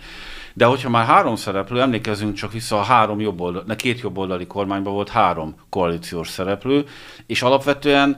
De 0.54 0.64
hogyha 0.64 0.90
már 0.90 1.06
három 1.06 1.36
szereplő, 1.36 1.80
emlékezzünk 1.80 2.34
csak 2.34 2.52
vissza 2.52 2.78
a 2.78 2.82
három 2.82 3.20
jobboldali, 3.20 3.64
ne 3.66 3.76
két 3.76 4.00
jobboldali 4.00 4.46
kormányban 4.46 4.92
volt 4.92 5.08
három 5.08 5.54
koalíciós 5.68 6.28
szereplő, 6.28 6.84
és 7.26 7.42
alapvetően 7.42 8.16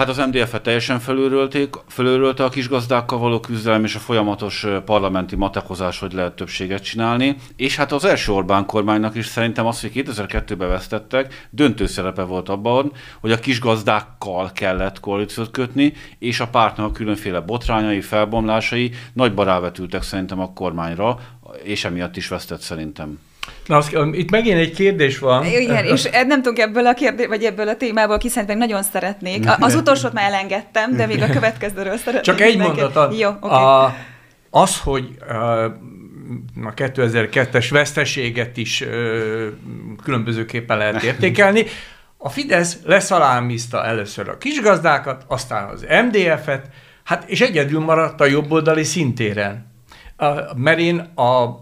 Hát 0.00 0.08
az 0.08 0.16
MDF-et 0.16 0.62
teljesen 0.62 0.98
felülrölték, 0.98 1.74
felülrölte 1.86 2.44
a 2.44 2.48
kisgazdákkal 2.48 3.18
való 3.18 3.40
küzdelem 3.40 3.84
és 3.84 3.94
a 3.94 3.98
folyamatos 3.98 4.66
parlamenti 4.84 5.36
matekozás, 5.36 5.98
hogy 5.98 6.12
lehet 6.12 6.32
többséget 6.32 6.82
csinálni. 6.82 7.36
És 7.56 7.76
hát 7.76 7.92
az 7.92 8.04
első 8.04 8.32
Orbán 8.32 8.66
kormánynak 8.66 9.14
is 9.14 9.26
szerintem 9.26 9.66
az, 9.66 9.80
hogy 9.80 9.90
2002-ben 9.94 10.68
vesztettek, 10.68 11.48
döntő 11.50 11.86
szerepe 11.86 12.22
volt 12.22 12.48
abban, 12.48 12.92
hogy 13.20 13.32
a 13.32 13.38
kisgazdákkal 13.38 14.52
kellett 14.52 15.00
koalíciót 15.00 15.50
kötni, 15.50 15.92
és 16.18 16.40
a 16.40 16.48
pártnak 16.48 16.92
különféle 16.92 17.40
botrányai, 17.40 18.00
felbomlásai 18.00 18.90
nagyban 19.12 19.44
rávetültek 19.44 20.02
szerintem 20.02 20.40
a 20.40 20.52
kormányra, 20.52 21.18
és 21.62 21.84
emiatt 21.84 22.16
is 22.16 22.28
vesztett 22.28 22.60
szerintem. 22.60 23.18
Na, 23.66 23.76
az, 23.76 23.90
itt 24.12 24.30
megint 24.30 24.58
egy 24.58 24.74
kérdés 24.74 25.18
van. 25.18 25.44
Igen, 25.44 25.84
és 25.94 26.08
nem 26.10 26.42
tudunk 26.42 26.58
ebből 26.58 26.86
a 26.86 26.94
kérdés, 26.94 27.26
vagy 27.26 27.44
ebből 27.44 27.68
a 27.68 27.76
témából 27.76 28.18
kiszent, 28.18 28.46
meg 28.46 28.56
nagyon 28.56 28.82
szeretnék. 28.82 29.44
Az 29.58 29.74
utolsót 29.74 30.12
már 30.12 30.24
elengedtem, 30.24 30.96
de 30.96 31.06
még 31.06 31.22
a 31.22 31.26
következőről 31.26 31.96
szeretnék. 31.96 32.36
Csak 32.36 32.40
egy 32.40 32.58
mondat. 32.58 33.18
Jó, 33.18 33.30
okay. 33.40 33.50
a, 33.50 33.94
az, 34.50 34.80
hogy 34.80 35.08
a 36.64 36.74
2002-es 36.74 37.66
veszteséget 37.70 38.56
is 38.56 38.84
különbözőképpen 40.02 40.78
lehet 40.78 41.02
értékelni, 41.02 41.66
a 42.22 42.28
Fidesz 42.28 42.78
leszalámizta 42.84 43.84
először 43.84 44.28
a 44.28 44.38
kisgazdákat, 44.38 45.24
aztán 45.28 45.68
az 45.68 45.86
MDF-et, 46.04 46.66
hát 47.04 47.24
és 47.28 47.40
egyedül 47.40 47.80
maradt 47.80 48.20
a 48.20 48.26
jobboldali 48.26 48.84
szintéren. 48.84 49.72
Mert 50.56 50.78
én 50.78 50.98
a 50.98 51.60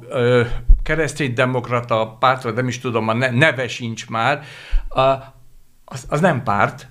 kereszténydemokrata 0.88 2.16
párt, 2.20 2.42
vagy 2.42 2.55
nem 2.55 2.68
is 2.68 2.79
tudom, 2.79 3.09
a 3.09 3.12
neve 3.14 3.68
sincs 3.68 4.09
már, 4.09 4.42
az, 5.85 6.07
az 6.09 6.20
nem 6.20 6.42
párt. 6.42 6.88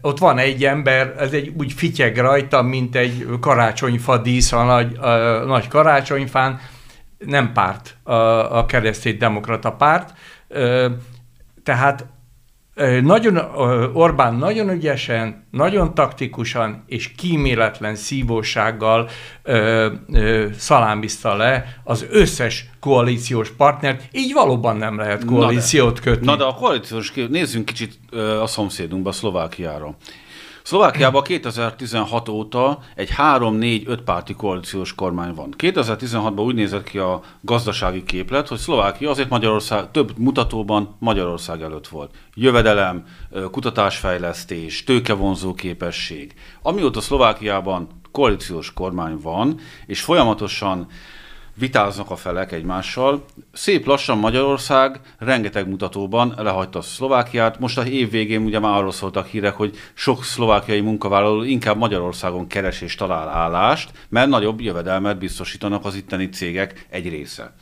Ott 0.00 0.18
van 0.18 0.38
egy 0.38 0.64
ember, 0.64 1.14
ez 1.18 1.32
egy 1.32 1.52
úgy 1.58 1.72
fityeg 1.72 2.18
rajta, 2.18 2.62
mint 2.62 2.96
egy 2.96 3.26
karácsonyfa 3.40 4.18
dísz 4.18 4.52
a 4.52 4.64
nagy, 4.64 4.96
a 4.96 5.44
nagy 5.44 5.68
karácsonyfán. 5.68 6.60
Nem 7.18 7.52
párt 7.52 7.96
a, 8.02 8.12
a 8.58 8.66
kereszténydemokrata 8.66 9.72
párt. 9.72 10.12
Ö, 10.48 10.88
tehát 11.62 12.06
nagyon, 13.02 13.36
Orbán 13.92 14.34
nagyon 14.34 14.70
ügyesen, 14.70 15.46
nagyon 15.50 15.94
taktikusan 15.94 16.84
és 16.86 17.12
kíméletlen 17.12 17.94
szívósággal 17.94 19.08
ö, 19.42 19.88
ö, 20.12 20.46
szalámizta 20.58 21.36
le 21.36 21.80
az 21.84 22.06
összes 22.10 22.70
koalíciós 22.80 23.50
partnert, 23.50 24.08
így 24.12 24.32
valóban 24.32 24.76
nem 24.76 24.96
lehet 24.96 25.24
koalíciót 25.24 25.94
na 25.94 26.00
de, 26.04 26.10
kötni. 26.10 26.26
Na 26.26 26.36
de 26.36 26.44
a 26.44 26.54
koalíciós, 26.54 27.12
nézzünk 27.28 27.64
kicsit 27.64 27.98
a 28.42 28.46
szomszédunkba, 28.46 29.12
Szlovákiára. 29.12 29.96
Szlovákiában 30.70 31.22
2016 31.22 32.28
óta 32.28 32.78
egy 32.94 33.10
3-4-5 33.16 33.98
párti 34.04 34.34
koalíciós 34.34 34.94
kormány 34.94 35.34
van. 35.34 35.54
2016-ban 35.58 36.44
úgy 36.44 36.54
nézett 36.54 36.82
ki 36.82 36.98
a 36.98 37.20
gazdasági 37.40 38.04
képlet, 38.04 38.48
hogy 38.48 38.58
Szlovákia 38.58 39.10
azért 39.10 39.28
Magyarország 39.28 39.90
több 39.90 40.18
mutatóban 40.18 40.96
Magyarország 40.98 41.62
előtt 41.62 41.88
volt. 41.88 42.14
Jövedelem, 42.34 43.06
kutatásfejlesztés, 43.50 44.84
tőkevonzó 44.84 45.54
képesség. 45.54 46.34
Amióta 46.62 47.00
Szlovákiában 47.00 47.88
koalíciós 48.12 48.72
kormány 48.72 49.18
van, 49.22 49.60
és 49.86 50.02
folyamatosan 50.02 50.86
vitáznak 51.54 52.10
a 52.10 52.16
felek 52.16 52.52
egymással. 52.52 53.24
Szép 53.52 53.86
lassan 53.86 54.18
Magyarország 54.18 55.00
rengeteg 55.18 55.68
mutatóban 55.68 56.34
lehagyta 56.36 56.82
Szlovákiát. 56.82 57.58
Most 57.58 57.78
a 57.78 57.86
év 57.86 58.10
végén 58.10 58.44
ugye 58.44 58.58
már 58.58 58.76
arról 58.76 58.92
szóltak 58.92 59.26
hírek, 59.26 59.54
hogy 59.54 59.76
sok 59.94 60.24
szlovákiai 60.24 60.80
munkavállaló 60.80 61.42
inkább 61.42 61.76
Magyarországon 61.76 62.46
keres 62.46 62.80
és 62.80 62.94
talál 62.94 63.28
állást, 63.28 63.90
mert 64.08 64.28
nagyobb 64.28 64.60
jövedelmet 64.60 65.18
biztosítanak 65.18 65.84
az 65.84 65.94
itteni 65.94 66.28
cégek 66.28 66.86
egy 66.90 67.08
része. 67.08 67.54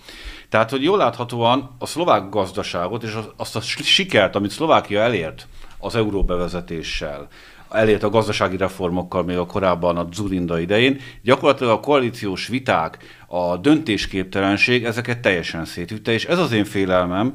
Tehát, 0.48 0.70
hogy 0.70 0.82
jól 0.82 0.98
láthatóan 0.98 1.74
a 1.78 1.86
szlovák 1.86 2.28
gazdaságot 2.28 3.02
és 3.02 3.16
azt 3.36 3.56
a 3.56 3.60
sikert, 3.60 4.36
amit 4.36 4.50
Szlovákia 4.50 5.00
elért 5.00 5.48
az 5.78 5.94
euróbevezetéssel, 5.94 7.28
elért 7.70 8.02
a 8.02 8.10
gazdasági 8.10 8.56
reformokkal 8.56 9.22
még 9.22 9.36
a 9.36 9.46
korábban 9.46 9.96
a 9.96 10.08
Zurinda 10.12 10.58
idején, 10.58 11.00
gyakorlatilag 11.22 11.72
a 11.72 11.80
koalíciós 11.80 12.48
viták, 12.48 12.98
a 13.26 13.56
döntésképtelenség 13.56 14.84
ezeket 14.84 15.18
teljesen 15.18 15.64
szétütte, 15.64 16.12
és 16.12 16.24
ez 16.24 16.38
az 16.38 16.52
én 16.52 16.64
félelmem, 16.64 17.32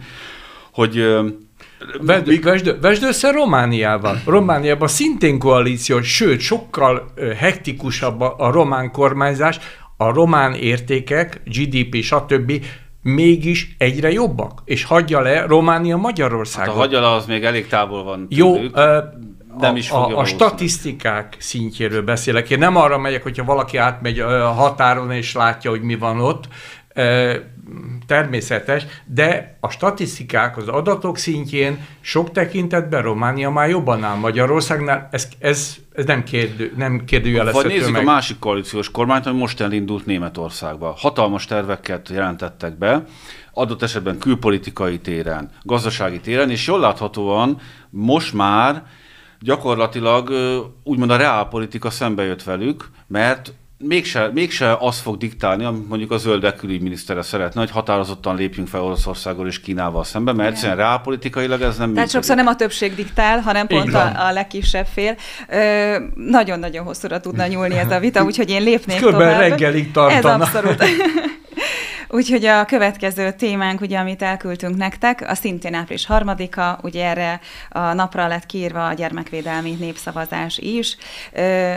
hogy 0.72 1.06
Vedd, 2.02 2.28
Míg... 2.28 2.44
vesd, 2.44 2.82
vesd 2.82 3.04
össze 3.04 3.32
Romániával. 3.32 4.22
Romániában 4.26 4.88
szintén 4.88 5.40
koalíciós, 5.40 6.16
sőt, 6.16 6.40
sokkal 6.40 7.14
hektikusabb 7.38 8.22
a, 8.22 8.36
a 8.38 8.52
román 8.52 8.92
kormányzás, 8.92 9.60
a 9.98 10.14
román 10.14 10.54
értékek, 10.54 11.42
GDP, 11.46 12.02
stb. 12.02 12.66
mégis 13.02 13.76
egyre 13.78 14.12
jobbak, 14.12 14.62
és 14.66 14.84
hagyja 14.84 15.22
le 15.22 15.46
Románia 15.46 15.98
Magyarországot. 15.98 16.68
Hát 16.68 16.76
a 16.76 16.80
hagyja 16.80 17.00
le, 17.00 17.12
az 17.12 17.26
még 17.26 17.44
elég 17.44 17.68
távol 17.68 18.04
van. 18.04 18.26
Jó, 18.30 18.58
nem 19.58 19.76
is 19.76 19.92
a, 19.92 20.18
a 20.18 20.26
statisztikák 20.26 21.36
szintjéről 21.40 22.04
beszélek. 22.04 22.50
Én 22.50 22.60
nem 22.60 22.76
arra 22.76 22.98
megyek, 22.98 23.24
hogyha 23.24 23.44
valaki 23.44 23.78
átmegy 23.78 24.20
a 24.20 24.52
határon 24.52 25.12
és 25.12 25.34
látja, 25.34 25.70
hogy 25.70 25.82
mi 25.82 25.96
van 25.96 26.20
ott, 26.20 26.48
természetes, 28.08 28.86
de 29.06 29.58
a 29.60 29.70
statisztikák, 29.70 30.58
az 30.58 30.68
adatok 30.68 31.18
szintjén 31.18 31.86
sok 32.02 32.32
tekintetben 32.32 33.02
Románia 33.02 33.50
már 33.50 33.70
jobban 33.70 34.04
áll 34.04 34.16
Magyarországnál, 34.16 35.08
ez, 35.12 35.28
ez, 35.40 35.76
ez 35.94 36.06
nem, 36.06 36.24
kérdő, 36.24 36.74
nem 36.78 37.06
kérdőjelezhető 37.06 37.68
Vagy 37.68 37.78
nézzük 37.78 37.94
meg. 37.94 38.02
a 38.02 38.06
másik 38.06 38.40
koalíciós 38.40 38.92
kormányt, 38.92 39.26
ami 39.26 39.38
most 39.38 39.62
elindult 39.62 40.06
Németországba. 40.06 40.96
Hatalmas 40.98 41.46
terveket 41.46 42.10
jelentettek 42.10 42.78
be, 42.78 43.04
adott 43.54 43.82
esetben 43.82 44.18
külpolitikai 44.18 45.00
téren, 45.00 45.50
gazdasági 45.62 46.20
téren, 46.20 46.50
és 46.50 46.68
jól 46.68 46.80
láthatóan 46.80 47.58
most 47.90 48.34
már 48.34 48.84
gyakorlatilag 49.44 50.32
úgymond 50.84 51.12
a 51.12 51.16
reálpolitika 51.18 51.90
szembe 51.90 52.24
jött 52.24 52.44
velük, 52.44 52.90
mert 53.08 53.54
mégse, 53.78 54.30
mégse 54.34 54.78
azt 54.80 55.02
fog 55.02 55.18
diktálni, 55.18 55.64
amit 55.64 55.88
mondjuk 55.88 56.12
a 56.12 56.18
zöldek 56.18 56.56
külügyminisztere 56.56 57.22
szeretne, 57.22 57.60
hogy 57.60 57.72
határozottan 57.72 58.36
lépjünk 58.36 58.68
fel 58.68 58.82
Oroszországgal 58.82 59.48
és 59.48 59.60
Kínával 59.60 60.04
szemben, 60.04 60.36
mert 60.36 60.50
egyszerűen 60.52 60.78
reálpolitikailag 60.78 61.62
ez 61.62 61.68
nem 61.68 61.76
Tehát 61.78 61.88
működik. 61.90 62.12
sokszor 62.12 62.36
nem 62.36 62.48
a 62.48 62.56
többség 62.56 62.96
diktál, 62.96 63.40
hanem 63.40 63.68
pont 63.68 63.94
a, 63.94 64.28
a 64.28 64.32
legkisebb 64.32 64.86
fél. 64.86 65.16
Ö, 65.50 65.96
nagyon-nagyon 66.16 66.86
hosszúra 66.86 67.20
tudna 67.20 67.48
nyúlni 67.48 67.76
ez 67.76 67.92
a 67.92 68.00
vita, 68.00 68.24
úgyhogy 68.24 68.50
én 68.50 68.64
lépnék 68.64 68.98
Körülbelül 68.98 69.34
tovább. 69.34 69.50
reggelig 69.50 69.86
Ez 69.86 69.92
tartana. 69.94 70.44
abszolút. 70.44 70.84
Úgyhogy 72.14 72.46
a 72.46 72.66
következő 72.66 73.32
témánk, 73.32 73.82
ugye, 73.82 73.98
amit 73.98 74.22
elküldtünk 74.22 74.76
nektek, 74.76 75.30
a 75.30 75.36
szintén 75.36 75.74
április 75.74 76.06
harmadika, 76.06 76.80
ugye 76.82 77.06
erre 77.06 77.40
a 77.70 77.94
napra 77.94 78.28
lett 78.28 78.46
kiírva 78.46 78.88
a 78.88 78.94
gyermekvédelmi 78.94 79.72
népszavazás 79.80 80.58
is. 80.58 80.98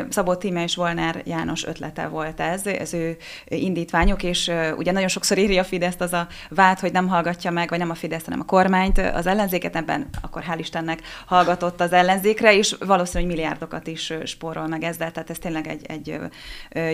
Szabó 0.08 0.34
Tíme 0.34 0.62
és 0.62 0.74
Volnár 0.74 1.22
János 1.24 1.64
ötlete 1.64 2.06
volt 2.06 2.40
ez, 2.40 2.62
az 2.80 2.94
ő 2.94 3.16
indítványok, 3.44 4.22
és 4.22 4.50
ugye 4.76 4.92
nagyon 4.92 5.08
sokszor 5.08 5.38
írja 5.38 5.60
a 5.60 5.64
Fideszt 5.64 6.00
az 6.00 6.12
a 6.12 6.26
vád, 6.48 6.78
hogy 6.78 6.92
nem 6.92 7.08
hallgatja 7.08 7.50
meg, 7.50 7.68
vagy 7.68 7.78
nem 7.78 7.90
a 7.90 7.94
Fidesz, 7.94 8.24
hanem 8.24 8.40
a 8.40 8.44
kormányt, 8.44 8.98
az 8.98 9.26
ellenzéket, 9.26 9.76
ebben 9.76 10.08
akkor 10.22 10.44
hál' 10.50 10.58
Istennek 10.58 11.00
hallgatott 11.26 11.80
az 11.80 11.92
ellenzékre, 11.92 12.54
és 12.54 12.76
valószínűleg 12.86 13.36
milliárdokat 13.36 13.86
is 13.86 14.12
spórol 14.24 14.66
meg 14.66 14.82
ezzel, 14.82 15.12
tehát 15.12 15.30
ez 15.30 15.38
tényleg 15.38 15.66
egy, 15.66 15.86
egy 15.86 16.18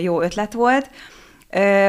jó 0.01 0.21
ötlet 0.21 0.53
volt. 0.53 0.89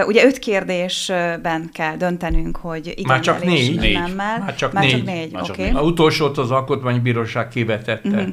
Ugye 0.07 0.25
öt 0.25 0.39
kérdésben 0.39 1.71
kell 1.73 1.97
döntenünk, 1.97 2.57
hogy 2.57 2.87
igen, 2.87 3.05
Már 3.07 3.21
csak 3.21 3.45
négy? 3.45 3.79
Négy. 3.79 3.93
nemmel. 3.93 4.39
Már 4.39 4.55
csak 4.55 4.73
Már 4.73 4.83
négy. 4.85 4.93
csak 4.93 5.05
négy, 5.05 5.33
Már 5.33 5.43
csak 5.43 5.57
négy. 5.57 5.77
A 5.77 5.81
utolsót 5.81 6.39
az 6.39 6.51
Alkotmánybíróság 6.51 7.49
kivetette. 7.49 8.09
Mhm. 8.09 8.29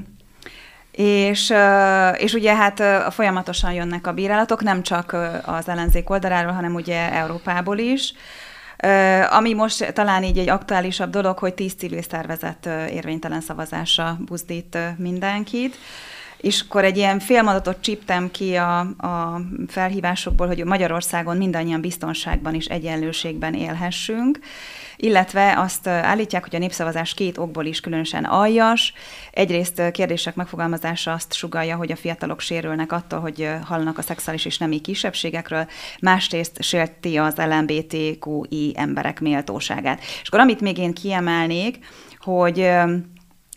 És, 0.91 1.54
és 2.17 2.34
ugye 2.34 2.56
hát 2.56 2.84
folyamatosan 3.13 3.74
jönnek 3.74 4.08
a 4.08 4.12
bírálatok, 4.12 4.63
nem 4.63 4.84
csak 4.84 5.15
az 5.46 5.70
ellenzék 5.70 6.10
oldaláról, 6.10 6.52
hanem 6.52 6.74
ugye 6.74 7.12
Európából 7.13 7.78
is. 7.78 8.13
Ami 9.30 9.54
most 9.54 9.94
talán 9.94 10.24
így 10.24 10.38
egy 10.38 10.50
aktuálisabb 10.50 11.10
dolog, 11.10 11.38
hogy 11.38 11.54
tíz 11.54 11.74
civil 11.74 12.02
szervezet 12.02 12.70
érvénytelen 12.89 13.41
szavazásra 13.41 14.17
buzdít 14.26 14.78
mindenkit. 14.98 15.76
És 16.41 16.62
akkor 16.62 16.84
egy 16.84 16.97
ilyen 16.97 17.19
félmondatot 17.19 17.82
csíptem 17.82 18.32
ki 18.32 18.56
a, 18.56 18.80
a 18.80 19.41
felhívásokból, 19.67 20.47
hogy 20.47 20.65
Magyarországon 20.65 21.38
mindannyian 21.38 21.82
biztonságban 21.82 22.56
és 22.56 22.65
egyenlőségben 22.65 23.54
élhessünk, 23.54 24.39
illetve 24.97 25.54
azt 25.58 25.88
állítják, 25.88 26.43
hogy 26.43 26.56
a 26.56 26.60
népszavazás 26.60 27.13
két 27.13 27.38
okból 27.38 27.65
is 27.65 27.80
különösen 27.80 28.23
aljas. 28.23 28.93
Egyrészt 29.32 29.91
kérdések 29.91 30.36
megfogalmazása 30.36 31.12
azt 31.12 31.34
sugalja, 31.34 31.75
hogy 31.75 31.91
a 31.91 31.95
fiatalok 31.95 32.39
sérülnek 32.39 32.91
attól, 32.91 33.19
hogy 33.19 33.49
hallanak 33.63 33.97
a 33.97 34.01
szexuális 34.01 34.45
és 34.45 34.58
nemi 34.58 34.82
kisebbségekről, 34.82 35.67
másrészt 36.01 36.63
sérti 36.63 37.17
az 37.17 37.36
LMBTQI 37.36 38.73
emberek 38.75 39.19
méltóságát. 39.19 39.99
És 40.21 40.27
akkor 40.27 40.39
amit 40.39 40.62
még 40.62 40.77
én 40.77 40.93
kiemelnék, 40.93 41.80
hogy 42.19 42.69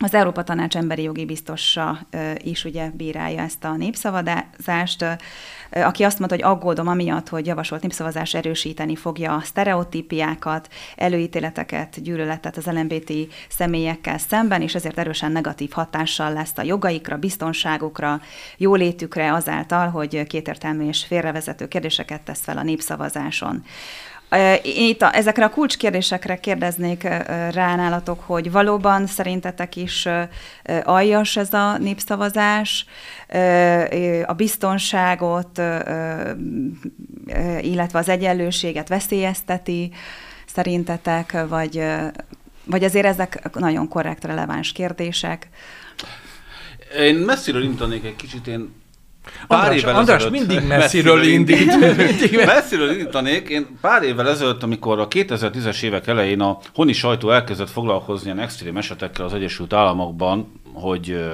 az 0.03 0.15
Európa 0.15 0.43
Tanács 0.43 0.77
emberi 0.77 1.03
jogi 1.03 1.25
biztosa 1.25 1.99
ö, 2.11 2.33
is 2.39 2.65
ugye 2.65 2.91
bírálja 2.91 3.41
ezt 3.41 3.65
a 3.65 3.77
népszavazást, 3.77 5.05
aki 5.71 6.03
azt 6.03 6.19
mondta, 6.19 6.37
hogy 6.37 6.55
aggódom 6.55 6.89
amiatt, 6.89 7.29
hogy 7.29 7.47
javasolt 7.47 7.83
népszavazás 7.83 8.35
erősíteni 8.35 8.97
fogja 8.97 9.35
a 9.35 9.41
sztereotípiákat, 9.41 10.69
előítéleteket, 10.97 12.03
gyűlöletet 12.03 12.57
az 12.57 12.67
LMBT 12.67 13.13
személyekkel 13.49 14.19
szemben, 14.19 14.63
és 14.63 14.75
ezért 14.75 14.99
erősen 14.99 15.33
negatív 15.33 15.71
hatással 15.71 16.33
lesz 16.33 16.59
a 16.59 16.63
jogaikra, 16.63 17.17
biztonságukra, 17.17 18.21
jólétükre 18.57 19.33
azáltal, 19.33 19.89
hogy 19.89 20.27
kétértelmű 20.27 20.89
és 20.89 21.05
félrevezető 21.05 21.69
kérdéseket 21.69 22.21
tesz 22.21 22.43
fel 22.43 22.59
a 22.59 22.63
népszavazáson. 22.63 23.65
Itt 24.63 25.03
a, 25.03 25.17
ezekre 25.17 25.45
a 25.45 25.51
kulcskérdésekre 25.51 26.37
kérdeznék 26.37 27.03
rá 27.53 27.77
nálatok, 27.77 28.21
hogy 28.21 28.51
valóban 28.51 29.07
szerintetek 29.07 29.77
is 29.77 30.09
aljas 30.83 31.37
ez 31.37 31.53
a 31.53 31.79
népszavazás, 31.79 32.87
a 34.27 34.33
biztonságot, 34.33 35.63
illetve 37.61 37.99
az 37.99 38.09
egyenlőséget 38.09 38.89
veszélyezteti 38.89 39.93
szerintetek, 40.47 41.47
vagy, 41.49 41.83
vagy 42.65 42.85
azért 42.85 43.07
ezek 43.07 43.55
nagyon 43.55 43.89
korrekt, 43.89 44.25
releváns 44.25 44.73
kérdések. 44.73 45.49
Én 46.99 47.15
messziről 47.15 47.63
indítanék 47.63 48.05
egy 48.05 48.17
kicsit, 48.17 48.47
én 48.47 48.83
András, 49.47 49.85
András 49.85 50.29
mindig 50.29 50.67
messziről 50.69 51.23
indít. 51.23 51.97
Mindig 51.97 52.37
messziről 52.47 52.91
indítanék. 52.91 53.49
Én 53.49 53.67
pár 53.81 54.03
évvel 54.03 54.29
ezelőtt, 54.29 54.63
amikor 54.63 54.99
a 54.99 55.09
2010-es 55.09 55.83
évek 55.83 56.07
elején 56.07 56.41
a 56.41 56.59
honi 56.75 56.93
sajtó 56.93 57.31
elkezdett 57.31 57.71
foglalkozni 57.71 58.27
ilyen 58.27 58.39
extrém 58.39 58.77
esetekkel 58.77 59.25
az 59.25 59.35
Egyesült 59.35 59.73
Államokban, 59.73 60.61
hogy 60.73 61.25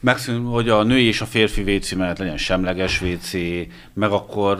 megszűn, 0.00 0.44
hogy 0.44 0.68
a 0.68 0.82
női 0.82 1.06
és 1.06 1.20
a 1.20 1.26
férfi 1.26 1.74
WC 1.76 1.92
mellett 1.92 2.18
legyen 2.18 2.36
semleges 2.36 3.02
WC, 3.02 3.32
meg 3.94 4.10
akkor 4.10 4.56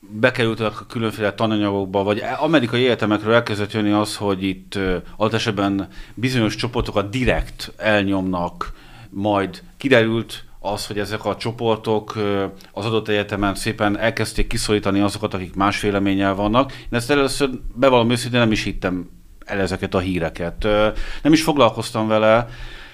bekerültek 0.00 0.80
a 0.80 0.86
különféle 0.86 1.32
tananyagokba, 1.32 2.02
vagy 2.02 2.22
amerikai 2.38 2.84
egyetemekről 2.84 3.34
elkezdett 3.34 3.72
jönni 3.72 3.90
az, 3.90 4.16
hogy 4.16 4.42
itt 4.42 4.78
adott 5.16 5.34
esetben 5.34 5.88
bizonyos 6.14 6.54
csoportokat 6.54 7.10
direkt 7.10 7.72
elnyomnak, 7.76 8.72
majd 9.10 9.62
kiderült 9.76 10.44
az, 10.64 10.86
hogy 10.86 10.98
ezek 10.98 11.24
a 11.24 11.36
csoportok 11.36 12.18
az 12.72 12.84
adott 12.84 13.08
egyetemen 13.08 13.54
szépen 13.54 13.98
elkezdték 13.98 14.46
kiszorítani 14.46 15.00
azokat, 15.00 15.34
akik 15.34 15.54
más 15.54 15.80
véleménnyel 15.80 16.34
vannak. 16.34 16.72
Én 16.72 16.88
ezt 16.90 17.10
először 17.10 17.50
bevallom 17.74 18.10
őszintén 18.10 18.40
nem 18.40 18.52
is 18.52 18.62
hittem 18.62 19.10
el 19.44 19.60
ezeket 19.60 19.94
a 19.94 19.98
híreket. 19.98 20.62
Nem 21.22 21.32
is 21.32 21.42
foglalkoztam 21.42 22.08
vele 22.08 22.48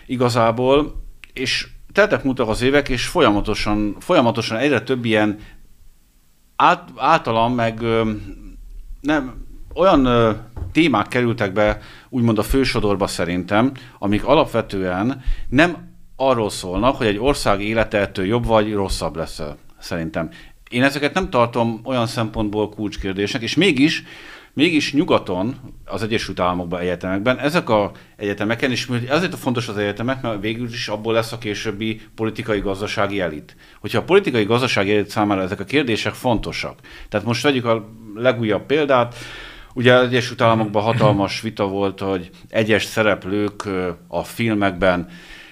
igazából, 0.07 1.05
és 1.33 1.69
teltek 1.93 2.25
múltak 2.25 2.49
az 2.49 2.63
évek, 2.63 2.89
és 2.89 3.07
folyamatosan, 3.07 3.97
folyamatosan 3.99 4.59
egyre 4.59 4.81
több 4.81 5.05
ilyen 5.05 5.39
át, 6.57 6.89
általam 6.97 7.55
meg 7.55 7.81
nem, 9.01 9.47
olyan 9.75 10.09
témák 10.73 11.09
kerültek 11.09 11.53
be, 11.53 11.81
úgymond 12.09 12.39
a 12.39 12.43
fősodorba 12.43 13.07
szerintem, 13.07 13.73
amik 13.99 14.25
alapvetően 14.25 15.23
nem 15.49 15.90
arról 16.21 16.51
szólnak, 16.51 16.97
hogy 16.97 17.07
egy 17.07 17.19
ország 17.19 17.63
élete 17.63 18.11
jobb 18.15 18.47
vagy 18.47 18.73
rosszabb 18.73 19.17
lesz 19.17 19.43
szerintem. 19.79 20.31
Én 20.71 20.83
ezeket 20.83 21.15
nem 21.15 21.31
tartom 21.31 21.81
olyan 21.85 22.07
szempontból 22.07 22.69
kulcskérdésnek, 22.69 23.43
és 23.43 23.55
mégis, 23.55 24.05
mégis 24.53 24.93
nyugaton, 24.93 25.57
az 25.85 26.03
Egyesült 26.03 26.41
Államokban 26.41 26.81
egyetemekben, 26.81 27.39
ezek 27.39 27.69
a 27.69 27.91
egyetemeken, 28.17 28.71
és 28.71 28.89
azért 29.09 29.33
a 29.33 29.37
fontos 29.37 29.69
az 29.69 29.77
egyetemek, 29.77 30.23
mert 30.23 30.41
végül 30.41 30.67
is 30.67 30.89
abból 30.89 31.13
lesz 31.13 31.33
a 31.33 31.39
későbbi 31.39 32.01
politikai-gazdasági 32.15 33.21
elit. 33.21 33.57
Hogyha 33.81 33.99
a 33.99 34.05
politikai-gazdasági 34.05 34.95
elit 34.95 35.11
számára 35.11 35.43
ezek 35.43 35.61
a 35.61 35.65
kérdések 35.65 36.13
fontosak. 36.13 36.79
Tehát 37.09 37.27
most 37.27 37.43
vegyük 37.43 37.65
a 37.65 37.89
legújabb 38.15 38.67
példát, 38.67 39.15
Ugye 39.75 39.95
az 39.95 40.07
Egyesült 40.07 40.41
Államokban 40.41 40.83
hatalmas 40.83 41.41
vita 41.41 41.67
volt, 41.67 42.01
hogy 42.01 42.31
egyes 42.49 42.85
szereplők 42.85 43.69
a 44.09 44.25
filmekben 44.25 45.09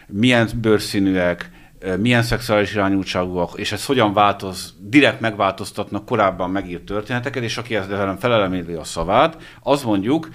milyen 0.08 0.48
bőrszínűek, 0.60 1.50
milyen 1.98 2.22
szexuális 2.22 2.72
irányultságúak, 2.72 3.50
és 3.56 3.72
ez 3.72 3.84
hogyan 3.84 4.12
változ, 4.12 4.74
direkt 4.80 5.20
megváltoztatnak 5.20 6.04
korábban 6.04 6.50
megírt 6.50 6.82
történeteket, 6.82 7.42
és 7.42 7.56
aki 7.56 7.76
ezzel 7.76 8.16
felelemeli 8.20 8.72
a 8.72 8.84
szavát, 8.84 9.36
az 9.62 9.82
mondjuk 9.82 10.28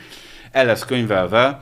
el 0.51 0.65
lesz 0.65 0.86
könyvelve 0.86 1.62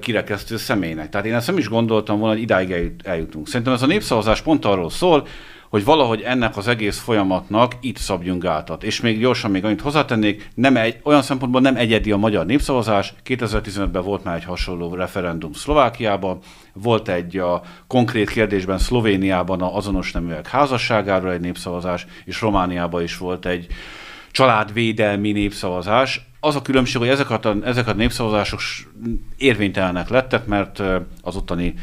kirekesztő 0.00 0.56
személynek. 0.56 1.08
Tehát 1.08 1.26
én 1.26 1.34
ezt 1.34 1.46
nem 1.46 1.58
is 1.58 1.68
gondoltam 1.68 2.18
volna, 2.18 2.34
hogy 2.34 2.42
idáig 2.42 2.70
eljut- 2.70 3.06
eljutunk. 3.06 3.48
Szerintem 3.48 3.72
ez 3.72 3.82
a 3.82 3.86
népszavazás 3.86 4.42
pont 4.42 4.64
arról 4.64 4.90
szól, 4.90 5.26
hogy 5.68 5.84
valahogy 5.84 6.20
ennek 6.20 6.56
az 6.56 6.68
egész 6.68 6.98
folyamatnak 6.98 7.72
itt 7.80 7.96
szabjunk 7.96 8.42
gátat. 8.42 8.84
És 8.84 9.00
még 9.00 9.18
gyorsan 9.18 9.50
még 9.50 9.64
annyit 9.64 9.80
hozzátennék, 9.80 10.48
nem 10.54 10.76
egy, 10.76 11.00
olyan 11.02 11.22
szempontból 11.22 11.60
nem 11.60 11.76
egyedi 11.76 12.12
a 12.12 12.16
magyar 12.16 12.46
népszavazás. 12.46 13.14
2015-ben 13.24 14.02
volt 14.02 14.24
már 14.24 14.36
egy 14.36 14.44
hasonló 14.44 14.94
referendum 14.94 15.52
Szlovákiában, 15.52 16.38
volt 16.72 17.08
egy 17.08 17.36
a 17.36 17.62
konkrét 17.86 18.30
kérdésben 18.30 18.78
Szlovéniában 18.78 19.60
a 19.60 19.76
azonos 19.76 20.12
neműek 20.12 20.48
házasságáról 20.48 21.32
egy 21.32 21.40
népszavazás, 21.40 22.06
és 22.24 22.40
Romániában 22.40 23.02
is 23.02 23.18
volt 23.18 23.46
egy 23.46 23.66
családvédelmi 24.36 25.32
népszavazás. 25.32 26.20
Az 26.40 26.56
a 26.56 26.62
különbség, 26.62 26.96
hogy 26.96 27.08
ezek 27.08 27.30
a, 27.30 27.40
ezek 27.64 27.86
a 27.86 27.92
népszavazások 27.92 28.60
érvénytelenek 29.36 30.08
lettek, 30.08 30.46
mert 30.46 30.82
az 31.22 31.36
ottani 31.36 31.74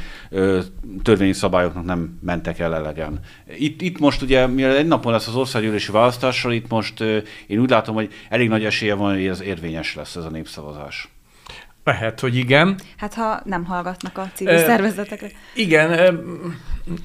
törvényi 1.03 1.33
szabályoknak 1.33 1.85
nem 1.85 2.19
mentek 2.21 2.59
el 2.59 2.75
elegen. 2.75 3.19
Itt, 3.57 3.81
itt 3.81 3.99
most 3.99 4.21
ugye, 4.21 4.47
mivel 4.47 4.75
egy 4.75 4.87
napon 4.87 5.11
lesz 5.11 5.27
az 5.27 5.35
országgyűlési 5.35 5.91
választással, 5.91 6.51
itt 6.51 6.69
most 6.69 7.01
én 7.47 7.59
úgy 7.59 7.69
látom, 7.69 7.95
hogy 7.95 8.13
elég 8.29 8.49
nagy 8.49 8.65
esélye 8.65 8.93
van, 8.93 9.13
hogy 9.13 9.25
ez 9.25 9.41
érvényes 9.41 9.95
lesz 9.95 10.15
ez 10.15 10.25
a 10.25 10.29
népszavazás. 10.29 11.12
Lehet, 11.83 12.19
hogy 12.19 12.35
igen. 12.35 12.79
Hát 12.97 13.13
ha 13.13 13.41
nem 13.45 13.65
hallgatnak 13.65 14.17
a 14.17 14.29
civil 14.33 14.53
e, 14.53 14.57
szervezetekre. 14.57 15.27
Igen, 15.55 16.19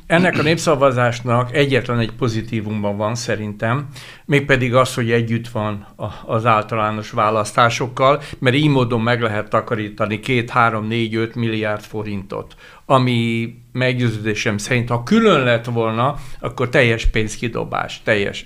ennek 0.07 0.39
a 0.39 0.43
népszavazásnak 0.43 1.55
egyetlen 1.55 1.99
egy 1.99 2.13
pozitívumban 2.13 2.97
van 2.97 3.15
szerintem, 3.15 3.87
mégpedig 4.25 4.75
az, 4.75 4.95
hogy 4.95 5.11
együtt 5.11 5.49
van 5.49 5.87
az 6.27 6.47
általános 6.47 7.11
választásokkal, 7.11 8.23
mert 8.39 8.57
így 8.57 8.69
módon 8.69 9.01
meg 9.01 9.21
lehet 9.21 9.49
takarítani 9.49 10.21
2, 10.21 10.45
3, 10.49 10.87
4, 10.87 11.15
5 11.15 11.35
milliárd 11.35 11.83
forintot, 11.83 12.55
ami 12.87 13.55
meggyőződésem 13.73 14.59
szerint, 14.59 14.89
ha 14.89 15.03
külön 15.03 15.45
lett 15.45 15.65
volna, 15.65 16.17
akkor 16.41 16.69
teljes 16.69 17.07
pénzkidobás, 17.07 18.03
teljes. 18.05 18.45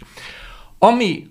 Ami 0.78 1.26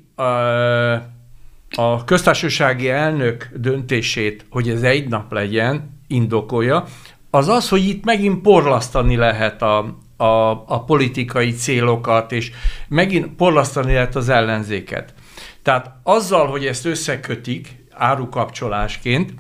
a 1.76 2.04
köztársasági 2.04 2.90
elnök 2.90 3.50
döntését, 3.56 4.46
hogy 4.50 4.70
ez 4.70 4.82
egy 4.82 5.08
nap 5.08 5.32
legyen, 5.32 6.00
indokolja, 6.08 6.86
az 7.30 7.48
az, 7.48 7.70
hogy 7.70 7.88
itt 7.88 8.06
megint 8.06 8.42
porlasztani 8.42 9.16
lehet 9.16 9.62
a, 9.62 9.78
a, 10.18 10.50
a 10.52 10.84
politikai 10.86 11.52
célokat, 11.52 12.32
és 12.32 12.52
megint 12.88 13.28
porlasztani 13.36 13.94
lehet 13.94 14.16
az 14.16 14.30
ellenzéket. 14.30 15.14
Tehát 15.62 15.96
azzal, 16.04 16.48
hogy 16.48 16.66
ezt 16.66 16.86
összekötik 16.86 17.76
árukapcsolásként, 17.92 19.34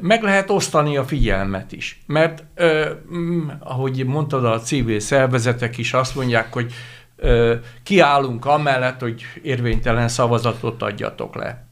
meg 0.00 0.22
lehet 0.22 0.50
osztani 0.50 0.96
a 0.96 1.04
figyelmet 1.04 1.72
is. 1.72 2.02
Mert, 2.06 2.44
ahogy 3.58 4.04
mondtad, 4.06 4.44
a 4.44 4.60
civil 4.60 5.00
szervezetek 5.00 5.78
is 5.78 5.92
azt 5.92 6.14
mondják, 6.14 6.52
hogy 6.52 6.72
kiállunk 7.82 8.44
amellett, 8.44 9.00
hogy 9.00 9.22
érvénytelen 9.42 10.08
szavazatot 10.08 10.82
adjatok 10.82 11.34
le. 11.34 11.64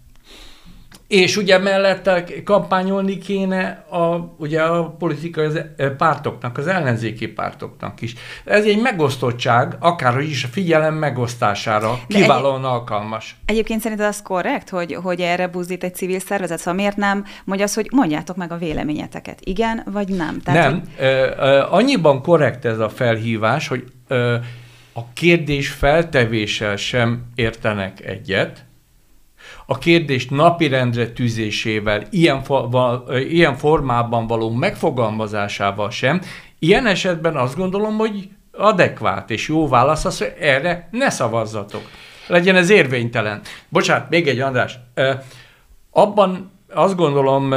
És 1.12 1.36
ugye 1.36 1.58
mellette 1.58 2.24
kampányolni 2.44 3.18
kéne 3.18 3.84
a, 3.90 4.34
ugye 4.38 4.62
a 4.62 4.90
politikai 4.90 5.48
pártoknak, 5.96 6.58
az 6.58 6.66
ellenzéki 6.66 7.28
pártoknak 7.28 8.00
is. 8.00 8.14
Ez 8.44 8.64
egy 8.64 8.80
megosztottság, 8.80 9.76
akárhogy 9.78 10.28
is 10.28 10.44
a 10.44 10.48
figyelem 10.48 10.94
megosztására 10.94 11.98
De 12.08 12.18
kiválóan 12.18 12.58
egy, 12.58 12.64
alkalmas. 12.64 13.36
Egyébként 13.44 13.80
szerinted 13.80 14.06
az 14.06 14.22
korrekt, 14.22 14.68
hogy, 14.68 14.94
hogy 15.02 15.20
erre 15.20 15.48
buzdít 15.48 15.84
egy 15.84 15.94
civil 15.94 16.18
szervezet? 16.18 16.58
Szóval 16.58 16.74
miért 16.74 16.96
nem 16.96 17.24
mondja 17.44 17.66
az, 17.66 17.74
hogy 17.74 17.88
mondjátok 17.90 18.36
meg 18.36 18.52
a 18.52 18.56
véleményeteket? 18.56 19.38
Igen 19.42 19.82
vagy 19.92 20.08
nem? 20.08 20.40
Tehát, 20.40 20.70
nem. 20.70 20.82
Hogy... 20.96 21.64
annyiban 21.70 22.22
korrekt 22.22 22.64
ez 22.64 22.78
a 22.78 22.88
felhívás, 22.88 23.68
hogy 23.68 23.84
a 24.92 25.12
kérdés 25.12 25.68
feltevéssel 25.68 26.76
sem 26.76 27.24
értenek 27.34 28.06
egyet, 28.06 28.64
a 29.66 29.78
kérdést 29.78 30.30
napirendre 30.30 31.10
tűzésével, 31.10 32.02
ilyen, 32.10 32.42
ilyen 33.28 33.56
formában 33.56 34.26
való 34.26 34.50
megfogalmazásával 34.50 35.90
sem. 35.90 36.20
Ilyen 36.58 36.86
esetben 36.86 37.36
azt 37.36 37.56
gondolom, 37.56 37.96
hogy 37.96 38.28
adekvát 38.52 39.30
és 39.30 39.48
jó 39.48 39.68
válasz 39.68 40.04
az, 40.04 40.18
hogy 40.18 40.34
erre 40.40 40.88
ne 40.90 41.10
szavazzatok. 41.10 41.82
Legyen 42.26 42.56
ez 42.56 42.70
érvénytelen. 42.70 43.40
Bocsánat, 43.68 44.10
még 44.10 44.28
egy 44.28 44.40
András. 44.40 44.78
Abban 45.90 46.50
azt 46.68 46.96
gondolom, 46.96 47.52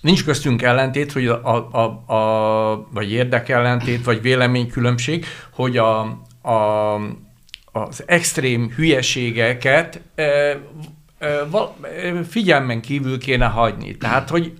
nincs 0.00 0.24
köztünk 0.24 0.62
ellentét, 0.62 1.12
hogy 1.12 1.26
a, 1.26 1.68
a, 1.72 2.12
a, 2.14 2.88
vagy 2.90 3.12
érdekellentét, 3.12 4.04
vagy 4.04 4.22
véleménykülönbség, 4.22 5.26
hogy 5.52 5.76
a, 5.76 6.00
a, 6.42 6.94
az 7.72 8.02
extrém 8.06 8.72
hülyeségeket 8.76 10.00
e, 10.14 10.22
e, 11.18 11.46
figyelmen 12.28 12.80
kívül 12.80 13.18
kéne 13.18 13.46
hagyni. 13.46 13.96
Tehát, 13.96 14.28
hogy 14.28 14.52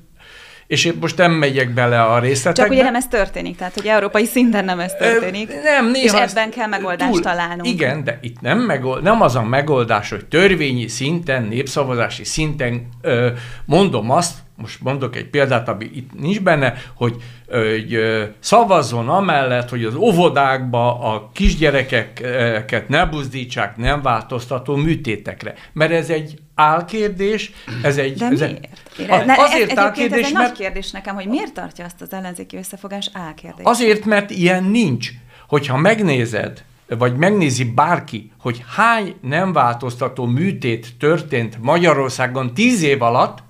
és 0.66 0.84
én 0.84 0.97
most 1.01 1.16
nem 1.16 1.32
megyek 1.32 1.70
bele 1.70 2.03
a 2.03 2.18
részletekbe. 2.18 2.62
Csak 2.62 2.72
ugye 2.72 2.82
nem 2.82 2.95
ez 2.95 3.07
történik, 3.07 3.57
tehát 3.57 3.74
hogy 3.74 3.87
európai 3.87 4.24
szinten 4.24 4.64
nem 4.64 4.80
ez 4.80 4.93
történik. 4.95 5.62
Nem, 5.62 5.91
néha 5.91 6.24
és 6.24 6.30
ebben 6.30 6.51
kell 6.51 6.66
megoldást 6.66 7.12
túl, 7.12 7.20
találnunk. 7.20 7.66
Igen, 7.66 8.05
de 8.05 8.18
itt 8.22 8.41
nem, 8.41 8.59
megold, 8.59 9.03
nem 9.03 9.22
az 9.22 9.37
a 9.37 9.43
megoldás, 9.43 10.11
hogy 10.11 10.24
törvényi 10.26 10.89
szinten, 10.89 11.43
népszavazási 11.43 12.24
szinten 12.24 12.89
ö, 13.01 13.30
mondom 13.64 14.11
azt, 14.11 14.39
most 14.57 14.81
mondok 14.81 15.17
egy 15.17 15.27
példát, 15.27 15.69
ami 15.69 15.91
itt 15.95 16.21
nincs 16.21 16.41
benne, 16.41 16.75
hogy, 16.95 17.17
hogy 17.49 17.99
szavazzon 18.39 19.09
amellett, 19.09 19.69
hogy 19.69 19.85
az 19.85 19.95
óvodákba 19.95 21.01
a 21.01 21.31
kisgyerekeket 21.33 22.89
ne 22.89 23.07
buzdítsák 23.07 23.77
nem 23.77 24.03
változtató 24.03 24.77
műtétekre. 24.77 25.55
Mert 25.73 25.93
ez 25.93 26.11
egy 26.11 26.39
álkérdés, 26.55 27.53
ez 27.83 27.99
egy... 27.99 28.19
De 28.19 28.25
ez 28.27 28.41
miért? 28.41 28.69
Egy, 28.99 29.27
ne, 29.27 29.35
azért 29.37 29.79
álkérdés, 29.79 30.21
ez 30.21 30.27
egy 30.27 30.33
mert... 30.33 30.47
nagy 30.47 30.59
kérdés 30.59 30.91
nekem, 30.91 31.15
hogy 31.15 31.27
miért 31.27 31.55
tartja 31.55 31.85
azt 31.85 32.01
az 32.01 32.13
ellenzéki 32.13 32.57
összefogás 32.57 33.11
álkérdés? 33.13 33.65
Azért, 33.65 34.05
mert 34.05 34.31
ilyen 34.31 34.65
nincs. 34.65 35.11
Hogyha 35.49 35.77
megnézed, 35.77 36.65
vagy 36.89 37.17
megnézi 37.17 37.65
bárki, 37.65 38.33
hogy 38.39 38.65
hány 38.77 39.15
nem 39.21 39.53
változtató 39.53 40.27
műtét 40.27 40.87
történt 40.99 41.59
Magyarországon 41.61 42.55
tíz 42.55 42.83
év 42.83 43.03
alatt, 43.03 43.43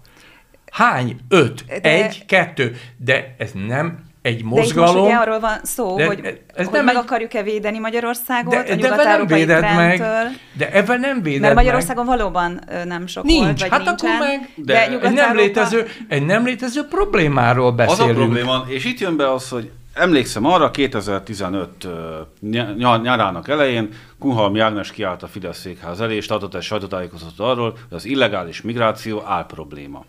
Hány? 0.72 1.16
Öt? 1.28 1.64
De... 1.66 1.80
Egy? 1.80 2.26
Kettő? 2.26 2.76
De 2.96 3.34
ez 3.38 3.50
nem 3.66 4.04
egy 4.26 4.44
mozgalom. 4.44 4.94
De 4.94 5.00
most 5.00 5.10
ugye 5.10 5.16
arról 5.16 5.40
van 5.40 5.58
szó, 5.62 5.96
de 5.96 6.06
hogy, 6.06 6.40
ez 6.54 6.64
hogy 6.64 6.74
nem 6.74 6.84
meg 6.84 6.94
egy... 6.94 7.00
akarjuk-e 7.00 7.42
védeni 7.42 7.78
Magyarországot 7.78 8.54
de, 8.54 8.72
a 8.72 8.74
nyugat-európai 8.74 9.44
meg, 9.44 10.02
De 10.52 10.72
ebben 10.72 11.00
nem 11.00 11.22
véded 11.22 11.40
Mert 11.40 11.54
Magyarországon 11.54 12.04
meg. 12.04 12.16
valóban 12.16 12.60
nem 12.84 13.06
sok 13.06 13.24
Nincs, 13.24 13.44
volt, 13.44 13.60
vagy 13.60 13.70
hát 13.70 13.84
nincsen, 13.84 14.10
akkor 14.10 14.26
meg 14.26 14.50
de, 14.54 14.72
de 14.72 15.06
egy, 15.06 15.12
nem 15.12 15.36
létező, 15.36 15.86
egy 16.08 16.26
nem 16.26 16.44
létező 16.44 16.86
problémáról 16.88 17.72
beszélünk. 17.72 18.10
Az 18.10 18.16
a 18.16 18.24
probléma, 18.24 18.64
és 18.68 18.84
itt 18.84 18.98
jön 18.98 19.16
be 19.16 19.32
az, 19.32 19.48
hogy 19.48 19.70
Emlékszem 19.94 20.44
arra, 20.44 20.70
2015 20.70 21.88
nyarának 23.02 23.48
elején 23.48 23.88
Kunhalmi 24.18 24.60
Ágnes 24.60 24.90
kiállt 24.90 25.22
a 25.22 25.26
Fidesz 25.26 25.58
székház 25.58 26.00
elé, 26.00 26.16
és 26.16 26.26
tartott 26.26 26.54
egy 26.54 26.62
sajtótájékoztatót 26.62 27.46
arról, 27.46 27.70
hogy 27.70 27.96
az 27.96 28.04
illegális 28.04 28.62
migráció 28.62 29.22
áll 29.26 29.46
probléma 29.46 30.04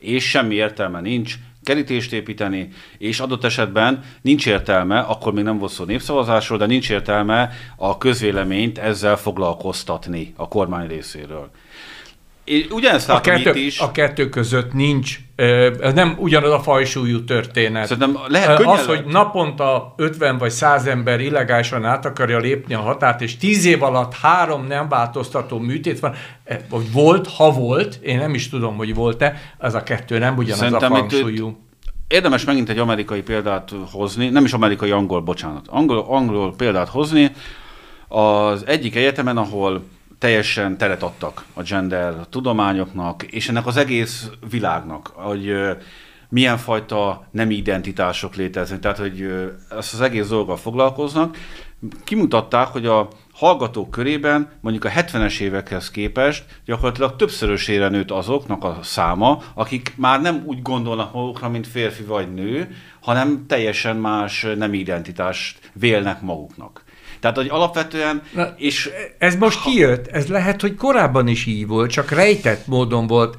és 0.00 0.28
semmi 0.28 0.54
értelme 0.54 1.00
nincs 1.00 1.34
kerítést 1.62 2.12
építeni, 2.12 2.68
és 2.98 3.20
adott 3.20 3.44
esetben 3.44 4.02
nincs 4.22 4.46
értelme, 4.46 4.98
akkor 5.00 5.32
még 5.32 5.44
nem 5.44 5.58
volt 5.58 5.72
szó 5.72 5.84
népszavazásról, 5.84 6.58
de 6.58 6.66
nincs 6.66 6.90
értelme 6.90 7.50
a 7.76 7.98
közvéleményt 7.98 8.78
ezzel 8.78 9.16
foglalkoztatni 9.16 10.32
a 10.36 10.48
kormány 10.48 10.88
részéről. 10.88 11.50
Én 12.44 12.66
ugyanezt 12.70 13.08
a 13.08 13.20
kettő, 13.20 13.58
is. 13.58 13.78
A 13.78 13.90
kettő 13.90 14.28
között 14.28 14.72
nincs, 14.72 15.18
ez 15.80 15.92
nem 15.94 16.16
ugyanaz 16.18 16.50
a 16.50 16.60
fajsúlyú 16.60 17.24
történet. 17.24 17.86
Szerintem 17.86 18.18
lehet 18.28 18.56
könnyen 18.56 18.74
Az, 18.74 18.86
hogy 18.86 19.04
naponta 19.04 19.94
50 19.96 20.38
vagy 20.38 20.50
100 20.50 20.86
ember 20.86 21.20
illegálisan 21.20 21.84
át 21.84 22.04
akarja 22.04 22.38
lépni 22.38 22.74
a 22.74 22.80
határt, 22.80 23.20
és 23.20 23.36
10 23.36 23.64
év 23.64 23.82
alatt 23.82 24.14
három 24.14 24.66
nem 24.66 24.88
változtató 24.88 25.58
műtét 25.58 26.00
van, 26.00 26.14
vagy 26.68 26.92
volt, 26.92 27.28
ha 27.28 27.50
volt, 27.52 27.98
én 28.02 28.18
nem 28.18 28.34
is 28.34 28.48
tudom, 28.48 28.76
hogy 28.76 28.94
volt-e, 28.94 29.40
ez 29.58 29.74
a 29.74 29.82
kettő 29.82 30.18
nem 30.18 30.36
ugyanaz 30.36 30.58
Szerintem 30.58 30.92
a 30.92 30.96
fajsúlyú. 30.96 31.58
Érdemes 32.08 32.44
megint 32.44 32.68
egy 32.68 32.78
amerikai 32.78 33.22
példát 33.22 33.70
hozni, 33.92 34.28
nem 34.28 34.44
is 34.44 34.52
amerikai, 34.52 34.90
angol, 34.90 35.20
bocsánat, 35.20 35.66
angol, 35.68 36.04
angol 36.08 36.54
példát 36.56 36.88
hozni, 36.88 37.30
az 38.08 38.66
egyik 38.66 38.96
egyetemen, 38.96 39.36
ahol 39.36 39.82
teljesen 40.20 40.76
teret 40.76 41.02
adtak 41.02 41.44
a 41.54 41.62
gender 41.62 42.14
tudományoknak, 42.30 43.22
és 43.22 43.48
ennek 43.48 43.66
az 43.66 43.76
egész 43.76 44.30
világnak, 44.50 45.06
hogy 45.06 45.52
milyen 46.28 46.56
fajta 46.56 47.28
nem 47.30 47.50
identitások 47.50 48.34
léteznek, 48.34 48.80
tehát 48.80 48.98
hogy 48.98 49.20
ezt 49.70 49.94
az 49.94 50.00
egész 50.00 50.28
dolggal 50.28 50.56
foglalkoznak. 50.56 51.36
Kimutatták, 52.04 52.66
hogy 52.66 52.86
a 52.86 53.08
hallgatók 53.32 53.90
körében 53.90 54.50
mondjuk 54.60 54.84
a 54.84 54.88
70-es 54.88 55.40
évekhez 55.40 55.90
képest 55.90 56.44
gyakorlatilag 56.64 57.16
többszörösére 57.16 57.88
nőtt 57.88 58.10
azoknak 58.10 58.64
a 58.64 58.78
száma, 58.82 59.42
akik 59.54 59.92
már 59.96 60.20
nem 60.20 60.42
úgy 60.46 60.62
gondolnak 60.62 61.12
magukra, 61.12 61.48
mint 61.48 61.66
férfi 61.66 62.02
vagy 62.02 62.34
nő, 62.34 62.74
hanem 63.00 63.44
teljesen 63.46 63.96
más 63.96 64.46
nem 64.56 64.74
identitást 64.74 65.70
vélnek 65.72 66.20
maguknak. 66.20 66.84
Tehát, 67.20 67.36
hogy 67.36 67.48
alapvetően... 67.48 68.22
Na, 68.34 68.54
és 68.56 68.90
ez 69.18 69.36
most 69.36 69.62
kijött, 69.62 70.06
ez 70.06 70.26
lehet, 70.26 70.60
hogy 70.60 70.74
korábban 70.74 71.28
is 71.28 71.46
így 71.46 71.66
volt, 71.66 71.90
csak 71.90 72.10
rejtett 72.10 72.66
módon 72.66 73.06
volt, 73.06 73.36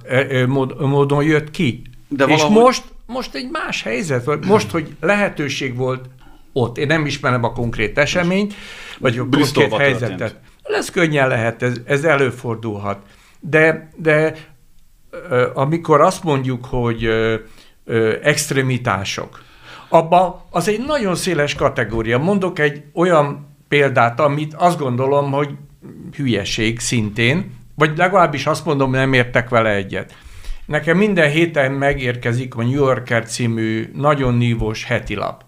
mód, 0.47 0.81
módon 0.81 1.23
jött 1.23 1.51
ki. 1.51 1.81
De 2.07 2.25
és 2.25 2.41
valahogy... 2.41 2.63
most, 2.63 2.83
most 3.05 3.35
egy 3.35 3.49
más 3.51 3.81
helyzet 3.81 4.25
volt. 4.25 4.45
Most, 4.45 4.71
hogy 4.71 4.95
lehetőség 4.99 5.75
volt 5.75 6.05
ott, 6.53 6.77
én 6.77 6.87
nem 6.87 7.05
ismerem 7.05 7.43
a 7.43 7.51
konkrét 7.51 7.97
eseményt, 7.97 8.53
vagy 8.99 9.17
a 9.17 9.27
konkrét 9.31 9.75
helyzetet. 9.75 10.17
Történt. 10.17 10.39
Ez 10.63 10.89
könnyen 10.89 11.27
lehet, 11.27 11.61
ez, 11.61 11.73
ez 11.85 12.03
előfordulhat. 12.03 12.99
De, 13.39 13.89
de 13.95 14.35
amikor 15.53 16.01
azt 16.01 16.23
mondjuk, 16.23 16.65
hogy 16.65 17.09
extremitások, 18.23 19.43
abba 19.89 20.47
az 20.49 20.67
egy 20.67 20.85
nagyon 20.85 21.15
széles 21.15 21.55
kategória. 21.55 22.17
Mondok 22.17 22.59
egy 22.59 22.83
olyan 22.93 23.50
példát, 23.71 24.19
amit 24.19 24.53
azt 24.53 24.79
gondolom, 24.79 25.31
hogy 25.31 25.49
hülyeség 26.15 26.79
szintén, 26.79 27.53
vagy 27.75 27.97
legalábbis 27.97 28.45
azt 28.45 28.65
mondom, 28.65 28.91
nem 28.91 29.13
értek 29.13 29.49
vele 29.49 29.69
egyet. 29.69 30.15
nekem 30.65 30.97
minden 30.97 31.29
héten 31.29 31.71
megérkezik 31.71 32.55
a 32.55 32.61
New 32.61 32.85
Yorker 32.85 33.25
című 33.25 33.91
nagyon 33.95 34.33
nívós 34.33 34.85
heti 34.85 35.15
lap. 35.15 35.43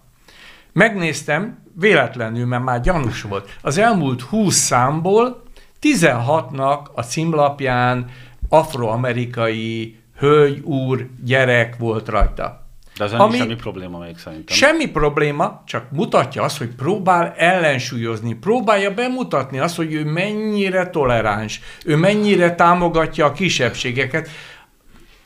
Megnéztem, 0.72 1.58
véletlenül, 1.78 2.46
mert 2.46 2.64
már 2.64 2.80
gyanús 2.80 3.22
volt. 3.22 3.58
Az 3.62 3.78
elmúlt 3.78 4.20
20 4.22 4.54
számból 4.54 5.42
16-nak 5.82 6.80
a 6.94 7.02
címlapján 7.02 8.10
afroamerikai 8.48 9.98
hölgy, 10.18 10.60
úr, 10.60 11.08
gyerek 11.24 11.76
volt 11.76 12.08
rajta. 12.08 12.63
De 12.96 13.04
ezen 13.04 13.20
ami, 13.20 13.36
semmi 13.36 13.54
probléma 13.54 13.98
még 13.98 14.18
szerintem. 14.18 14.56
Semmi 14.56 14.86
probléma, 14.86 15.62
csak 15.66 15.90
mutatja 15.90 16.42
azt, 16.42 16.58
hogy 16.58 16.68
próbál 16.68 17.34
ellensúlyozni, 17.36 18.34
próbálja 18.34 18.94
bemutatni 18.94 19.58
azt, 19.58 19.76
hogy 19.76 19.92
ő 19.92 20.04
mennyire 20.04 20.90
toleráns, 20.90 21.60
ő 21.84 21.96
mennyire 21.96 22.54
támogatja 22.54 23.26
a 23.26 23.32
kisebbségeket. 23.32 24.28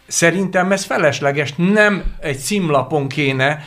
Szerintem 0.09 0.73
ez 0.73 0.85
felesleges, 0.85 1.55
nem 1.57 2.05
egy 2.21 2.39
címlapon 2.39 3.09
kéne 3.09 3.59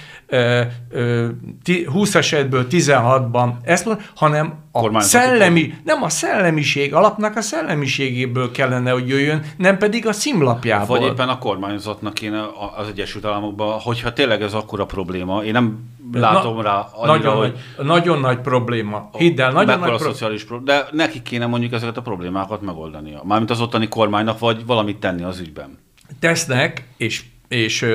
20 1.86 2.16
esetből 2.16 2.66
16-ban 2.70 3.52
ezt 3.64 3.86
mond, 3.86 4.02
hanem 4.16 4.54
a 4.72 5.00
szellemi, 5.00 5.74
nem 5.84 6.04
a 6.04 6.10
szellemiség, 6.10 6.94
alapnak 6.94 7.36
a 7.36 7.42
szellemiségéből 7.42 8.52
kellene, 8.52 8.92
hogy 8.92 9.08
jöjjön, 9.08 9.44
nem 9.58 9.78
pedig 9.78 10.08
a 10.08 10.12
címlapjából. 10.12 11.00
Vagy 11.00 11.08
éppen 11.08 11.30
a 11.30 11.38
kormányzatnak 11.38 12.14
kéne 12.14 12.42
az 12.78 12.88
Egyesült 12.88 13.26
Államokban, 13.26 13.80
hogyha 13.80 14.14
tényleg 14.14 14.42
ez 14.42 14.54
akkora 14.54 14.86
probléma, 14.86 15.44
én 15.44 15.52
nem 15.52 15.80
látom 16.14 16.56
Na, 16.56 16.62
rá 16.62 16.88
annyira, 16.94 17.18
nagyon, 17.18 17.36
hogy... 17.36 17.54
Nagy, 17.78 17.86
nagyon 17.86 18.20
nagy 18.20 18.40
probléma. 18.40 19.10
Hidd 19.18 19.42
el, 19.42 19.52
nagyon 19.52 19.80
nagy 19.80 19.90
pro... 19.90 19.98
szociális 19.98 20.44
probléma. 20.44 20.80
De 20.80 20.88
neki 20.92 21.22
kéne 21.22 21.46
mondjuk 21.46 21.74
ezeket 21.74 21.98
a 21.98 22.02
problémákat 22.02 22.62
megoldania. 22.62 23.22
Mármint 23.24 23.50
az 23.50 23.62
ottani 23.62 23.88
kormánynak, 23.88 24.40
vagy 24.40 24.66
valamit 24.66 24.98
tenni 24.98 25.24
az 25.24 25.40
ügyben. 25.40 25.78
Tesznek, 26.20 26.84
és 26.98 27.24
és 27.52 27.86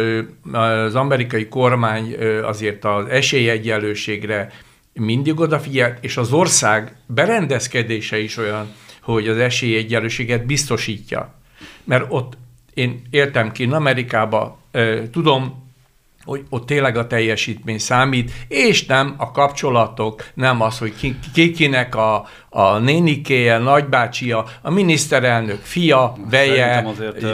az 0.53 0.95
amerikai 0.95 1.49
kormány 1.49 2.17
azért 2.43 2.85
az 2.85 3.07
esélyegyenlőségre 3.07 4.53
mindig 4.93 5.41
odafigyelt, 5.41 5.99
és 6.01 6.17
az 6.17 6.33
ország 6.33 6.97
berendezkedése 7.07 8.19
is 8.19 8.37
olyan, 8.37 8.73
hogy 9.03 9.29
az 9.29 9.37
esélyegyenlőséget 9.37 10.47
biztosítja. 10.47 11.35
Mert 11.85 12.05
ott 12.09 12.37
én 12.75 13.03
éltem 13.11 13.53
ki 13.53 13.64
Amerikába, 13.64 14.59
tudom, 15.12 15.64
hogy 16.25 16.43
ott 16.49 16.67
tényleg 16.67 16.97
a 16.97 17.07
teljesítmény 17.07 17.79
számít, 17.79 18.33
és 18.49 18.87
nem 18.87 19.14
a 19.17 19.31
kapcsolatok, 19.31 20.29
nem 20.35 20.61
az, 20.61 20.79
hogy 20.79 20.97
ki, 20.97 21.19
ki 21.35 21.51
kinek 21.51 21.95
a, 21.95 22.27
a 22.49 22.79
nénikéje, 22.79 23.59
nagybácsia, 23.59 24.45
a 24.62 24.71
miniszterelnök 24.71 25.61
fia, 25.62 26.12
veje. 26.31 26.85
azért, 26.87 27.25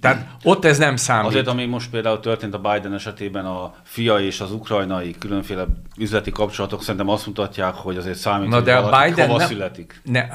tehát 0.00 0.26
ott 0.44 0.64
ez 0.64 0.78
nem 0.78 0.96
számít. 0.96 1.26
Azért, 1.26 1.46
ami 1.46 1.66
most 1.66 1.90
például 1.90 2.20
történt 2.20 2.54
a 2.54 2.58
Biden 2.58 2.94
esetében, 2.94 3.44
a 3.44 3.74
fia 3.82 4.18
és 4.18 4.40
az 4.40 4.52
ukrajnai 4.52 5.14
különféle 5.18 5.66
üzleti 5.98 6.30
kapcsolatok 6.30 6.80
szerintem 6.82 7.08
azt 7.08 7.26
mutatják, 7.26 7.74
hogy 7.74 7.96
azért 7.96 8.18
számít, 8.18 8.48
Na, 8.48 8.60
de 8.60 8.76
hogy 8.76 8.92
a 8.92 9.02
Biden 9.04 9.26
hova 9.26 9.38
nem, 9.38 9.48
születik. 9.48 10.00
Ne, 10.04 10.28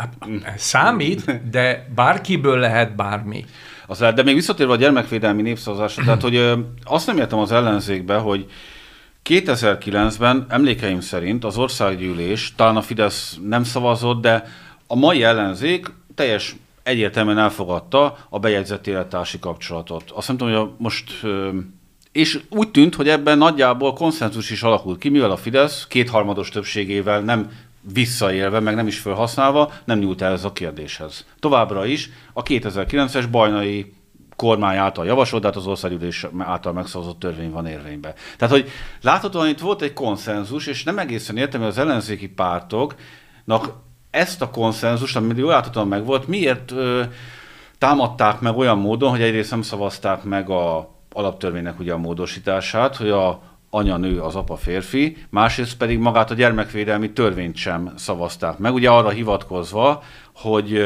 számít, 0.58 1.50
de 1.50 1.88
bárkiből 1.96 2.60
lehet 2.60 2.96
bármi. 2.96 3.46
Az 3.88 4.00
lehet, 4.00 4.16
de 4.16 4.24
még 4.24 4.36
visszatérve 4.36 4.74
a 4.74 4.76
gyermekvédelmi 4.76 5.42
népszavazásra, 5.42 6.04
tehát 6.04 6.22
hogy 6.22 6.54
azt 6.84 7.08
nem 7.08 7.18
értem 7.18 7.40
az 7.40 7.52
ellenzékbe, 7.52 8.16
hogy 8.16 8.46
2009-ben 9.30 10.46
emlékeim 10.50 11.00
szerint 11.00 11.44
az 11.44 11.58
országgyűlés, 11.58 12.54
talán 12.56 12.76
a 12.76 12.82
Fidesz 12.82 13.38
nem 13.48 13.64
szavazott, 13.64 14.22
de 14.22 14.48
a 14.88 14.96
mai 14.96 15.24
ellenzék 15.24 15.94
teljes 16.16 16.56
egyértelműen 16.86 17.38
elfogadta 17.38 18.18
a 18.30 18.40
bejegyzett 18.40 18.88
élettársi 18.88 19.40
kapcsolatot. 19.40 20.12
Azt 20.12 20.38
nem 20.38 20.50
hogy 20.50 20.70
most... 20.78 21.26
És 22.12 22.40
úgy 22.50 22.72
tűnt, 22.72 22.96
hogy 22.96 23.10
ebben 23.10 23.38
nagyjából 23.38 23.94
konszenzus 23.94 24.50
is 24.50 24.64
alakult 24.64 25.00
ki, 25.00 25.10
mivel 25.10 25.32
a 25.32 25.38
Fidesz 25.38 25.88
kétharmados 25.88 26.50
többségével 26.50 27.22
nem 27.22 27.52
visszaélve, 27.94 28.60
meg 28.60 28.76
nem 28.76 28.88
is 28.88 29.00
felhasználva, 29.00 29.72
nem 29.86 30.00
nyúlt 30.00 30.22
el 30.22 30.32
ez 30.32 30.44
a 30.44 30.54
kérdéshez. 30.54 31.26
Továbbra 31.40 31.86
is 31.86 32.10
a 32.34 32.44
2009-es 32.44 33.26
bajnai 33.32 33.94
kormány 34.36 34.78
által 34.78 35.06
javasolt, 35.06 35.42
de 35.42 35.48
hát 35.48 35.58
az 35.58 35.68
országgyűlés 35.68 36.28
által 36.38 36.74
megszavazott 36.74 37.20
törvény 37.20 37.52
van 37.52 37.66
érvényben. 37.66 38.14
Tehát, 38.38 38.54
hogy 38.54 38.70
láthatóan 39.02 39.48
itt 39.48 39.60
volt 39.60 39.82
egy 39.82 39.94
konszenzus, 39.94 40.68
és 40.68 40.84
nem 40.84 41.00
egészen 41.00 41.38
értem, 41.38 41.60
hogy 41.60 41.70
az 41.70 41.78
ellenzéki 41.78 42.28
pártoknak 42.28 43.84
ezt 44.16 44.42
a 44.42 44.50
konszenzust, 44.50 45.16
ami 45.16 45.34
jól 45.36 45.52
láthatóan 45.52 45.88
meg 45.88 46.06
volt, 46.06 46.28
miért 46.28 46.72
ö, 46.72 47.04
támadták 47.78 48.40
meg 48.40 48.58
olyan 48.58 48.78
módon, 48.78 49.10
hogy 49.10 49.22
egyrészt 49.22 49.52
nem 49.52 49.62
szavazták 49.62 50.24
meg 50.24 50.50
a 50.50 50.94
alaptörvénynek 51.14 51.80
ugye 51.80 51.94
a 51.94 51.98
módosítását, 51.98 52.96
hogy 52.96 53.10
a 53.10 53.42
anya 53.70 53.98
nő, 53.98 54.20
az 54.20 54.36
apa 54.36 54.56
férfi, 54.56 55.18
másrészt 55.30 55.78
pedig 55.78 56.00
magát 56.00 56.32
a 56.32 56.34
gyermekvédelmi 56.34 57.12
törvényt 57.12 57.56
sem 57.56 57.94
szavazták 57.96 58.58
meg, 58.58 58.74
ugye 58.74 58.90
arra 58.90 59.10
hivatkozva, 59.10 60.04
hogy 60.36 60.86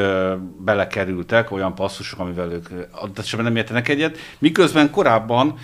belekerültek 0.59 1.51
olyan 1.51 1.75
passzusok, 1.75 2.19
amivel 2.19 2.51
ők 2.51 2.67
adott 2.91 3.37
nem 3.37 3.55
értenek 3.55 3.87
egyet, 3.87 4.17
miközben 4.39 4.91
korábban 4.91 5.55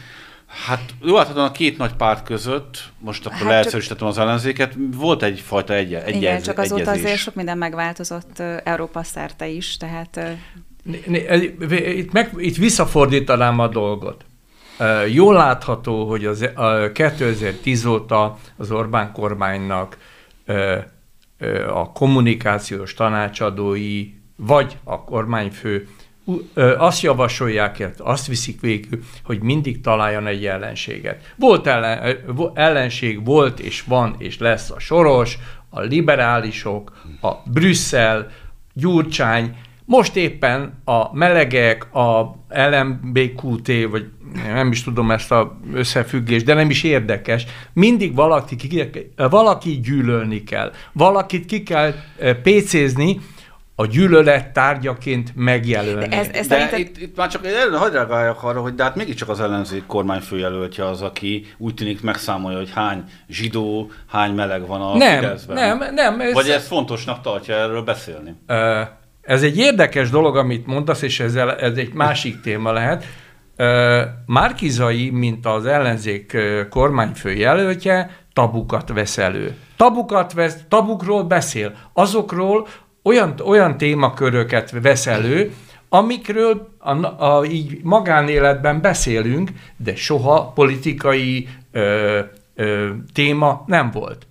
Hát 0.47 0.93
jó, 1.01 1.15
hát 1.15 1.37
a 1.37 1.51
két 1.51 1.77
nagy 1.77 1.93
párt 1.93 2.23
között, 2.23 2.83
most 2.99 3.25
akkor 3.25 3.37
hát 3.37 3.47
leegyszerűsítettem 3.47 4.07
az 4.07 4.17
ellenzéket, 4.17 4.73
volt 4.95 5.23
egyfajta 5.23 5.73
egy, 5.73 5.93
egy 5.93 6.15
Igen, 6.15 6.41
csak 6.41 6.57
azóta 6.57 6.81
egyezés. 6.81 7.03
azért 7.03 7.19
sok 7.19 7.35
minden 7.35 7.57
megváltozott 7.57 8.39
Európa 8.63 9.03
szerte 9.03 9.47
is, 9.47 9.77
tehát... 9.77 10.19
Itt, 11.07 12.11
meg, 12.11 12.31
itt 12.37 12.55
visszafordítanám 12.55 13.59
a 13.59 13.67
dolgot. 13.67 14.25
Jól 15.13 15.33
látható, 15.33 16.07
hogy 16.07 16.25
az, 16.25 16.49
a 16.55 16.91
2010 16.91 17.85
óta 17.85 18.37
az 18.57 18.71
Orbán 18.71 19.11
kormánynak 19.11 19.97
a 21.67 21.91
kommunikációs 21.91 22.93
tanácsadói, 22.93 24.13
vagy 24.35 24.77
a 24.83 25.03
kormányfő 25.03 25.87
azt 26.77 27.01
javasolják, 27.01 27.91
azt 27.97 28.27
viszik 28.27 28.61
végül, 28.61 28.99
hogy 29.23 29.41
mindig 29.41 29.81
találjon 29.81 30.27
egy 30.27 30.45
ellenséget. 30.45 31.33
Volt 31.35 31.67
ellen, 31.67 32.17
ellenség, 32.53 33.25
volt 33.25 33.59
és 33.59 33.83
van 33.83 34.15
és 34.17 34.37
lesz 34.39 34.69
a 34.69 34.79
Soros, 34.79 35.37
a 35.69 35.81
liberálisok, 35.81 36.91
a 37.21 37.31
Brüsszel, 37.51 38.27
Gyurcsány, 38.73 39.55
most 39.85 40.15
éppen 40.15 40.81
a 40.85 41.15
melegek, 41.15 41.95
a 41.95 42.35
LMBQT, 42.49 43.67
vagy 43.89 44.05
nem 44.53 44.71
is 44.71 44.83
tudom 44.83 45.11
ezt 45.11 45.31
a 45.31 45.59
összefüggést, 45.73 46.45
de 46.45 46.53
nem 46.53 46.69
is 46.69 46.83
érdekes, 46.83 47.45
mindig 47.73 48.15
valaki, 48.15 48.55
valaki 49.15 49.79
gyűlölni 49.79 50.43
kell, 50.43 50.71
valakit 50.91 51.45
ki 51.45 51.63
kell 51.63 51.93
pécézni, 52.43 53.19
a 53.75 53.85
gyűlölet 53.85 54.53
tárgyaként 54.53 55.31
megjelölni. 55.35 56.07
De, 56.07 56.17
ez, 56.17 56.27
ez 56.27 56.47
de 56.47 56.55
szerinted... 56.55 56.79
itt, 56.79 56.97
itt, 56.97 57.17
már 57.17 57.27
csak 57.27 57.45
hadd 57.73 57.91
reagáljak 57.91 58.43
arra, 58.43 58.61
hogy 58.61 58.75
de 58.75 58.83
hát 58.83 58.95
mégiscsak 58.95 59.29
az 59.29 59.39
ellenzék 59.39 59.85
kormány 59.85 60.19
főjelöltje 60.19 60.87
az, 60.87 61.01
aki 61.01 61.45
úgy 61.57 61.73
tűnik 61.73 62.01
megszámolja, 62.01 62.57
hogy 62.57 62.71
hány 62.73 63.03
zsidó, 63.29 63.91
hány 64.07 64.33
meleg 64.33 64.67
van 64.67 64.81
a 64.81 64.97
nem, 64.97 65.19
Fideszben. 65.19 65.55
Nem, 65.55 65.93
nem. 65.93 66.21
Ez... 66.21 66.33
Vagy 66.33 66.49
ez 66.49 66.67
fontosnak 66.67 67.21
tartja 67.21 67.55
erről 67.55 67.81
beszélni? 67.81 68.35
Ez 69.21 69.43
egy 69.43 69.57
érdekes 69.57 70.09
dolog, 70.09 70.37
amit 70.37 70.65
mondasz, 70.65 71.01
és 71.01 71.19
ez, 71.19 71.35
ez 71.35 71.77
egy 71.77 71.93
másik 71.93 72.41
téma 72.41 72.71
lehet. 72.71 73.05
Márkizai, 74.25 75.09
mint 75.09 75.45
az 75.45 75.65
ellenzék 75.65 76.37
kormányfő 76.69 77.31
jelöltje, 77.31 78.17
tabukat 78.33 78.89
vesz 78.93 79.17
elő. 79.17 79.55
Tabukat 79.75 80.33
vesz, 80.33 80.57
tabukról 80.67 81.23
beszél. 81.23 81.73
Azokról, 81.93 82.67
olyan, 83.05 83.39
olyan 83.43 83.77
témaköröket 83.77 84.71
vesz 84.81 85.07
elő, 85.07 85.53
amikről 85.89 86.69
a, 86.77 87.25
a, 87.25 87.45
így 87.45 87.79
magánéletben 87.83 88.81
beszélünk, 88.81 89.49
de 89.77 89.95
soha 89.95 90.51
politikai 90.55 91.47
ö, 91.71 92.19
ö, 92.55 92.89
téma 93.13 93.63
nem 93.67 93.91
volt. 93.91 94.27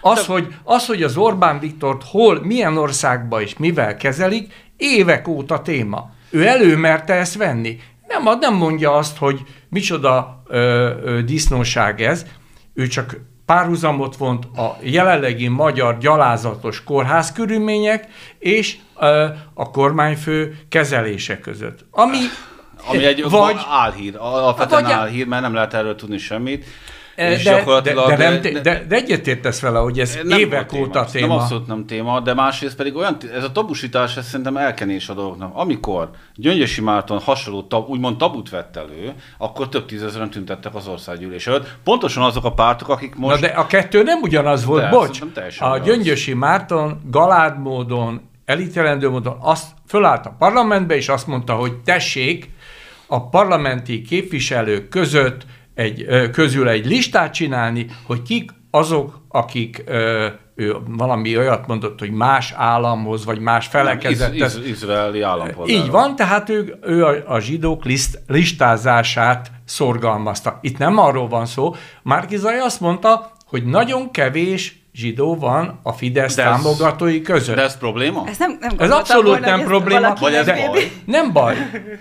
Az, 0.00 0.26
de... 0.26 0.32
hogy, 0.32 0.54
az, 0.64 0.86
hogy 0.86 1.02
az 1.02 1.16
Orbán 1.16 1.58
Viktort 1.58 2.04
hol, 2.04 2.40
milyen 2.44 2.76
országban 2.76 3.40
és 3.40 3.56
mivel 3.56 3.96
kezelik, 3.96 4.52
évek 4.76 5.28
óta 5.28 5.62
téma. 5.62 6.10
Ő 6.30 6.46
előmerte 6.46 7.14
ezt 7.14 7.36
venni. 7.36 7.78
Nem, 8.06 8.38
nem 8.40 8.54
mondja 8.54 8.92
azt, 8.94 9.16
hogy 9.16 9.40
micsoda 9.68 10.42
ö, 10.46 10.90
ö, 11.02 11.22
disznóság 11.22 12.00
ez, 12.00 12.26
ő 12.74 12.86
csak 12.86 13.20
párhuzamot 13.48 14.16
vont 14.16 14.44
a 14.44 14.76
jelenlegi 14.80 15.48
magyar 15.48 15.98
gyalázatos 15.98 16.84
kórház 16.84 17.32
körülmények 17.32 18.06
és 18.38 18.76
a 19.54 19.70
kormányfő 19.70 20.58
kezelése 20.68 21.40
között. 21.40 21.84
Ami, 21.90 22.18
Ami 22.88 23.04
egy 23.04 23.30
vagy, 23.30 23.56
álhír, 23.68 24.16
alapvetően 24.18 24.82
vagy, 24.82 24.92
álhír, 24.92 25.26
mert 25.26 25.42
nem 25.42 25.54
lehet 25.54 25.74
erről 25.74 25.94
tudni 25.94 26.18
semmit. 26.18 26.64
És 27.18 27.42
de, 27.42 27.50
gyakorlatilag... 27.50 28.08
De, 28.08 28.16
de, 28.16 28.30
nem, 28.30 28.40
de, 28.40 28.60
de, 28.60 28.84
de 28.88 28.96
egyetértesz 28.96 29.60
vele, 29.60 29.78
hogy 29.78 30.00
ez 30.00 30.18
nem 30.22 30.38
évek 30.38 30.66
téma, 30.66 30.82
óta 30.82 31.04
téma. 31.04 31.26
Nem 31.26 31.36
abszolút 31.36 31.66
nem 31.66 31.86
téma, 31.86 32.20
de 32.20 32.34
másrészt 32.34 32.76
pedig 32.76 32.96
olyan, 32.96 33.16
ez 33.34 33.44
a 33.44 33.52
tabusítás, 33.52 34.16
ez 34.16 34.26
szerintem 34.26 34.56
elkenés 34.56 35.08
a 35.08 35.14
dolgoknak. 35.14 35.50
Amikor 35.54 36.10
Gyöngyösi 36.34 36.80
Márton 36.80 37.18
hasonló, 37.18 37.62
tab, 37.62 37.88
úgymond 37.88 38.16
tabut 38.16 38.50
vett 38.50 38.76
elő, 38.76 39.14
akkor 39.38 39.68
több 39.68 39.86
tízezeren 39.86 40.30
tüntettek 40.30 40.74
az 40.74 40.88
országgyűlés 40.88 41.46
előtt. 41.46 41.76
Pontosan 41.84 42.22
azok 42.22 42.44
a 42.44 42.52
pártok, 42.52 42.88
akik 42.88 43.14
most... 43.14 43.40
Na 43.40 43.46
de 43.46 43.52
a 43.52 43.66
kettő 43.66 44.02
nem 44.02 44.20
ugyanaz 44.22 44.64
volt, 44.64 44.82
De, 44.82 44.88
bocs. 44.88 45.20
A 45.20 45.24
ugyanaz. 45.48 45.86
Gyöngyösi 45.86 46.34
Márton 46.34 47.00
galád 47.10 47.60
módon, 47.60 48.30
elítélendő 48.44 49.08
módon 49.10 49.36
azt 49.40 49.66
fölállt 49.86 50.26
a 50.26 50.34
parlamentbe, 50.38 50.96
és 50.96 51.08
azt 51.08 51.26
mondta, 51.26 51.54
hogy 51.54 51.76
tessék 51.76 52.50
a 53.06 53.28
parlamenti 53.28 54.02
képviselők 54.02 54.88
között 54.88 55.46
egy, 55.78 56.06
közül 56.32 56.68
egy 56.68 56.86
listát 56.86 57.32
csinálni, 57.34 57.86
hogy 58.06 58.22
kik 58.22 58.50
azok, 58.70 59.20
akik 59.28 59.84
ő 60.54 60.76
valami 60.86 61.36
olyat 61.36 61.66
mondott, 61.66 61.98
hogy 61.98 62.10
más 62.10 62.52
államhoz, 62.56 63.24
vagy 63.24 63.38
más 63.38 63.64
iz, 63.64 63.70
felekezethez. 63.70 64.56
iz, 64.56 64.66
izraeli 64.66 65.22
állampolgár. 65.22 65.76
Így 65.76 65.90
van, 65.90 66.16
tehát 66.16 66.48
ő, 66.48 66.78
ő 66.82 67.04
a, 67.04 67.34
a 67.34 67.40
zsidók 67.40 67.84
liszt, 67.84 68.22
listázását 68.26 69.50
szorgalmazta. 69.64 70.58
Itt 70.60 70.78
nem 70.78 70.98
arról 70.98 71.28
van 71.28 71.46
szó. 71.46 71.74
Márkizai 72.02 72.58
azt 72.58 72.80
mondta, 72.80 73.32
hogy 73.46 73.64
nagyon 73.64 74.10
kevés 74.10 74.88
zsidó 74.92 75.36
van 75.36 75.80
a 75.82 75.92
Fidesz 75.92 76.34
De 76.34 76.42
ez- 76.44 76.48
támogatói 76.62 77.22
között. 77.22 77.56
De 77.56 77.62
ez 77.62 77.78
probléma? 77.78 78.24
Ez, 78.26 78.38
nem, 78.38 78.56
nem 78.60 78.70
Ez 78.78 78.90
abszolút 78.90 79.26
volna, 79.26 79.46
nem 79.46 79.64
probléma. 79.64 80.14
Vagy 80.20 80.34
ez 80.34 80.46
baj? 80.46 80.92
Nem 81.04 81.32
baj. 81.32 81.54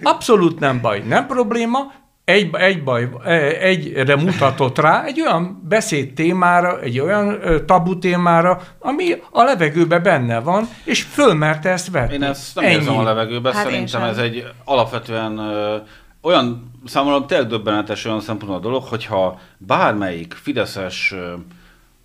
Abszolút 0.03 0.59
nem 0.59 0.81
baj. 0.81 1.03
Nem 1.07 1.27
probléma. 1.27 1.91
Egy, 2.27 2.55
egy 2.55 2.83
baj, 2.83 3.09
egyre 3.59 4.15
mutatott 4.15 4.77
rá 4.77 5.03
egy 5.03 5.21
olyan 5.21 5.63
beszéd 5.69 6.13
témára, 6.13 6.81
egy 6.81 6.99
olyan 6.99 7.39
tabu 7.65 7.97
témára, 7.97 8.61
ami 8.79 9.11
a 9.31 9.43
levegőben 9.43 10.03
benne 10.03 10.39
van, 10.39 10.67
és 10.83 11.03
fölmerte 11.03 11.69
ezt 11.69 11.91
vetni. 11.91 12.13
Én 12.13 12.23
ezt 12.23 12.55
nem 12.55 12.63
Ennyi. 12.63 12.73
érzem 12.73 12.97
a 12.97 13.03
levegőben, 13.03 13.53
Hát 13.53 13.63
szerintem 13.63 14.03
ez 14.03 14.17
egy 14.17 14.45
alapvetően 14.63 15.37
ö, 15.37 15.75
olyan, 16.21 16.71
számomra 16.85 17.25
tényleg 17.25 17.47
döbbenetes 17.47 18.05
olyan 18.05 18.21
szempontból 18.21 18.57
a 18.57 18.61
dolog, 18.61 18.83
hogyha 18.83 19.39
bármelyik 19.57 20.33
fideszes 20.33 21.11
ö, 21.15 21.33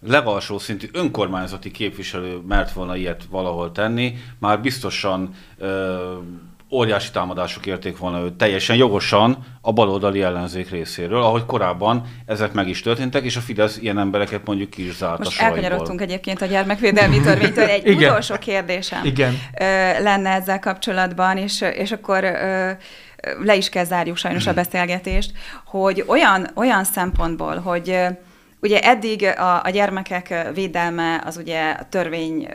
legalsó 0.07 0.59
szintű 0.59 0.89
önkormányzati 0.93 1.71
képviselő 1.71 2.39
mert 2.49 2.73
volna 2.73 2.97
ilyet 2.97 3.23
valahol 3.31 3.73
tenni, 3.73 4.15
már 4.39 4.61
biztosan 4.61 5.35
ö, 5.59 5.97
óriási 6.73 7.11
támadások 7.11 7.67
érték 7.67 7.99
volna 7.99 8.21
őt 8.21 8.33
teljesen 8.33 8.77
jogosan 8.77 9.47
a 9.61 9.73
baloldali 9.73 10.23
ellenzék 10.23 10.71
részéről, 10.71 11.23
ahogy 11.23 11.45
korábban 11.47 12.03
ezek 12.27 12.53
meg 12.53 12.69
is 12.69 12.81
történtek, 12.81 13.25
és 13.25 13.37
a 13.37 13.41
Fidesz 13.41 13.79
ilyen 13.79 13.99
embereket 13.99 14.41
mondjuk 14.45 14.71
ki 14.71 14.87
is 14.87 14.95
zárt 14.95 15.21
a 15.21 15.23
Most 15.23 15.31
soraiból. 15.37 15.59
elkanyarodtunk 15.59 16.01
egyébként 16.01 16.43
a 16.43 16.47
gyermekvédelmi 16.47 17.21
törvénytől. 17.21 17.65
Egy 17.65 17.87
Igen. 17.93 18.11
utolsó 18.11 18.35
kérdésem 18.39 19.05
Igen. 19.05 19.39
lenne 20.03 20.31
ezzel 20.31 20.59
kapcsolatban, 20.59 21.37
és, 21.37 21.65
és 21.75 21.93
akkor 21.93 22.21
le 23.43 23.55
is 23.57 23.69
kell 23.69 23.85
zárjuk 23.85 24.17
sajnos 24.17 24.47
a 24.47 24.53
beszélgetést, 24.55 25.33
hogy 25.65 26.05
olyan, 26.07 26.51
olyan 26.55 26.85
szempontból, 26.85 27.59
hogy 27.59 27.97
Ugye 28.63 28.81
eddig 28.81 29.25
a, 29.25 29.65
a 29.65 29.71
gyermekek 29.71 30.51
védelme 30.55 31.23
az 31.25 31.37
ugye 31.37 31.71
a 31.71 31.87
törvény 31.89 32.49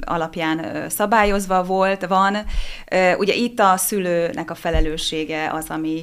alapján 0.00 0.88
szabályozva 0.88 1.64
volt, 1.64 2.06
van. 2.06 2.36
Ugye 3.16 3.34
itt 3.34 3.60
a 3.60 3.76
szülőnek 3.76 4.50
a 4.50 4.54
felelőssége 4.54 5.50
az, 5.52 5.64
ami 5.68 6.02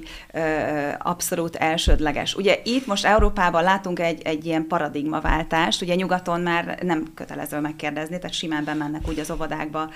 abszolút 0.97 1.55
elsődleges. 1.55 2.35
Ugye 2.35 2.55
itt 2.63 2.85
most 2.85 3.05
Európában 3.05 3.63
látunk 3.63 3.99
egy, 3.99 4.21
egy 4.23 4.45
ilyen 4.45 4.67
paradigmaváltást, 4.67 5.81
ugye 5.81 5.95
nyugaton 5.95 6.41
már 6.41 6.77
nem 6.81 7.05
kötelező 7.15 7.59
megkérdezni, 7.59 8.17
tehát 8.17 8.35
simán 8.35 8.63
bemennek 8.63 9.07
úgy 9.07 9.19
az 9.19 9.31
óvodákba 9.31 9.89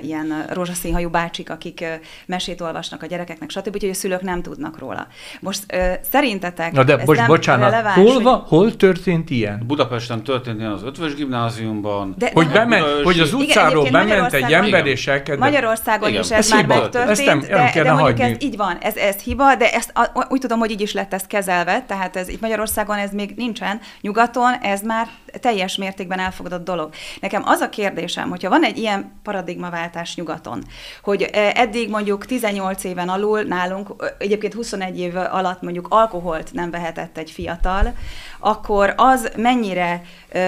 ilyen 0.00 0.44
rózsaszínhajú 0.48 1.10
bácsik, 1.10 1.50
akik 1.50 1.84
mesét 2.26 2.60
olvasnak 2.60 3.02
a 3.02 3.06
gyerekeknek, 3.06 3.50
stb. 3.50 3.74
Úgyhogy 3.74 3.90
a 3.90 3.94
szülők 3.94 4.22
nem 4.22 4.42
tudnak 4.42 4.78
róla. 4.78 5.06
Most 5.40 5.62
szerintetek 6.10 6.72
Na 6.72 6.84
de 6.84 6.96
nem 7.06 7.26
bocsánat, 7.26 7.70
releváns, 7.70 7.96
hol, 7.96 8.27
hogy- 8.30 8.38
van, 8.38 8.44
hol 8.48 8.76
történt 8.76 9.30
ilyen? 9.30 9.62
Budapesten 9.66 10.22
történt 10.22 10.58
ilyen 10.58 10.72
az 10.72 10.82
ötvös 10.82 11.14
gimnáziumban, 11.14 12.14
De- 12.18 12.30
Hogy, 12.34 12.46
de- 12.46 12.52
bement, 12.52 12.82
Budaörsi- 12.82 13.04
hogy 13.04 13.20
az 13.20 13.28
Igen, 13.28 13.40
utcáról 13.40 13.70
egyébként 13.70 13.92
bement 13.92 14.10
egy 14.10 14.20
Magyarországon- 14.42 14.64
ember, 14.64 14.80
Igen. 14.80 14.92
és 14.92 15.06
elkezdett... 15.06 15.38
Magyarországon 15.38 16.08
Igen. 16.08 16.20
is 16.22 16.30
ez, 16.30 16.38
Ez 16.38 16.50
már 16.50 16.60
hiba. 16.60 16.74
megtörtént, 16.74 17.10
Ezt 17.10 17.24
nem- 17.24 17.38
nem 17.38 17.48
de, 17.74 17.82
de 17.82 17.92
mondjuk 17.92 18.18
hagyni. 18.18 18.22
ez 18.22 18.42
így 18.42 18.56
van, 18.56 18.76
ez, 18.80 18.96
ez 18.96 19.16
hiba, 19.22 19.54
de 19.54 19.70
ezt 19.72 19.90
a, 19.94 20.26
úgy 20.28 20.40
tudom, 20.40 20.58
hogy 20.58 20.70
így 20.70 20.80
is 20.80 20.92
lett 20.92 21.12
ez 21.14 21.22
kezelve, 21.26 21.84
tehát 21.86 22.16
ez 22.16 22.28
itt 22.28 22.40
Magyarországon 22.40 22.96
ez 22.98 23.10
még 23.12 23.32
nincsen, 23.36 23.80
nyugaton 24.00 24.52
ez 24.62 24.80
már 24.82 25.06
teljes 25.40 25.76
mértékben 25.76 26.18
elfogadott 26.18 26.64
dolog. 26.64 26.90
Nekem 27.20 27.42
az 27.44 27.60
a 27.60 27.68
kérdésem, 27.68 28.28
hogyha 28.30 28.48
van 28.48 28.64
egy 28.64 28.78
ilyen 28.78 29.12
paradigmaváltás 29.22 30.14
nyugaton, 30.16 30.62
hogy 31.02 31.22
eh, 31.22 31.50
eddig 31.54 31.90
mondjuk 31.90 32.26
18 32.26 32.84
éven 32.84 33.08
alul 33.08 33.42
nálunk, 33.42 34.14
egyébként 34.18 34.54
21 34.54 34.98
év 34.98 35.16
alatt 35.16 35.62
mondjuk 35.62 35.86
alkoholt 35.90 36.50
nem 36.52 36.70
vehetett 36.70 37.18
egy 37.18 37.30
fiatal, 37.30 37.94
akkor 38.38 38.94
az 38.96 39.32
mennyire 39.36 40.02
ö, 40.32 40.38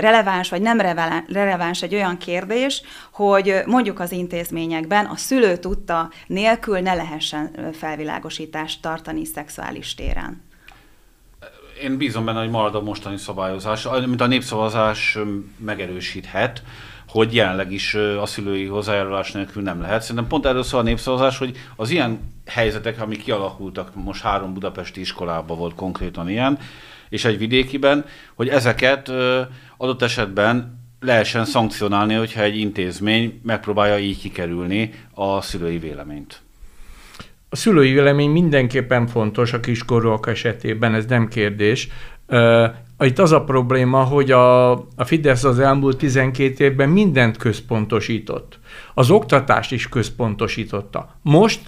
releváns 0.00 0.48
vagy 0.48 0.62
nem 0.62 0.80
releváns 1.28 1.82
egy 1.82 1.94
olyan 1.94 2.18
kérdés, 2.18 2.82
hogy 3.12 3.62
mondjuk 3.66 4.00
az 4.00 4.12
intézményekben 4.12 5.06
a 5.06 5.16
szülő 5.16 5.56
tudta 5.56 6.10
nélkül 6.26 6.78
ne 6.78 6.94
lehessen 6.94 7.50
felvilágosítást 7.72 8.82
tartani 8.82 9.24
szexuális 9.24 9.94
téren. 9.94 10.42
Én 11.82 11.96
bízom 11.96 12.24
benne, 12.24 12.38
hogy 12.38 12.50
marad 12.50 12.74
a 12.74 12.82
mostani 12.82 13.16
szabályozás, 13.16 13.86
mint 14.06 14.20
a 14.20 14.26
népszavazás 14.26 15.18
megerősíthet, 15.58 16.62
hogy 17.08 17.34
jelenleg 17.34 17.72
is 17.72 17.94
a 17.94 18.26
szülői 18.26 18.66
hozzájárulás 18.66 19.32
nélkül 19.32 19.62
nem 19.62 19.80
lehet. 19.80 20.00
Szerintem 20.00 20.26
pont 20.26 20.46
erről 20.46 20.62
szól 20.62 20.80
a 20.80 20.82
népszavazás, 20.82 21.38
hogy 21.38 21.56
az 21.76 21.90
ilyen 21.90 22.32
helyzetek, 22.46 23.00
amik 23.00 23.22
kialakultak, 23.22 23.94
most 23.94 24.22
három 24.22 24.54
budapesti 24.54 25.00
iskolában 25.00 25.58
volt 25.58 25.74
konkrétan 25.74 26.28
ilyen, 26.28 26.58
és 27.14 27.24
egy 27.24 27.38
vidékiben, 27.38 28.04
hogy 28.34 28.48
ezeket 28.48 29.12
adott 29.76 30.02
esetben 30.02 30.78
lehessen 31.00 31.44
szankcionálni, 31.44 32.14
hogyha 32.14 32.42
egy 32.42 32.56
intézmény 32.56 33.40
megpróbálja 33.42 33.98
így 33.98 34.20
kikerülni 34.20 34.92
a 35.14 35.40
szülői 35.40 35.78
véleményt. 35.78 36.42
A 37.48 37.56
szülői 37.56 37.92
vélemény 37.92 38.30
mindenképpen 38.30 39.06
fontos 39.06 39.52
a 39.52 39.60
kiskorúak 39.60 40.26
esetében, 40.26 40.94
ez 40.94 41.06
nem 41.06 41.28
kérdés. 41.28 41.88
Itt 42.98 43.18
az 43.18 43.32
a 43.32 43.44
probléma, 43.44 44.02
hogy 44.02 44.30
a, 44.30 44.72
a 44.72 45.04
Fidesz 45.04 45.44
az 45.44 45.58
elmúlt 45.58 45.96
12 45.96 46.64
évben 46.64 46.88
mindent 46.88 47.36
központosított. 47.36 48.58
Az 48.94 49.10
oktatást 49.10 49.72
is 49.72 49.88
központosította. 49.88 51.18
Most 51.22 51.60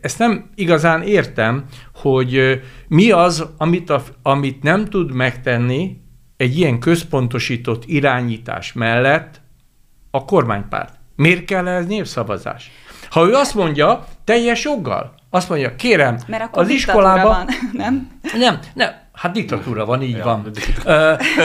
ezt 0.00 0.18
nem 0.18 0.50
igazán 0.54 1.02
értem, 1.02 1.64
hogy 1.94 2.60
mi 2.88 3.10
az, 3.10 3.46
amit, 3.56 3.90
a, 3.90 4.02
amit 4.22 4.62
nem 4.62 4.84
tud 4.84 5.12
megtenni 5.12 6.02
egy 6.36 6.58
ilyen 6.58 6.78
központosított 6.78 7.84
irányítás 7.86 8.72
mellett 8.72 9.40
a 10.10 10.24
kormánypárt. 10.24 10.94
Miért 11.16 11.44
kell 11.44 11.68
ez 11.68 11.86
népszavazás? 11.86 12.70
Ha 13.10 13.26
ő 13.26 13.32
azt 13.32 13.54
mondja, 13.54 14.06
teljes 14.24 14.64
joggal, 14.64 15.14
azt 15.30 15.48
mondja, 15.48 15.76
kérem, 15.76 16.18
Mert 16.26 16.42
akkor 16.42 16.62
az 16.62 16.68
iskolában... 16.68 17.24
van, 17.24 17.46
nem? 17.72 18.08
Nem, 18.38 18.58
nem, 18.74 18.90
hát 19.14 19.32
diktatúra 19.32 19.84
van, 19.84 20.02
így 20.02 20.16
Ja, 20.16 20.24
van. 20.24 20.50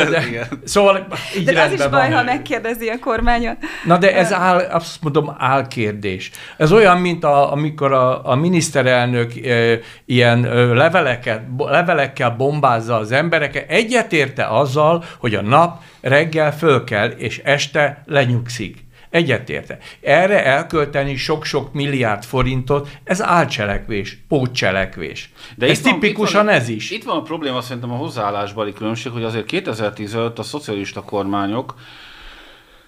de, 0.10 0.26
Igen. 0.28 0.48
szóval 0.64 1.08
így 1.38 1.46
De 1.46 1.62
az 1.62 1.72
is 1.72 1.78
baj, 1.88 1.90
van. 2.10 2.14
ha 2.14 2.24
megkérdezi 2.24 2.88
a 2.88 3.00
kormánya. 3.00 3.58
Na 3.86 3.98
de 3.98 4.16
ez 4.16 4.34
áll, 4.34 4.58
azt 4.60 5.02
mondom, 5.02 5.36
álkérdés. 5.38 6.32
Ez 6.58 6.72
olyan, 6.72 6.98
mint 6.98 7.24
a, 7.24 7.52
amikor 7.52 7.92
a, 7.94 8.26
a 8.30 8.36
miniszterelnök 8.36 9.46
e, 9.46 9.80
ilyen 10.06 10.46
e, 10.46 10.54
leveleket, 10.64 11.42
levelekkel 11.58 12.30
bombázza 12.30 12.96
az 12.96 13.12
embereket. 13.12 13.70
Egyetérte 13.70 14.46
azzal, 14.46 15.04
hogy 15.18 15.36
a 15.36 15.42
nap 15.42 15.82
reggel 16.02 16.54
föl 16.54 16.84
kell, 16.84 17.08
és 17.10 17.38
este 17.44 18.04
lenyugszik. 18.06 18.88
Egyetérte. 19.10 19.78
Erre 20.02 20.46
elkölteni 20.46 21.16
sok-sok 21.16 21.74
milliárd 21.74 22.24
forintot, 22.24 22.90
ez 23.04 23.22
álcselekvés, 23.22 24.18
pótcselekvés. 24.28 25.32
De 25.56 25.66
ez 25.68 25.78
itt 25.78 25.84
van- 25.84 26.00
tipikusan 26.00 26.46
van, 26.46 26.54
ez 26.54 26.70
is. 26.70 26.92
Itt 26.92 27.04
van 27.04 27.18
a 27.18 27.22
probléma 27.22 27.62
szerintem 27.62 27.92
a 27.92 27.96
hozzáállásbeli 27.96 28.74
különbség, 28.74 29.12
hogy 29.12 29.24
azért 29.24 29.46
2015 29.46 30.40
a 30.40 30.44
szocialista 30.44 31.02
kormányok 31.02 31.74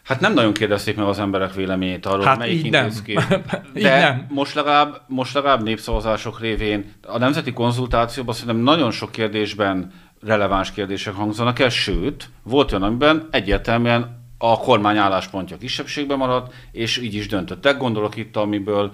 Hát 0.04 0.20
nem 0.20 0.34
nagyon 0.34 0.54
kérdezték 0.54 0.96
meg 0.96 1.06
az 1.06 1.20
emberek 1.20 1.54
véleményét 1.54 2.06
arról, 2.06 2.26
Hát 2.26 2.38
melyik 2.38 2.66
így 2.66 2.72
nem. 2.72 2.90
Így 3.06 3.84
De 3.84 4.00
nem. 4.00 4.26
Most, 4.30 4.54
legalább, 4.56 5.02
most 5.08 5.34
legalább 5.34 5.64
népszavazások 5.64 6.40
révén 6.40 6.94
a 7.08 7.18
nemzeti 7.18 7.54
konzultációban 7.54 8.34
szerintem 8.34 8.64
nagyon 8.64 8.92
sok 8.92 9.12
kérdésben 9.12 9.92
releváns 10.22 10.72
kérdések 10.72 11.14
hangzanak 11.14 11.60
el, 11.60 11.70
sőt, 11.70 12.30
volt 12.44 12.72
olyan, 12.72 12.84
amiben 12.84 13.28
egyértelműen 13.32 14.21
a 14.44 14.58
kormány 14.58 14.98
álláspontja 14.98 15.58
kisebbségben 15.58 16.18
maradt, 16.18 16.54
és 16.72 16.98
így 16.98 17.14
is 17.14 17.28
döntöttek. 17.28 17.78
Gondolok 17.78 18.16
itt, 18.16 18.36
amiből, 18.36 18.92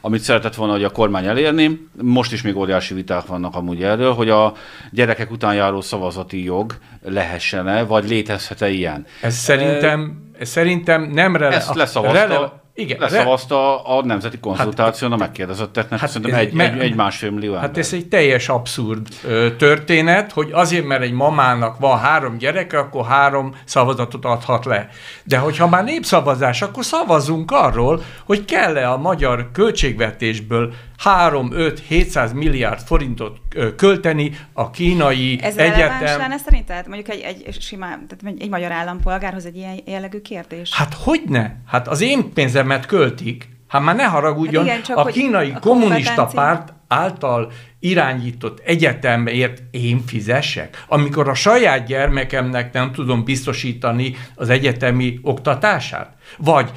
amit 0.00 0.20
szeretett 0.20 0.54
volna, 0.54 0.72
hogy 0.72 0.84
a 0.84 0.90
kormány 0.90 1.26
elérni. 1.26 1.88
Most 2.02 2.32
is 2.32 2.42
még 2.42 2.56
óriási 2.56 2.94
viták 2.94 3.26
vannak 3.26 3.54
amúgy 3.54 3.82
erről, 3.82 4.12
hogy 4.12 4.30
a 4.30 4.52
gyerekek 4.90 5.30
után 5.30 5.54
járó 5.54 5.80
szavazati 5.80 6.44
jog 6.44 6.74
lehessen-e, 7.02 7.82
vagy 7.82 8.08
létezhet-e 8.08 8.68
ilyen. 8.68 9.06
Ez 9.20 9.34
szerintem, 9.34 10.30
ez 10.38 10.48
szerintem 10.48 11.02
nem 11.02 11.36
rele... 11.36 11.54
Ezt 11.54 11.74
leszavazta, 11.74 12.26
rele... 12.26 12.64
Igen, 12.78 12.96
leszavazta 13.00 13.82
a 13.84 14.04
nemzeti 14.04 14.38
konzultáción 14.38 15.10
hát, 15.10 15.20
a 15.20 15.22
megkérdezetteknek, 15.22 15.98
hát 15.98 16.10
szerintem 16.10 16.38
egy, 16.38 16.60
egy, 16.60 16.78
egy 16.78 16.94
másfél 16.94 17.30
millió 17.30 17.54
ember. 17.54 17.68
Hát 17.68 17.78
ez 17.78 17.92
egy 17.92 18.06
teljes 18.06 18.48
abszurd 18.48 19.08
ö, 19.24 19.56
történet, 19.56 20.32
hogy 20.32 20.50
azért, 20.52 20.84
mert 20.84 21.02
egy 21.02 21.12
mamának 21.12 21.78
van 21.78 21.98
három 21.98 22.38
gyereke, 22.38 22.78
akkor 22.78 23.06
három 23.06 23.54
szavazatot 23.64 24.24
adhat 24.24 24.64
le. 24.64 24.88
De 25.24 25.38
hogyha 25.38 25.68
már 25.68 25.84
népszavazás, 25.84 26.62
akkor 26.62 26.84
szavazunk 26.84 27.50
arról, 27.50 28.02
hogy 28.24 28.44
kell-e 28.44 28.90
a 28.90 28.96
magyar 28.96 29.50
költségvetésből 29.52 30.74
3-5-700 31.04 32.34
milliárd 32.34 32.80
forintot 32.80 33.38
költeni 33.76 34.38
a 34.52 34.70
kínai 34.70 35.38
Ez 35.42 35.56
egyetem. 35.56 36.06
Ez 36.06 36.16
lenne 36.16 36.38
szerinted? 36.38 36.86
Mondjuk 36.86 37.08
egy, 37.08 37.20
egy, 37.20 37.60
simá, 37.60 37.88
tehát 37.88 38.38
egy 38.38 38.48
magyar 38.48 38.72
állampolgárhoz 38.72 39.46
egy 39.46 39.56
ilyen 39.56 39.80
jellegű 39.86 40.20
kérdés? 40.20 40.74
Hát 40.74 40.94
hogy 40.94 41.22
ne? 41.28 41.50
Hát 41.66 41.88
az 41.88 42.00
én 42.00 42.32
pénzemet 42.32 42.86
költik, 42.86 43.54
Hát 43.68 43.82
már 43.82 43.96
ne 43.96 44.04
haragudjon, 44.04 44.68
hát 44.68 44.78
igen, 44.78 44.96
a 44.96 45.04
kínai 45.04 45.52
a 45.54 45.58
kommunista 45.58 46.26
párt 46.26 46.72
által 46.88 47.52
irányított 47.78 48.58
egyetemért 48.64 49.62
én 49.70 50.02
fizessek? 50.06 50.84
Amikor 50.88 51.28
a 51.28 51.34
saját 51.34 51.86
gyermekemnek 51.86 52.72
nem 52.72 52.92
tudom 52.92 53.24
biztosítani 53.24 54.16
az 54.34 54.48
egyetemi 54.48 55.18
oktatását? 55.22 56.14
Vagy 56.38 56.70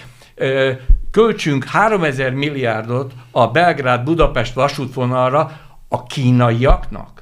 költsünk 1.12 1.64
3000 1.64 2.34
milliárdot 2.34 3.14
a 3.32 3.48
Belgrád-Budapest 3.48 4.54
vasútvonalra 4.54 5.60
a 5.88 6.04
kínaiaknak? 6.04 7.19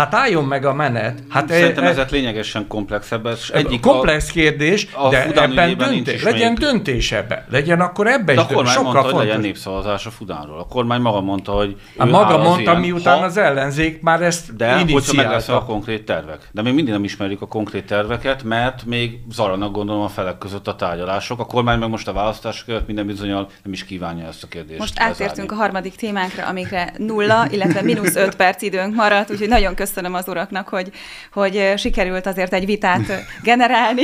Hát 0.00 0.14
álljon 0.14 0.44
meg 0.44 0.64
a 0.64 0.74
menet. 0.74 1.22
Hát 1.28 1.48
Szerintem 1.48 1.84
e, 1.84 1.88
ez 1.88 2.10
lényegesen 2.10 2.66
komplexebb. 2.66 3.26
Ez 3.26 3.40
egyik 3.52 3.80
komplex 3.80 4.28
a, 4.28 4.32
kérdés, 4.32 4.88
a 4.92 5.08
de 5.08 5.24
ebben 5.24 5.76
döntés, 5.76 6.22
legyen 6.22 6.48
még... 6.48 6.58
döntés 6.58 7.12
ebbe. 7.12 7.46
Legyen 7.50 7.80
akkor 7.80 8.06
ebbe 8.06 8.32
is. 8.32 8.38
De 8.38 8.44
a 8.44 8.46
kormány 8.46 8.72
sokkal 8.72 8.82
mondta, 8.82 9.02
fontos. 9.02 9.18
hogy 9.18 9.26
legyen 9.26 9.40
népszavazás 9.40 10.06
a 10.06 10.10
Fudánról. 10.10 10.58
A 10.58 10.66
kormány 10.66 11.00
maga 11.00 11.20
mondta, 11.20 11.52
hogy 11.52 11.76
a 11.96 12.02
hát 12.02 12.10
maga 12.10 12.38
mondta, 12.38 12.60
ilyen, 12.60 12.80
miután 12.80 13.18
ha, 13.18 13.24
az 13.24 13.36
ellenzék 13.36 14.02
már 14.02 14.22
ezt 14.22 14.56
De 14.56 14.78
hogyha 14.90 15.12
meg 15.14 15.28
lesz 15.28 15.48
a 15.48 15.64
konkrét 15.64 16.04
tervek. 16.04 16.48
De 16.52 16.62
még 16.62 16.74
mindig 16.74 16.92
nem 16.92 17.04
ismerjük 17.04 17.42
a 17.42 17.46
konkrét 17.46 17.86
terveket, 17.86 18.42
mert 18.42 18.84
még 18.84 19.18
zaranak 19.30 19.72
gondolom 19.72 20.02
a 20.02 20.08
felek 20.08 20.38
között 20.38 20.68
a 20.68 20.76
tárgyalások. 20.76 21.40
A 21.40 21.44
kormány 21.44 21.78
meg 21.78 21.88
most 21.88 22.08
a 22.08 22.12
választás 22.12 22.64
között 22.64 22.86
minden 22.86 23.06
bizonyal 23.06 23.48
nem 23.62 23.72
is 23.72 23.84
kívánja 23.84 24.26
ezt 24.26 24.42
a 24.42 24.46
kérdést. 24.46 24.78
Most 24.78 25.00
átértünk 25.00 25.52
a 25.52 25.54
harmadik 25.54 25.94
témánkra, 25.94 26.46
amikre 26.46 26.92
nulla, 26.96 27.46
illetve 27.50 27.82
mínusz 27.82 28.16
öt 28.16 28.36
perc 28.36 28.62
időnk 28.62 28.94
maradt, 28.94 29.30
úgyhogy 29.30 29.48
nagyon 29.48 29.74
köszönöm 29.90 30.14
az 30.14 30.28
uraknak, 30.28 30.68
hogy, 30.68 30.90
hogy 31.32 31.72
sikerült 31.76 32.26
azért 32.26 32.52
egy 32.52 32.66
vitát 32.66 33.02
generálni. 33.42 34.02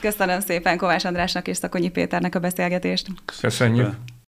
Köszönöm 0.00 0.40
szépen 0.40 0.76
Kovács 0.76 1.04
Andrásnak 1.04 1.48
és 1.48 1.56
Szakonyi 1.56 1.88
Péternek 1.88 2.34
a 2.34 2.38
beszélgetést. 2.38 3.06
Köszönjük. 3.40 4.13